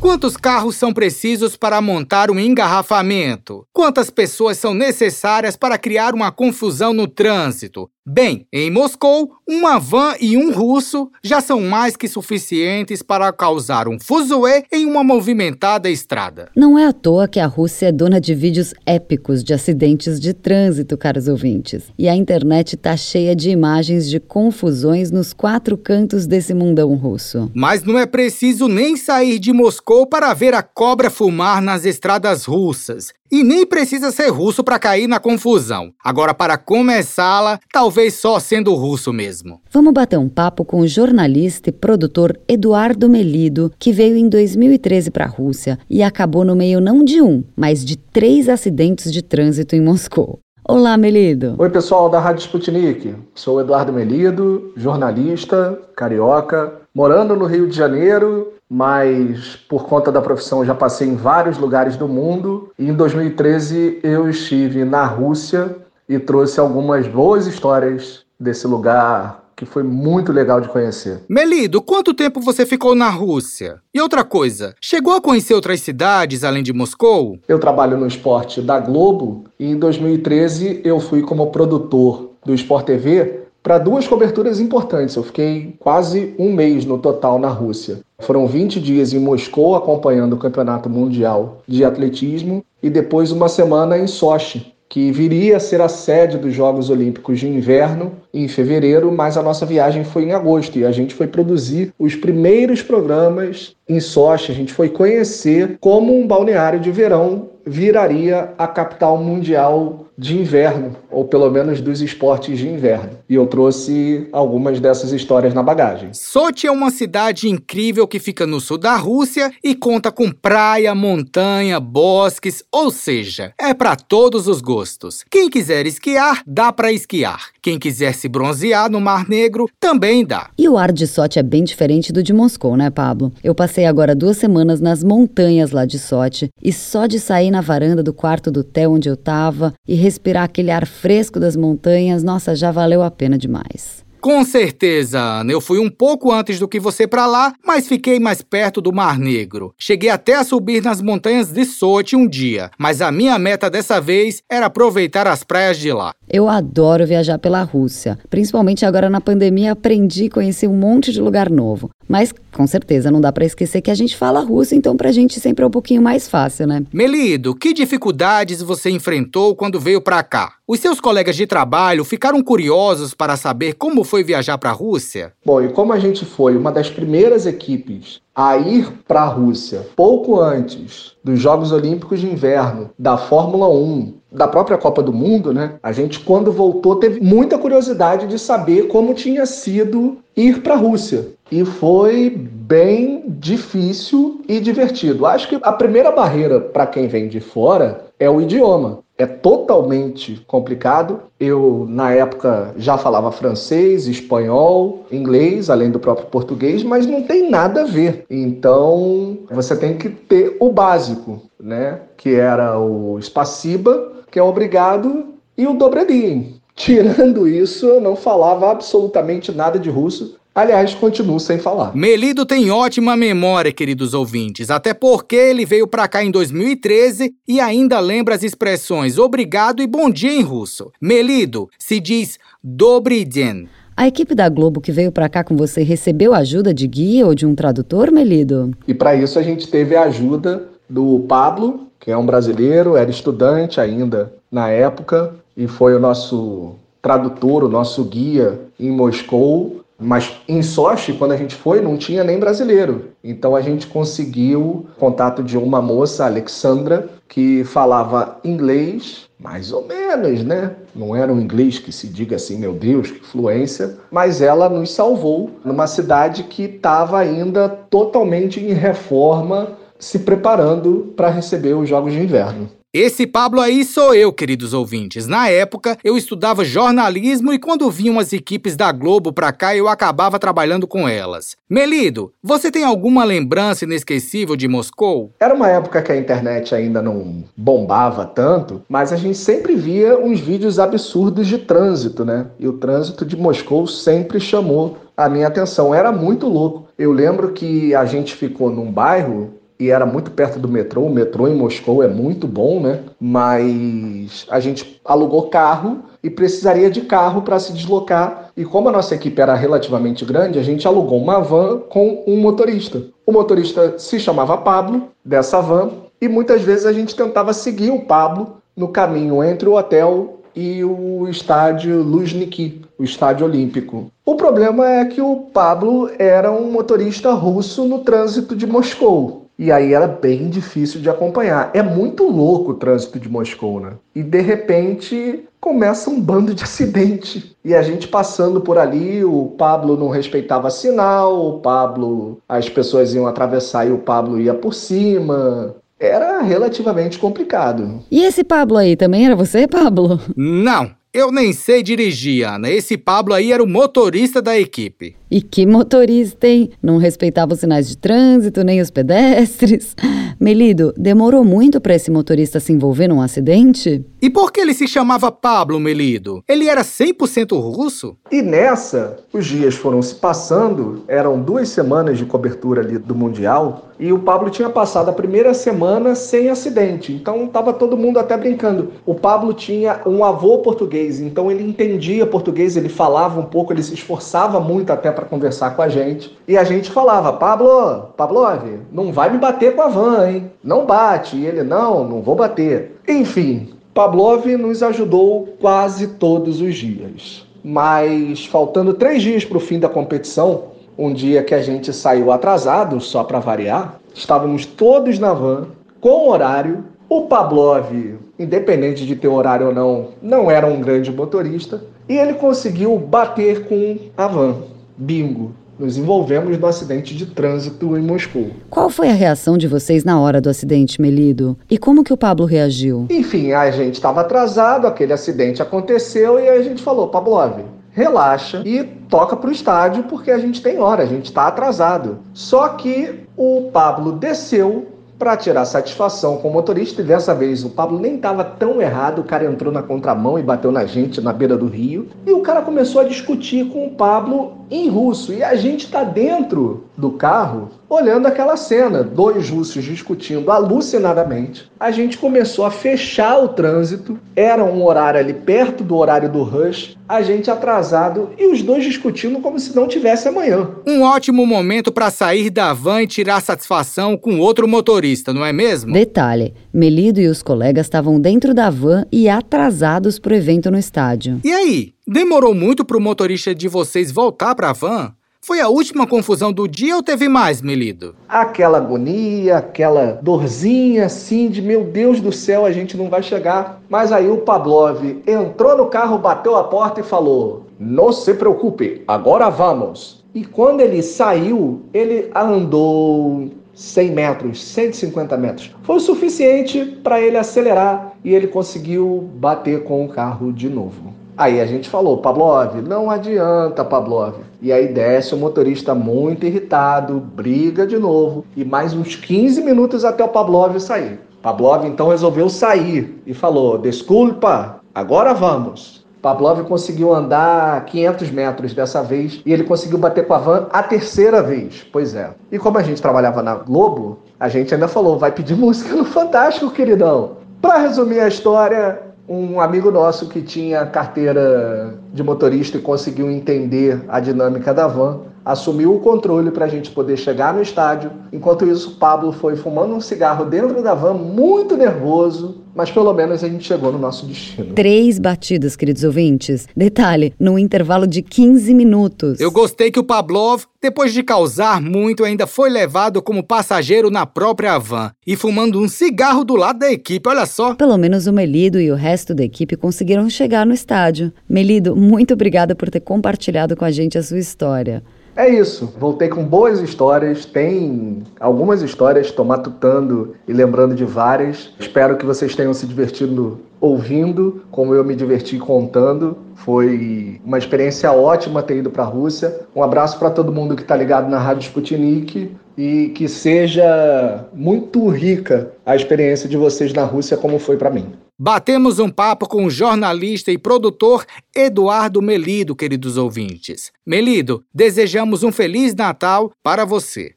Quantos 0.00 0.36
carros 0.36 0.76
são 0.76 0.92
precisos 0.92 1.56
para 1.56 1.80
montar 1.80 2.30
um 2.30 2.38
engarrafamento? 2.38 3.66
Quantas 3.72 4.10
pessoas 4.10 4.56
são 4.56 4.72
necessárias 4.72 5.56
para 5.56 5.76
criar 5.76 6.14
uma 6.14 6.30
confusão 6.30 6.94
no 6.94 7.08
trânsito? 7.08 7.90
Bem, 8.10 8.46
em 8.50 8.70
Moscou, 8.70 9.32
uma 9.46 9.78
van 9.78 10.14
e 10.18 10.34
um 10.34 10.50
russo 10.50 11.10
já 11.22 11.42
são 11.42 11.60
mais 11.60 11.94
que 11.94 12.08
suficientes 12.08 13.02
para 13.02 13.30
causar 13.34 13.86
um 13.86 14.00
fuzuê 14.00 14.64
em 14.72 14.86
uma 14.86 15.04
movimentada 15.04 15.90
estrada. 15.90 16.48
Não 16.56 16.78
é 16.78 16.86
à 16.86 16.92
toa 16.94 17.28
que 17.28 17.38
a 17.38 17.44
Rússia 17.44 17.88
é 17.88 17.92
dona 17.92 18.18
de 18.18 18.34
vídeos 18.34 18.72
épicos 18.86 19.44
de 19.44 19.52
acidentes 19.52 20.18
de 20.18 20.32
trânsito, 20.32 20.96
caros 20.96 21.28
ouvintes. 21.28 21.92
E 21.98 22.08
a 22.08 22.16
internet 22.16 22.76
está 22.76 22.96
cheia 22.96 23.36
de 23.36 23.50
imagens 23.50 24.08
de 24.08 24.18
confusões 24.18 25.10
nos 25.10 25.34
quatro 25.34 25.76
cantos 25.76 26.26
desse 26.26 26.54
mundão 26.54 26.94
russo. 26.94 27.50
Mas 27.52 27.84
não 27.84 27.98
é 27.98 28.06
preciso 28.06 28.68
nem 28.68 28.96
sair 28.96 29.38
de 29.38 29.52
Moscou 29.52 30.06
para 30.06 30.32
ver 30.32 30.54
a 30.54 30.62
cobra 30.62 31.10
fumar 31.10 31.60
nas 31.60 31.84
estradas 31.84 32.46
russas. 32.46 33.12
E 33.30 33.44
nem 33.44 33.66
precisa 33.66 34.10
ser 34.10 34.28
russo 34.28 34.64
para 34.64 34.78
cair 34.78 35.06
na 35.06 35.20
confusão. 35.20 35.92
Agora, 36.02 36.32
para 36.32 36.56
começá-la, 36.56 37.60
talvez 37.70 38.14
só 38.14 38.40
sendo 38.40 38.74
russo 38.74 39.12
mesmo. 39.12 39.60
Vamos 39.70 39.92
bater 39.92 40.18
um 40.18 40.30
papo 40.30 40.64
com 40.64 40.80
o 40.80 40.88
jornalista 40.88 41.68
e 41.68 41.72
produtor 41.72 42.40
Eduardo 42.48 43.06
Melido, 43.06 43.70
que 43.78 43.92
veio 43.92 44.16
em 44.16 44.30
2013 44.30 45.10
para 45.10 45.26
a 45.26 45.28
Rússia 45.28 45.78
e 45.90 46.02
acabou 46.02 46.42
no 46.42 46.56
meio 46.56 46.80
não 46.80 47.04
de 47.04 47.20
um, 47.20 47.44
mas 47.54 47.84
de 47.84 47.98
três 47.98 48.48
acidentes 48.48 49.12
de 49.12 49.20
trânsito 49.20 49.76
em 49.76 49.82
Moscou. 49.82 50.38
Olá, 50.66 50.96
Melido. 50.96 51.54
Oi, 51.58 51.68
pessoal 51.68 52.08
da 52.08 52.18
Rádio 52.18 52.40
Sputnik. 52.40 53.14
Sou 53.34 53.60
Eduardo 53.60 53.92
Melido, 53.92 54.72
jornalista, 54.74 55.78
carioca, 55.94 56.80
morando 56.94 57.36
no 57.36 57.44
Rio 57.44 57.68
de 57.68 57.76
Janeiro 57.76 58.52
mas 58.68 59.56
por 59.68 59.86
conta 59.86 60.12
da 60.12 60.20
profissão 60.20 60.64
já 60.64 60.74
passei 60.74 61.08
em 61.08 61.16
vários 61.16 61.58
lugares 61.58 61.96
do 61.96 62.06
mundo. 62.06 62.70
E 62.78 62.88
em 62.88 62.94
2013 62.94 64.00
eu 64.02 64.28
estive 64.28 64.84
na 64.84 65.04
Rússia 65.04 65.76
e 66.08 66.18
trouxe 66.18 66.60
algumas 66.60 67.06
boas 67.06 67.46
histórias 67.46 68.24
desse 68.38 68.66
lugar 68.66 69.44
que 69.58 69.66
foi 69.66 69.82
muito 69.82 70.30
legal 70.30 70.60
de 70.60 70.68
conhecer. 70.68 71.20
Melido, 71.28 71.82
quanto 71.82 72.14
tempo 72.14 72.40
você 72.40 72.64
ficou 72.64 72.94
na 72.94 73.10
Rússia? 73.10 73.80
E 73.92 74.00
outra 74.00 74.22
coisa, 74.22 74.72
chegou 74.80 75.12
a 75.14 75.20
conhecer 75.20 75.52
outras 75.52 75.80
cidades 75.80 76.44
além 76.44 76.62
de 76.62 76.72
Moscou? 76.72 77.40
Eu 77.48 77.58
trabalho 77.58 77.96
no 77.96 78.06
esporte 78.06 78.62
da 78.62 78.78
Globo 78.78 79.46
e 79.58 79.66
em 79.66 79.76
2013 79.76 80.82
eu 80.84 81.00
fui 81.00 81.22
como 81.22 81.50
produtor 81.50 82.34
do 82.46 82.54
Sport 82.54 82.86
TV 82.86 83.47
para 83.62 83.78
duas 83.78 84.06
coberturas 84.06 84.60
importantes. 84.60 85.16
Eu 85.16 85.22
fiquei 85.22 85.74
quase 85.78 86.34
um 86.38 86.52
mês 86.52 86.84
no 86.84 86.98
total 86.98 87.38
na 87.38 87.48
Rússia. 87.48 88.00
Foram 88.20 88.46
20 88.46 88.80
dias 88.80 89.12
em 89.12 89.18
Moscou 89.18 89.76
acompanhando 89.76 90.34
o 90.34 90.38
Campeonato 90.38 90.88
Mundial 90.88 91.62
de 91.66 91.84
Atletismo 91.84 92.64
e 92.82 92.90
depois 92.90 93.30
uma 93.30 93.48
semana 93.48 93.98
em 93.98 94.06
Sochi, 94.06 94.72
que 94.88 95.12
viria 95.12 95.58
a 95.58 95.60
ser 95.60 95.80
a 95.80 95.88
sede 95.88 96.38
dos 96.38 96.54
Jogos 96.54 96.88
Olímpicos 96.88 97.38
de 97.38 97.48
Inverno 97.48 98.12
em 98.32 98.46
fevereiro, 98.48 99.10
mas 99.10 99.36
a 99.36 99.42
nossa 99.42 99.64
viagem 99.64 100.04
foi 100.04 100.24
em 100.24 100.32
agosto 100.32 100.78
e 100.78 100.84
a 100.84 100.92
gente 100.92 101.14
foi 101.14 101.26
produzir 101.26 101.92
os 101.98 102.14
primeiros 102.14 102.82
programas 102.82 103.74
em 103.88 104.00
Sochi. 104.00 104.52
A 104.52 104.54
gente 104.54 104.72
foi 104.72 104.88
conhecer 104.88 105.78
como 105.80 106.18
um 106.18 106.26
balneário 106.26 106.78
de 106.78 106.90
verão 106.90 107.48
viraria 107.68 108.54
a 108.56 108.66
capital 108.66 109.18
mundial 109.18 110.06
de 110.16 110.36
inverno, 110.36 110.96
ou 111.10 111.26
pelo 111.26 111.48
menos 111.48 111.80
dos 111.80 112.00
esportes 112.00 112.58
de 112.58 112.66
inverno. 112.66 113.10
E 113.28 113.36
eu 113.36 113.46
trouxe 113.46 114.26
algumas 114.32 114.80
dessas 114.80 115.12
histórias 115.12 115.54
na 115.54 115.62
bagagem. 115.62 116.12
Sochi 116.12 116.66
é 116.66 116.72
uma 116.72 116.90
cidade 116.90 117.48
incrível 117.48 118.08
que 118.08 118.18
fica 118.18 118.44
no 118.44 118.60
sul 118.60 118.78
da 118.78 118.96
Rússia 118.96 119.52
e 119.62 119.76
conta 119.76 120.10
com 120.10 120.32
praia, 120.32 120.92
montanha, 120.92 121.78
bosques, 121.78 122.64
ou 122.72 122.90
seja, 122.90 123.52
é 123.60 123.72
para 123.72 123.94
todos 123.94 124.48
os 124.48 124.60
gostos. 124.60 125.24
Quem 125.30 125.48
quiser 125.48 125.86
esquiar, 125.86 126.42
dá 126.44 126.72
para 126.72 126.90
esquiar. 126.90 127.50
Quem 127.62 127.78
quiser 127.78 128.14
se 128.18 128.28
bronzear 128.28 128.90
no 128.90 129.00
Mar 129.00 129.28
Negro, 129.28 129.66
também 129.80 130.26
dá. 130.26 130.50
E 130.58 130.68
o 130.68 130.76
ar 130.76 130.92
de 130.92 131.06
Sochi 131.06 131.38
é 131.38 131.42
bem 131.42 131.64
diferente 131.64 132.12
do 132.12 132.22
de 132.22 132.32
Moscou, 132.32 132.76
né, 132.76 132.90
Pablo? 132.90 133.32
Eu 133.42 133.54
passei 133.54 133.86
agora 133.86 134.14
duas 134.14 134.36
semanas 134.36 134.80
nas 134.80 135.02
montanhas 135.02 135.70
lá 135.70 135.86
de 135.86 135.98
Sochi 135.98 136.50
e 136.62 136.72
só 136.72 137.06
de 137.06 137.18
sair 137.20 137.50
na 137.50 137.60
varanda 137.60 138.02
do 138.02 138.12
quarto 138.12 138.50
do 138.50 138.60
hotel 138.60 138.92
onde 138.92 139.08
eu 139.08 139.16
tava 139.16 139.72
e 139.86 139.94
respirar 139.94 140.44
aquele 140.44 140.70
ar 140.70 140.86
fresco 140.86 141.38
das 141.38 141.56
montanhas, 141.56 142.22
nossa, 142.22 142.54
já 142.54 142.70
valeu 142.70 143.02
a 143.02 143.10
pena 143.10 143.38
demais. 143.38 144.07
Com 144.20 144.44
certeza, 144.44 145.20
Ana. 145.20 145.52
Eu 145.52 145.60
fui 145.60 145.78
um 145.78 145.88
pouco 145.88 146.32
antes 146.32 146.58
do 146.58 146.66
que 146.68 146.80
você 146.80 147.06
para 147.06 147.26
lá, 147.26 147.52
mas 147.64 147.86
fiquei 147.86 148.18
mais 148.18 148.42
perto 148.42 148.80
do 148.80 148.92
Mar 148.92 149.18
Negro. 149.18 149.72
Cheguei 149.78 150.10
até 150.10 150.34
a 150.34 150.44
subir 150.44 150.82
nas 150.82 151.00
montanhas 151.00 151.52
de 151.52 151.64
Sochi 151.64 152.16
um 152.16 152.26
dia, 152.26 152.70
mas 152.78 153.00
a 153.00 153.12
minha 153.12 153.38
meta 153.38 153.70
dessa 153.70 154.00
vez 154.00 154.42
era 154.50 154.66
aproveitar 154.66 155.26
as 155.26 155.44
praias 155.44 155.78
de 155.78 155.92
lá. 155.92 156.14
Eu 156.28 156.48
adoro 156.48 157.06
viajar 157.06 157.38
pela 157.38 157.62
Rússia. 157.62 158.18
Principalmente 158.28 158.84
agora 158.84 159.08
na 159.08 159.20
pandemia, 159.20 159.72
aprendi 159.72 160.26
a 160.26 160.30
conhecer 160.30 160.66
um 160.66 160.76
monte 160.76 161.12
de 161.12 161.20
lugar 161.20 161.48
novo. 161.48 161.90
Mas 162.08 162.32
com 162.52 162.66
certeza 162.66 163.10
não 163.10 163.20
dá 163.20 163.30
para 163.30 163.44
esquecer 163.44 163.82
que 163.82 163.90
a 163.90 163.94
gente 163.94 164.16
fala 164.16 164.40
russo, 164.40 164.74
então 164.74 164.96
pra 164.96 165.12
gente 165.12 165.38
sempre 165.38 165.62
é 165.62 165.66
um 165.68 165.70
pouquinho 165.70 166.00
mais 166.00 166.26
fácil, 166.26 166.66
né? 166.66 166.82
Melido, 166.92 167.54
que 167.54 167.74
dificuldades 167.74 168.62
você 168.62 168.90
enfrentou 168.90 169.54
quando 169.54 169.78
veio 169.78 170.00
para 170.00 170.22
cá? 170.22 170.54
Os 170.66 170.80
seus 170.80 171.00
colegas 171.00 171.36
de 171.36 171.46
trabalho 171.46 172.04
ficaram 172.04 172.42
curiosos 172.42 173.14
para 173.14 173.36
saber 173.36 173.74
como 173.74 174.04
foi 174.04 174.24
viajar 174.24 174.56
para 174.58 174.70
a 174.70 174.72
Rússia? 174.72 175.32
Bom, 175.44 175.62
e 175.62 175.68
como 175.68 175.92
a 175.92 175.98
gente 175.98 176.24
foi 176.24 176.56
uma 176.56 176.72
das 176.72 176.88
primeiras 176.90 177.46
equipes 177.46 178.20
a 178.38 178.56
ir 178.56 178.88
para 179.08 179.22
a 179.22 179.26
Rússia 179.26 179.84
pouco 179.96 180.40
antes 180.40 181.14
dos 181.24 181.40
Jogos 181.40 181.72
Olímpicos 181.72 182.20
de 182.20 182.30
Inverno, 182.30 182.90
da 182.96 183.16
Fórmula 183.16 183.68
1, 183.68 184.14
da 184.30 184.46
própria 184.46 184.78
Copa 184.78 185.02
do 185.02 185.12
Mundo, 185.12 185.52
né? 185.52 185.72
A 185.82 185.90
gente, 185.90 186.20
quando 186.20 186.52
voltou, 186.52 186.94
teve 186.94 187.20
muita 187.20 187.58
curiosidade 187.58 188.28
de 188.28 188.38
saber 188.38 188.86
como 188.86 189.12
tinha 189.12 189.44
sido 189.44 190.18
ir 190.36 190.62
para 190.62 190.74
a 190.74 190.76
Rússia. 190.76 191.30
E 191.50 191.64
foi 191.64 192.30
bem 192.30 193.24
difícil 193.26 194.40
e 194.46 194.60
divertido. 194.60 195.26
Acho 195.26 195.48
que 195.48 195.58
a 195.60 195.72
primeira 195.72 196.12
barreira 196.12 196.60
para 196.60 196.86
quem 196.86 197.08
vem 197.08 197.26
de 197.26 197.40
fora 197.40 198.07
é 198.18 198.28
o 198.28 198.40
idioma 198.40 199.04
é 199.18 199.26
totalmente 199.26 200.40
complicado. 200.46 201.22
Eu, 201.40 201.84
na 201.88 202.12
época, 202.12 202.72
já 202.78 202.96
falava 202.96 203.32
francês, 203.32 204.06
espanhol, 204.06 205.04
inglês, 205.10 205.68
além 205.68 205.90
do 205.90 205.98
próprio 205.98 206.28
português, 206.28 206.84
mas 206.84 207.04
não 207.04 207.24
tem 207.24 207.50
nada 207.50 207.82
a 207.82 207.84
ver. 207.84 208.24
Então, 208.30 209.38
você 209.50 209.74
tem 209.76 209.98
que 209.98 210.08
ter 210.08 210.56
o 210.60 210.70
básico, 210.70 211.42
né? 211.58 212.00
Que 212.16 212.36
era 212.36 212.78
o 212.78 213.18
spaciba, 213.20 214.12
que 214.30 214.38
é 214.38 214.42
obrigado, 214.42 215.34
e 215.56 215.66
o 215.66 215.74
dobredin. 215.74 216.54
Tirando 216.78 217.48
isso, 217.48 217.86
eu 217.86 218.00
não 218.00 218.14
falava 218.14 218.70
absolutamente 218.70 219.50
nada 219.50 219.80
de 219.80 219.90
russo. 219.90 220.37
Aliás, 220.58 220.92
continuo 220.92 221.38
sem 221.38 221.56
falar. 221.56 221.94
Melido 221.94 222.44
tem 222.44 222.68
ótima 222.68 223.16
memória, 223.16 223.70
queridos 223.70 224.12
ouvintes, 224.12 224.72
até 224.72 224.92
porque 224.92 225.36
ele 225.36 225.64
veio 225.64 225.86
para 225.86 226.08
cá 226.08 226.24
em 226.24 226.32
2013 226.32 227.32
e 227.46 227.60
ainda 227.60 228.00
lembra 228.00 228.34
as 228.34 228.42
expressões 228.42 229.18
obrigado 229.18 229.80
e 229.80 229.86
bom 229.86 230.10
dia 230.10 230.32
em 230.32 230.42
russo. 230.42 230.90
Melido 231.00 231.68
se 231.78 232.00
diz 232.00 232.40
dobry 232.60 233.24
den. 233.24 233.68
A 233.96 234.08
equipe 234.08 234.34
da 234.34 234.48
Globo 234.48 234.80
que 234.80 234.90
veio 234.90 235.12
para 235.12 235.28
cá 235.28 235.44
com 235.44 235.56
você 235.56 235.84
recebeu 235.84 236.34
ajuda 236.34 236.74
de 236.74 236.88
guia 236.88 237.24
ou 237.24 237.36
de 237.36 237.46
um 237.46 237.54
tradutor, 237.54 238.10
Melido? 238.10 238.72
E 238.88 238.92
para 238.92 239.14
isso 239.14 239.38
a 239.38 239.42
gente 239.44 239.68
teve 239.68 239.94
a 239.94 240.02
ajuda 240.02 240.68
do 240.90 241.24
Pablo, 241.28 241.86
que 242.00 242.10
é 242.10 242.18
um 242.18 242.26
brasileiro, 242.26 242.96
era 242.96 243.08
estudante 243.08 243.80
ainda 243.80 244.32
na 244.50 244.68
época 244.70 245.36
e 245.56 245.68
foi 245.68 245.94
o 245.94 246.00
nosso 246.00 246.74
tradutor, 247.00 247.62
o 247.62 247.68
nosso 247.68 248.02
guia 248.02 248.58
em 248.80 248.90
Moscou 248.90 249.84
mas 249.98 250.40
em 250.48 250.62
Sochi, 250.62 251.12
quando 251.12 251.32
a 251.32 251.36
gente 251.36 251.56
foi, 251.56 251.80
não 251.80 251.96
tinha 251.96 252.22
nem 252.22 252.38
brasileiro. 252.38 253.10
Então 253.22 253.56
a 253.56 253.60
gente 253.60 253.88
conseguiu 253.88 254.86
contato 254.96 255.42
de 255.42 255.58
uma 255.58 255.82
moça, 255.82 256.24
Alexandra, 256.24 257.08
que 257.28 257.64
falava 257.64 258.38
inglês, 258.44 259.28
mais 259.40 259.72
ou 259.72 259.84
menos, 259.84 260.44
né? 260.44 260.72
Não 260.94 261.14
era 261.16 261.32
um 261.32 261.40
inglês 261.40 261.78
que 261.78 261.90
se 261.90 262.06
diga 262.06 262.36
assim, 262.36 262.58
meu 262.58 262.74
Deus, 262.74 263.10
que 263.10 263.26
fluência, 263.26 263.96
mas 264.10 264.40
ela 264.40 264.68
nos 264.68 264.92
salvou 264.92 265.50
numa 265.64 265.86
cidade 265.86 266.44
que 266.44 266.62
estava 266.62 267.18
ainda 267.18 267.68
totalmente 267.68 268.60
em 268.60 268.72
reforma, 268.72 269.76
se 269.98 270.20
preparando 270.20 271.12
para 271.16 271.28
receber 271.28 271.74
os 271.74 271.88
Jogos 271.88 272.12
de 272.12 272.20
Inverno. 272.20 272.68
Esse 272.94 273.26
Pablo 273.26 273.60
aí 273.60 273.84
sou 273.84 274.14
eu, 274.14 274.32
queridos 274.32 274.72
ouvintes. 274.72 275.26
Na 275.26 275.46
época, 275.46 275.98
eu 276.02 276.16
estudava 276.16 276.64
jornalismo 276.64 277.52
e 277.52 277.58
quando 277.58 277.90
vinham 277.90 278.18
as 278.18 278.32
equipes 278.32 278.76
da 278.76 278.90
Globo 278.90 279.30
pra 279.30 279.52
cá, 279.52 279.76
eu 279.76 279.86
acabava 279.88 280.38
trabalhando 280.38 280.86
com 280.86 281.06
elas. 281.06 281.54
Melido, 281.68 282.32
você 282.42 282.70
tem 282.70 282.84
alguma 282.84 283.24
lembrança 283.24 283.84
inesquecível 283.84 284.56
de 284.56 284.66
Moscou? 284.66 285.34
Era 285.38 285.52
uma 285.52 285.68
época 285.68 286.00
que 286.00 286.10
a 286.10 286.16
internet 286.16 286.74
ainda 286.74 287.02
não 287.02 287.44
bombava 287.54 288.24
tanto, 288.24 288.80
mas 288.88 289.12
a 289.12 289.16
gente 289.16 289.36
sempre 289.36 289.74
via 289.74 290.18
uns 290.18 290.40
vídeos 290.40 290.78
absurdos 290.78 291.46
de 291.46 291.58
trânsito, 291.58 292.24
né? 292.24 292.46
E 292.58 292.66
o 292.66 292.72
trânsito 292.72 293.26
de 293.26 293.36
Moscou 293.36 293.86
sempre 293.86 294.40
chamou 294.40 294.96
a 295.14 295.28
minha 295.28 295.48
atenção. 295.48 295.94
Era 295.94 296.10
muito 296.10 296.48
louco. 296.48 296.88
Eu 296.96 297.12
lembro 297.12 297.52
que 297.52 297.94
a 297.94 298.06
gente 298.06 298.34
ficou 298.34 298.70
num 298.70 298.90
bairro 298.90 299.57
e 299.78 299.90
era 299.90 300.04
muito 300.04 300.30
perto 300.30 300.58
do 300.58 300.68
metrô. 300.68 301.02
O 301.02 301.10
metrô 301.10 301.46
em 301.46 301.54
Moscou 301.54 302.02
é 302.02 302.08
muito 302.08 302.46
bom, 302.46 302.80
né? 302.80 303.00
Mas 303.20 304.46
a 304.50 304.58
gente 304.60 305.00
alugou 305.04 305.48
carro 305.48 306.00
e 306.22 306.28
precisaria 306.28 306.90
de 306.90 307.02
carro 307.02 307.42
para 307.42 307.60
se 307.60 307.72
deslocar. 307.72 308.50
E 308.56 308.64
como 308.64 308.88
a 308.88 308.92
nossa 308.92 309.14
equipe 309.14 309.40
era 309.40 309.54
relativamente 309.54 310.24
grande, 310.24 310.58
a 310.58 310.62
gente 310.62 310.86
alugou 310.86 311.18
uma 311.18 311.40
van 311.40 311.80
com 311.88 312.24
um 312.26 312.36
motorista. 312.38 313.02
O 313.24 313.32
motorista 313.32 313.98
se 313.98 314.18
chamava 314.18 314.56
Pablo, 314.56 315.08
dessa 315.24 315.60
van, 315.60 315.90
e 316.20 316.28
muitas 316.28 316.62
vezes 316.62 316.84
a 316.84 316.92
gente 316.92 317.14
tentava 317.14 317.52
seguir 317.52 317.90
o 317.90 318.00
Pablo 318.00 318.58
no 318.76 318.88
caminho 318.88 319.44
entre 319.44 319.68
o 319.68 319.76
hotel 319.76 320.40
e 320.54 320.82
o 320.84 321.28
estádio 321.28 322.02
Luzhniki, 322.02 322.82
o 322.98 323.04
estádio 323.04 323.46
olímpico. 323.46 324.10
O 324.26 324.34
problema 324.34 324.88
é 324.88 325.04
que 325.04 325.20
o 325.20 325.36
Pablo 325.52 326.10
era 326.18 326.50
um 326.50 326.70
motorista 326.70 327.32
russo 327.32 327.84
no 327.84 328.00
trânsito 328.00 328.56
de 328.56 328.66
Moscou. 328.66 329.47
E 329.58 329.72
aí 329.72 329.92
era 329.92 330.06
bem 330.06 330.48
difícil 330.48 331.00
de 331.00 331.10
acompanhar. 331.10 331.70
É 331.74 331.82
muito 331.82 332.24
louco 332.24 332.72
o 332.72 332.74
trânsito 332.74 333.18
de 333.18 333.28
Moscou, 333.28 333.80
né? 333.80 333.94
E 334.14 334.22
de 334.22 334.40
repente 334.40 335.44
começa 335.60 336.08
um 336.08 336.20
bando 336.20 336.54
de 336.54 336.62
acidente. 336.64 337.56
E 337.64 337.74
a 337.74 337.82
gente 337.82 338.06
passando 338.06 338.60
por 338.60 338.78
ali, 338.78 339.24
o 339.24 339.54
Pablo 339.58 339.96
não 339.96 340.08
respeitava 340.08 340.70
sinal, 340.70 341.48
o 341.48 341.60
Pablo, 341.60 342.40
as 342.48 342.68
pessoas 342.68 343.14
iam 343.14 343.26
atravessar 343.26 343.86
e 343.86 343.92
o 343.92 343.98
Pablo 343.98 344.40
ia 344.40 344.54
por 344.54 344.72
cima 344.72 345.74
era 346.00 346.40
relativamente 346.42 347.18
complicado. 347.18 348.00
E 348.10 348.22
esse 348.22 348.44
Pablo 348.44 348.76
aí 348.76 348.94
também 348.94 349.26
era 349.26 349.34
você, 349.34 349.66
Pablo? 349.66 350.20
Não, 350.36 350.92
eu 351.12 351.32
nem 351.32 351.52
sei 351.52 351.82
dirigir, 351.82 352.46
Ana. 352.46 352.70
Esse 352.70 352.96
Pablo 352.96 353.34
aí 353.34 353.50
era 353.50 353.62
o 353.62 353.66
motorista 353.66 354.40
da 354.40 354.58
equipe. 354.58 355.16
E 355.30 355.42
que 355.42 355.66
motorista, 355.66 356.46
hein? 356.46 356.70
Não 356.82 356.96
respeitava 356.96 357.52
os 357.52 357.60
sinais 357.60 357.88
de 357.88 357.96
trânsito, 357.96 358.64
nem 358.64 358.80
os 358.80 358.90
pedestres. 358.90 359.94
Melido, 360.40 360.94
demorou 360.96 361.44
muito 361.44 361.80
para 361.80 361.94
esse 361.94 362.10
motorista 362.10 362.60
se 362.60 362.72
envolver 362.72 363.08
num 363.08 363.20
acidente? 363.20 364.04
E 364.22 364.30
por 364.30 364.52
que 364.52 364.60
ele 364.60 364.72
se 364.72 364.86
chamava 364.86 365.30
Pablo 365.30 365.78
Melido? 365.78 366.42
Ele 366.48 366.68
era 366.68 366.82
100% 366.82 367.58
russo? 367.60 368.16
E 368.30 368.40
nessa, 368.40 369.18
os 369.32 369.46
dias 369.46 369.74
foram 369.74 370.00
se 370.00 370.14
passando, 370.14 371.04
eram 371.06 371.40
duas 371.40 371.68
semanas 371.68 372.18
de 372.18 372.24
cobertura 372.24 372.80
ali 372.80 372.98
do 372.98 373.14
Mundial, 373.14 373.88
e 373.98 374.12
o 374.12 374.18
Pablo 374.20 374.48
tinha 374.48 374.70
passado 374.70 375.08
a 375.08 375.12
primeira 375.12 375.52
semana 375.52 376.14
sem 376.14 376.48
acidente. 376.48 377.12
Então 377.12 377.44
estava 377.44 377.72
todo 377.72 377.96
mundo 377.96 378.18
até 378.18 378.36
brincando. 378.36 378.92
O 379.04 379.14
Pablo 379.14 379.52
tinha 379.52 380.00
um 380.06 380.24
avô 380.24 380.58
português, 380.58 381.20
então 381.20 381.50
ele 381.50 381.64
entendia 381.64 382.24
português, 382.24 382.76
ele 382.76 382.88
falava 382.88 383.40
um 383.40 383.44
pouco, 383.44 383.72
ele 383.72 383.82
se 383.82 383.94
esforçava 383.94 384.60
muito 384.60 384.92
até 384.92 385.10
para 385.18 385.26
conversar 385.26 385.74
com 385.74 385.82
a 385.82 385.88
gente. 385.88 386.38
E 386.46 386.56
a 386.56 386.62
gente 386.62 386.92
falava: 386.92 387.32
Pablo, 387.32 388.10
Pavlov, 388.16 388.62
não 388.92 389.12
vai 389.12 389.30
me 389.30 389.38
bater 389.38 389.74
com 389.74 389.82
a 389.82 389.88
van, 389.88 390.28
hein? 390.28 390.50
Não 390.62 390.86
bate. 390.86 391.36
E 391.36 391.44
ele: 391.44 391.64
Não, 391.64 392.04
não 392.08 392.22
vou 392.22 392.36
bater. 392.36 393.00
Enfim, 393.08 393.70
Pavlov 393.92 394.46
nos 394.56 394.80
ajudou 394.80 395.48
quase 395.60 396.06
todos 396.06 396.60
os 396.60 396.76
dias. 396.76 397.44
Mas 397.64 398.46
faltando 398.46 398.94
três 398.94 399.20
dias 399.20 399.44
para 399.44 399.56
o 399.56 399.60
fim 399.60 399.80
da 399.80 399.88
competição, 399.88 400.66
um 400.96 401.12
dia 401.12 401.42
que 401.42 401.54
a 401.54 401.60
gente 401.60 401.92
saiu 401.92 402.30
atrasado, 402.30 403.00
só 403.00 403.24
para 403.24 403.40
variar, 403.40 403.98
estávamos 404.14 404.64
todos 404.64 405.18
na 405.18 405.34
van, 405.34 405.66
com 406.00 406.28
horário. 406.28 406.84
O 407.08 407.22
Pavlov, 407.22 407.90
independente 408.38 409.06
de 409.06 409.16
ter 409.16 409.28
horário 409.28 409.68
ou 409.68 409.74
não, 409.74 410.08
não 410.22 410.50
era 410.50 410.66
um 410.66 410.78
grande 410.80 411.10
motorista, 411.10 411.82
e 412.06 412.16
ele 412.16 412.34
conseguiu 412.34 412.96
bater 412.98 413.66
com 413.66 413.96
a 414.16 414.26
van. 414.26 414.56
Bingo! 414.98 415.52
Nos 415.78 415.96
envolvemos 415.96 416.58
no 416.58 416.66
acidente 416.66 417.14
de 417.14 417.24
trânsito 417.24 417.96
em 417.96 418.02
Moscou. 418.02 418.50
Qual 418.68 418.90
foi 418.90 419.10
a 419.10 419.14
reação 419.14 419.56
de 419.56 419.68
vocês 419.68 420.02
na 420.02 420.20
hora 420.20 420.40
do 420.40 420.50
acidente, 420.50 421.00
Melido? 421.00 421.56
E 421.70 421.78
como 421.78 422.02
que 422.02 422.12
o 422.12 422.16
Pablo 422.16 422.44
reagiu? 422.44 423.06
Enfim, 423.08 423.52
a 423.52 423.70
gente 423.70 423.94
estava 423.94 424.22
atrasado, 424.22 424.88
aquele 424.88 425.12
acidente 425.12 425.62
aconteceu 425.62 426.40
e 426.40 426.48
a 426.48 426.60
gente 426.62 426.82
falou, 426.82 427.06
Pavlov, 427.06 427.60
relaxa 427.92 428.60
e 428.66 428.82
toca 429.08 429.36
para 429.36 429.48
o 429.48 429.52
estádio 429.52 430.02
porque 430.04 430.32
a 430.32 430.38
gente 430.38 430.60
tem 430.60 430.80
hora, 430.80 431.04
a 431.04 431.06
gente 431.06 431.26
está 431.26 431.46
atrasado. 431.46 432.18
Só 432.34 432.70
que 432.70 433.20
o 433.36 433.70
Pablo 433.72 434.10
desceu 434.10 434.88
para 435.18 435.36
tirar 435.36 435.64
satisfação 435.64 436.36
com 436.36 436.48
o 436.48 436.52
motorista. 436.52 437.02
E 437.02 437.04
dessa 437.04 437.34
vez 437.34 437.64
o 437.64 437.70
Pablo 437.70 437.98
nem 437.98 438.16
estava 438.16 438.44
tão 438.44 438.80
errado, 438.80 439.20
o 439.20 439.24
cara 439.24 439.44
entrou 439.44 439.72
na 439.72 439.82
contramão 439.82 440.38
e 440.38 440.42
bateu 440.42 440.70
na 440.70 440.86
gente 440.86 441.20
na 441.20 441.32
beira 441.32 441.56
do 441.56 441.66
rio. 441.66 442.08
E 442.26 442.32
o 442.32 442.40
cara 442.40 442.62
começou 442.62 443.00
a 443.00 443.04
discutir 443.04 443.68
com 443.68 443.86
o 443.86 443.90
Pablo 443.90 444.57
em 444.70 444.88
russo. 444.88 445.32
E 445.32 445.42
a 445.42 445.54
gente 445.56 445.84
está 445.86 446.04
dentro 446.04 446.84
do 446.96 447.12
carro 447.12 447.70
olhando 447.88 448.26
aquela 448.26 448.56
cena, 448.56 449.02
dois 449.02 449.48
russos 449.48 449.82
discutindo 449.82 450.50
alucinadamente. 450.50 451.70
A 451.80 451.90
gente 451.90 452.18
começou 452.18 452.66
a 452.66 452.70
fechar 452.70 453.38
o 453.38 453.48
trânsito, 453.48 454.18
era 454.36 454.62
um 454.62 454.84
horário 454.84 455.20
ali 455.20 455.32
perto 455.32 455.82
do 455.82 455.96
horário 455.96 456.30
do 456.30 456.42
rush, 456.42 456.96
a 457.08 457.22
gente 457.22 457.50
atrasado 457.50 458.30
e 458.36 458.46
os 458.46 458.62
dois 458.62 458.84
discutindo 458.84 459.40
como 459.40 459.58
se 459.58 459.74
não 459.74 459.88
tivesse 459.88 460.28
amanhã. 460.28 460.68
Um 460.86 461.02
ótimo 461.02 461.46
momento 461.46 461.90
para 461.90 462.10
sair 462.10 462.50
da 462.50 462.74
van 462.74 463.02
e 463.02 463.06
tirar 463.06 463.40
satisfação 463.40 464.16
com 464.16 464.38
outro 464.40 464.68
motorista, 464.68 465.32
não 465.32 465.44
é 465.44 465.52
mesmo? 465.52 465.92
Detalhe: 465.92 466.52
Melido 466.72 467.20
e 467.20 467.28
os 467.28 467.42
colegas 467.42 467.86
estavam 467.86 468.20
dentro 468.20 468.52
da 468.52 468.68
van 468.68 469.06
e 469.10 469.28
atrasados 469.28 470.18
para 470.18 470.32
o 470.32 470.36
evento 470.36 470.70
no 470.70 470.78
estádio. 470.78 471.40
E 471.42 471.50
aí, 471.50 471.92
demorou 472.10 472.54
muito 472.54 472.86
para 472.86 472.96
o 472.96 473.00
motorista 473.00 473.54
de 473.54 473.68
vocês 473.68 474.10
voltar 474.10 474.54
para 474.54 474.70
a 474.70 474.72
van? 474.72 475.12
Foi 475.42 475.60
a 475.60 475.68
última 475.68 476.06
confusão 476.06 476.50
do 476.50 476.66
dia 476.66 476.96
ou 476.96 477.02
teve 477.02 477.28
mais, 477.28 477.60
Melido? 477.60 478.16
Aquela 478.26 478.78
agonia, 478.78 479.58
aquela 479.58 480.18
dorzinha 480.22 481.04
assim 481.04 481.50
de 481.50 481.60
meu 481.60 481.84
Deus 481.84 482.18
do 482.18 482.32
céu, 482.32 482.64
a 482.64 482.72
gente 482.72 482.96
não 482.96 483.10
vai 483.10 483.22
chegar. 483.22 483.82
Mas 483.90 484.10
aí 484.10 484.28
o 484.28 484.38
Pavlov 484.38 485.04
entrou 485.26 485.76
no 485.76 485.86
carro, 485.86 486.18
bateu 486.18 486.56
a 486.56 486.64
porta 486.64 487.00
e 487.00 487.04
falou: 487.04 487.66
Não 487.78 488.10
se 488.10 488.32
preocupe, 488.32 489.02
agora 489.06 489.50
vamos. 489.50 490.24
E 490.34 490.44
quando 490.44 490.80
ele 490.80 491.02
saiu, 491.02 491.82
ele 491.92 492.30
andou 492.34 493.50
100 493.74 494.10
metros, 494.12 494.64
150 494.64 495.36
metros. 495.36 495.74
Foi 495.82 495.96
o 495.96 496.00
suficiente 496.00 496.84
para 497.02 497.20
ele 497.20 497.36
acelerar 497.36 498.14
e 498.24 498.34
ele 498.34 498.46
conseguiu 498.46 499.30
bater 499.34 499.84
com 499.84 500.04
o 500.04 500.08
carro 500.08 500.52
de 500.52 500.68
novo. 500.68 501.17
Aí 501.38 501.60
a 501.60 501.66
gente 501.66 501.88
falou, 501.88 502.18
Pavlov, 502.18 502.82
não 502.82 503.08
adianta, 503.08 503.84
Pavlov. 503.84 504.34
E 504.60 504.72
aí 504.72 504.88
desce 504.88 505.36
o 505.36 505.38
motorista 505.38 505.94
muito 505.94 506.44
irritado, 506.44 507.20
briga 507.20 507.86
de 507.86 507.96
novo, 507.96 508.44
e 508.56 508.64
mais 508.64 508.92
uns 508.92 509.14
15 509.14 509.62
minutos 509.62 510.04
até 510.04 510.24
o 510.24 510.28
Pavlov 510.28 510.76
sair. 510.80 511.20
Pavlov 511.40 511.86
então 511.86 512.08
resolveu 512.08 512.48
sair 512.48 513.22
e 513.24 513.32
falou: 513.32 513.78
Desculpa, 513.78 514.80
agora 514.92 515.32
vamos. 515.32 516.04
Pavlov 516.20 516.64
conseguiu 516.64 517.14
andar 517.14 517.84
500 517.84 518.30
metros 518.32 518.74
dessa 518.74 519.00
vez 519.00 519.40
e 519.46 519.52
ele 519.52 519.62
conseguiu 519.62 519.96
bater 519.96 520.26
com 520.26 520.34
a 520.34 520.38
van 520.38 520.66
a 520.72 520.82
terceira 520.82 521.40
vez. 521.40 521.86
Pois 521.92 522.16
é. 522.16 522.32
E 522.50 522.58
como 522.58 522.78
a 522.78 522.82
gente 522.82 523.00
trabalhava 523.00 523.44
na 523.44 523.54
Globo, 523.54 524.18
a 524.40 524.48
gente 524.48 524.74
ainda 524.74 524.88
falou: 524.88 525.16
vai 525.16 525.30
pedir 525.30 525.54
música 525.56 525.94
no 525.94 526.04
Fantástico, 526.04 526.72
queridão. 526.72 527.38
Para 527.62 527.78
resumir 527.78 528.18
a 528.18 528.26
história, 528.26 529.07
um 529.28 529.60
amigo 529.60 529.90
nosso 529.90 530.28
que 530.28 530.40
tinha 530.40 530.86
carteira 530.86 531.94
de 532.14 532.22
motorista 532.22 532.78
e 532.78 532.80
conseguiu 532.80 533.30
entender 533.30 534.02
a 534.08 534.18
dinâmica 534.20 534.72
da 534.72 534.86
van, 534.86 535.20
assumiu 535.48 535.94
o 535.94 536.00
controle 536.00 536.50
para 536.50 536.66
a 536.66 536.68
gente 536.68 536.90
poder 536.90 537.16
chegar 537.16 537.54
no 537.54 537.62
estádio. 537.62 538.10
Enquanto 538.30 538.66
isso, 538.66 538.90
o 538.90 538.94
Pablo 538.96 539.32
foi 539.32 539.56
fumando 539.56 539.94
um 539.94 540.00
cigarro 540.00 540.44
dentro 540.44 540.82
da 540.82 540.92
van, 540.92 541.14
muito 541.14 541.74
nervoso, 541.74 542.62
mas 542.74 542.90
pelo 542.90 543.14
menos 543.14 543.42
a 543.42 543.48
gente 543.48 543.64
chegou 543.64 543.90
no 543.90 543.98
nosso 543.98 544.26
destino. 544.26 544.74
Três 544.74 545.18
batidas, 545.18 545.74
queridos 545.74 546.04
ouvintes. 546.04 546.68
Detalhe, 546.76 547.32
num 547.40 547.58
intervalo 547.58 548.06
de 548.06 548.20
15 548.20 548.74
minutos. 548.74 549.40
Eu 549.40 549.50
gostei 549.50 549.90
que 549.90 549.98
o 549.98 550.04
Pavlov, 550.04 550.64
depois 550.82 551.14
de 551.14 551.22
causar 551.22 551.80
muito, 551.80 552.24
ainda 552.24 552.46
foi 552.46 552.68
levado 552.68 553.22
como 553.22 553.42
passageiro 553.42 554.10
na 554.10 554.26
própria 554.26 554.78
van 554.78 555.12
e 555.26 555.34
fumando 555.34 555.80
um 555.80 555.88
cigarro 555.88 556.44
do 556.44 556.56
lado 556.56 556.80
da 556.80 556.92
equipe, 556.92 557.26
olha 557.26 557.46
só. 557.46 557.74
Pelo 557.74 557.96
menos 557.96 558.26
o 558.26 558.34
Melido 558.34 558.78
e 558.78 558.92
o 558.92 558.94
resto 558.94 559.34
da 559.34 559.44
equipe 559.44 559.78
conseguiram 559.78 560.28
chegar 560.28 560.66
no 560.66 560.74
estádio. 560.74 561.32
Melido, 561.48 561.96
muito 561.96 562.34
obrigada 562.34 562.74
por 562.74 562.90
ter 562.90 563.00
compartilhado 563.00 563.74
com 563.74 563.86
a 563.86 563.90
gente 563.90 564.18
a 564.18 564.22
sua 564.22 564.38
história. 564.38 565.02
É 565.38 565.48
isso. 565.48 565.94
Voltei 565.96 566.28
com 566.28 566.42
boas 566.42 566.80
histórias. 566.80 567.44
Tem 567.44 568.24
algumas 568.40 568.82
histórias, 568.82 569.26
estou 569.26 569.44
matutando 569.44 570.34
e 570.48 570.52
lembrando 570.52 570.96
de 570.96 571.04
várias. 571.04 571.72
Espero 571.78 572.16
que 572.16 572.26
vocês 572.26 572.56
tenham 572.56 572.74
se 572.74 572.84
divertido 572.84 573.60
ouvindo, 573.80 574.64
como 574.72 574.96
eu 574.96 575.04
me 575.04 575.14
diverti 575.14 575.56
contando. 575.56 576.36
Foi 576.56 577.40
uma 577.44 577.56
experiência 577.56 578.10
ótima 578.10 578.64
ter 578.64 578.78
ido 578.78 578.90
para 578.90 579.04
a 579.04 579.06
Rússia. 579.06 579.60
Um 579.76 579.82
abraço 579.84 580.18
para 580.18 580.32
todo 580.32 580.50
mundo 580.50 580.74
que 580.74 580.82
está 580.82 580.96
ligado 580.96 581.30
na 581.30 581.38
Rádio 581.38 581.62
Sputnik 581.62 582.50
e 582.76 583.10
que 583.10 583.28
seja 583.28 584.44
muito 584.52 585.06
rica 585.08 585.70
a 585.86 585.94
experiência 585.94 586.48
de 586.48 586.56
vocês 586.56 586.92
na 586.92 587.04
Rússia, 587.04 587.36
como 587.36 587.60
foi 587.60 587.76
para 587.76 587.90
mim. 587.90 588.12
Batemos 588.40 589.00
um 589.00 589.10
papo 589.10 589.48
com 589.48 589.64
o 589.64 589.70
jornalista 589.70 590.52
e 590.52 590.56
produtor 590.56 591.26
Eduardo 591.52 592.22
Melido, 592.22 592.76
queridos 592.76 593.16
ouvintes. 593.16 593.90
Melido, 594.06 594.62
desejamos 594.72 595.42
um 595.42 595.50
Feliz 595.50 595.92
Natal 595.92 596.52
para 596.62 596.84
você. 596.84 597.34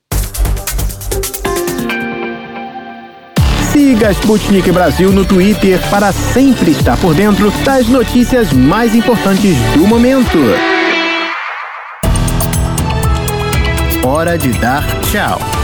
Siga 3.73 4.11
Sputnik 4.11 4.71
Brasil 4.71 5.11
no 5.11 5.25
Twitter 5.25 5.79
para 5.89 6.11
sempre 6.11 6.69
estar 6.69 7.01
por 7.01 7.15
dentro 7.15 7.49
das 7.65 7.87
notícias 7.87 8.53
mais 8.53 8.93
importantes 8.93 9.55
do 9.73 9.87
momento. 9.87 10.37
Hora 14.05 14.37
de 14.37 14.49
dar 14.59 14.83
tchau. 15.09 15.61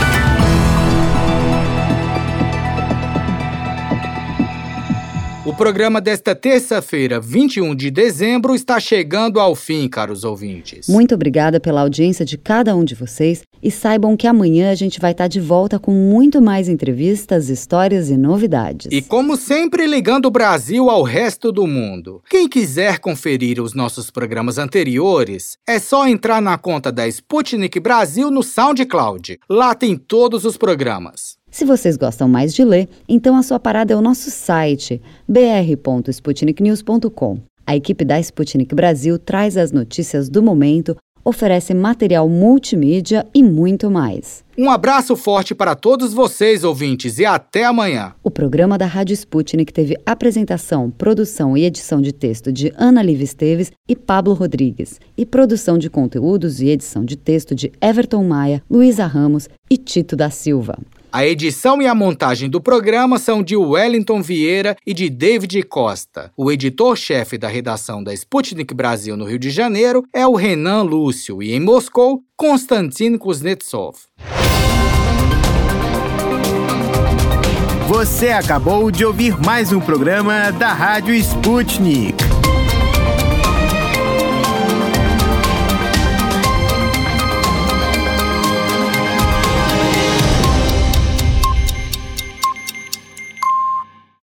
O 5.47 5.55
programa 5.55 6.01
desta 6.01 6.35
terça-feira, 6.35 7.21
21 7.21 7.73
de 7.73 7.89
dezembro, 7.89 8.53
está 8.53 8.81
chegando 8.81 9.39
ao 9.39 9.55
fim, 9.55 9.87
caros 9.87 10.25
ouvintes. 10.25 10.89
Muito 10.89 11.15
obrigada 11.15 11.57
pela 11.57 11.79
audiência 11.79 12.25
de 12.25 12.37
cada 12.37 12.75
um 12.75 12.83
de 12.83 12.93
vocês 12.93 13.43
e 13.63 13.71
saibam 13.71 14.17
que 14.17 14.27
amanhã 14.27 14.69
a 14.69 14.75
gente 14.75 14.99
vai 14.99 15.11
estar 15.11 15.29
de 15.29 15.39
volta 15.39 15.79
com 15.79 15.93
muito 15.93 16.41
mais 16.41 16.67
entrevistas, 16.67 17.47
histórias 17.47 18.09
e 18.09 18.17
novidades. 18.17 18.91
E 18.91 19.01
como 19.01 19.37
sempre, 19.37 19.87
ligando 19.87 20.25
o 20.25 20.31
Brasil 20.31 20.89
ao 20.89 21.01
resto 21.01 21.49
do 21.49 21.65
mundo. 21.65 22.21
Quem 22.29 22.49
quiser 22.49 22.99
conferir 22.99 23.61
os 23.61 23.73
nossos 23.73 24.11
programas 24.11 24.57
anteriores, 24.57 25.57
é 25.65 25.79
só 25.79 26.05
entrar 26.09 26.41
na 26.41 26.57
conta 26.57 26.91
da 26.91 27.07
Sputnik 27.07 27.79
Brasil 27.79 28.29
no 28.29 28.43
SoundCloud. 28.43 29.39
Lá 29.49 29.73
tem 29.73 29.95
todos 29.95 30.43
os 30.43 30.57
programas. 30.57 31.36
Se 31.49 31.65
vocês 31.65 31.97
gostam 31.97 32.27
mais 32.27 32.53
de 32.53 32.63
ler, 32.63 32.87
então 33.07 33.35
a 33.35 33.43
sua 33.43 33.59
parada 33.59 33.93
é 33.93 33.95
o 33.95 34.01
nosso 34.01 34.29
site 34.29 35.01
br.sputniknews.com. 35.27 37.39
A 37.65 37.75
equipe 37.75 38.05
da 38.05 38.19
Sputnik 38.19 38.73
Brasil 38.73 39.19
traz 39.19 39.57
as 39.57 39.73
notícias 39.73 40.29
do 40.29 40.41
momento, 40.41 40.95
oferece 41.25 41.73
material 41.73 42.29
multimídia 42.29 43.27
e 43.33 43.43
muito 43.43 43.91
mais. 43.91 44.45
Um 44.57 44.69
abraço 44.69 45.17
forte 45.17 45.53
para 45.53 45.75
todos 45.75 46.13
vocês, 46.13 46.63
ouvintes, 46.63 47.19
e 47.19 47.25
até 47.25 47.65
amanhã. 47.65 48.13
O 48.23 48.31
programa 48.31 48.77
da 48.77 48.85
Rádio 48.85 49.13
Sputnik 49.13 49.73
teve 49.73 49.97
apresentação, 50.05 50.89
produção 50.89 51.57
e 51.57 51.65
edição 51.65 52.01
de 52.01 52.13
texto 52.13 52.53
de 52.53 52.71
Ana 52.77 53.03
Liv 53.03 53.21
Esteves 53.21 53.73
e 53.89 53.95
Pablo 53.95 54.33
Rodrigues, 54.33 55.01
e 55.17 55.25
produção 55.25 55.77
de 55.77 55.89
conteúdos 55.89 56.61
e 56.61 56.69
edição 56.69 57.03
de 57.03 57.17
texto 57.17 57.53
de 57.53 57.73
Everton 57.81 58.23
Maia, 58.23 58.63
Luísa 58.69 59.05
Ramos 59.05 59.49
e 59.69 59.75
Tito 59.75 60.15
da 60.15 60.29
Silva. 60.29 60.79
A 61.11 61.25
edição 61.25 61.81
e 61.81 61.87
a 61.87 61.95
montagem 61.95 62.49
do 62.49 62.59
programa 62.59 63.17
são 63.17 63.41
de 63.41 63.55
Wellington 63.55 64.21
Vieira 64.21 64.75
e 64.85 64.93
de 64.93 65.09
David 65.09 65.63
Costa. 65.63 66.31
O 66.35 66.51
editor-chefe 66.51 67.37
da 67.37 67.47
redação 67.47 68.03
da 68.03 68.13
Sputnik 68.13 68.73
Brasil 68.73 69.15
no 69.15 69.23
Rio 69.23 69.39
de 69.39 69.49
Janeiro 69.49 70.03
é 70.13 70.27
o 70.27 70.35
Renan 70.35 70.83
Lúcio 70.83 71.41
e 71.41 71.53
em 71.53 71.61
Moscou, 71.61 72.21
Konstantin 72.35 73.17
Kuznetsov. 73.17 73.95
Você 77.87 78.27
acabou 78.29 78.91
de 78.91 79.05
ouvir 79.05 79.39
mais 79.39 79.71
um 79.71 79.79
programa 79.79 80.51
da 80.51 80.73
Rádio 80.73 81.13
Sputnik. 81.15 82.17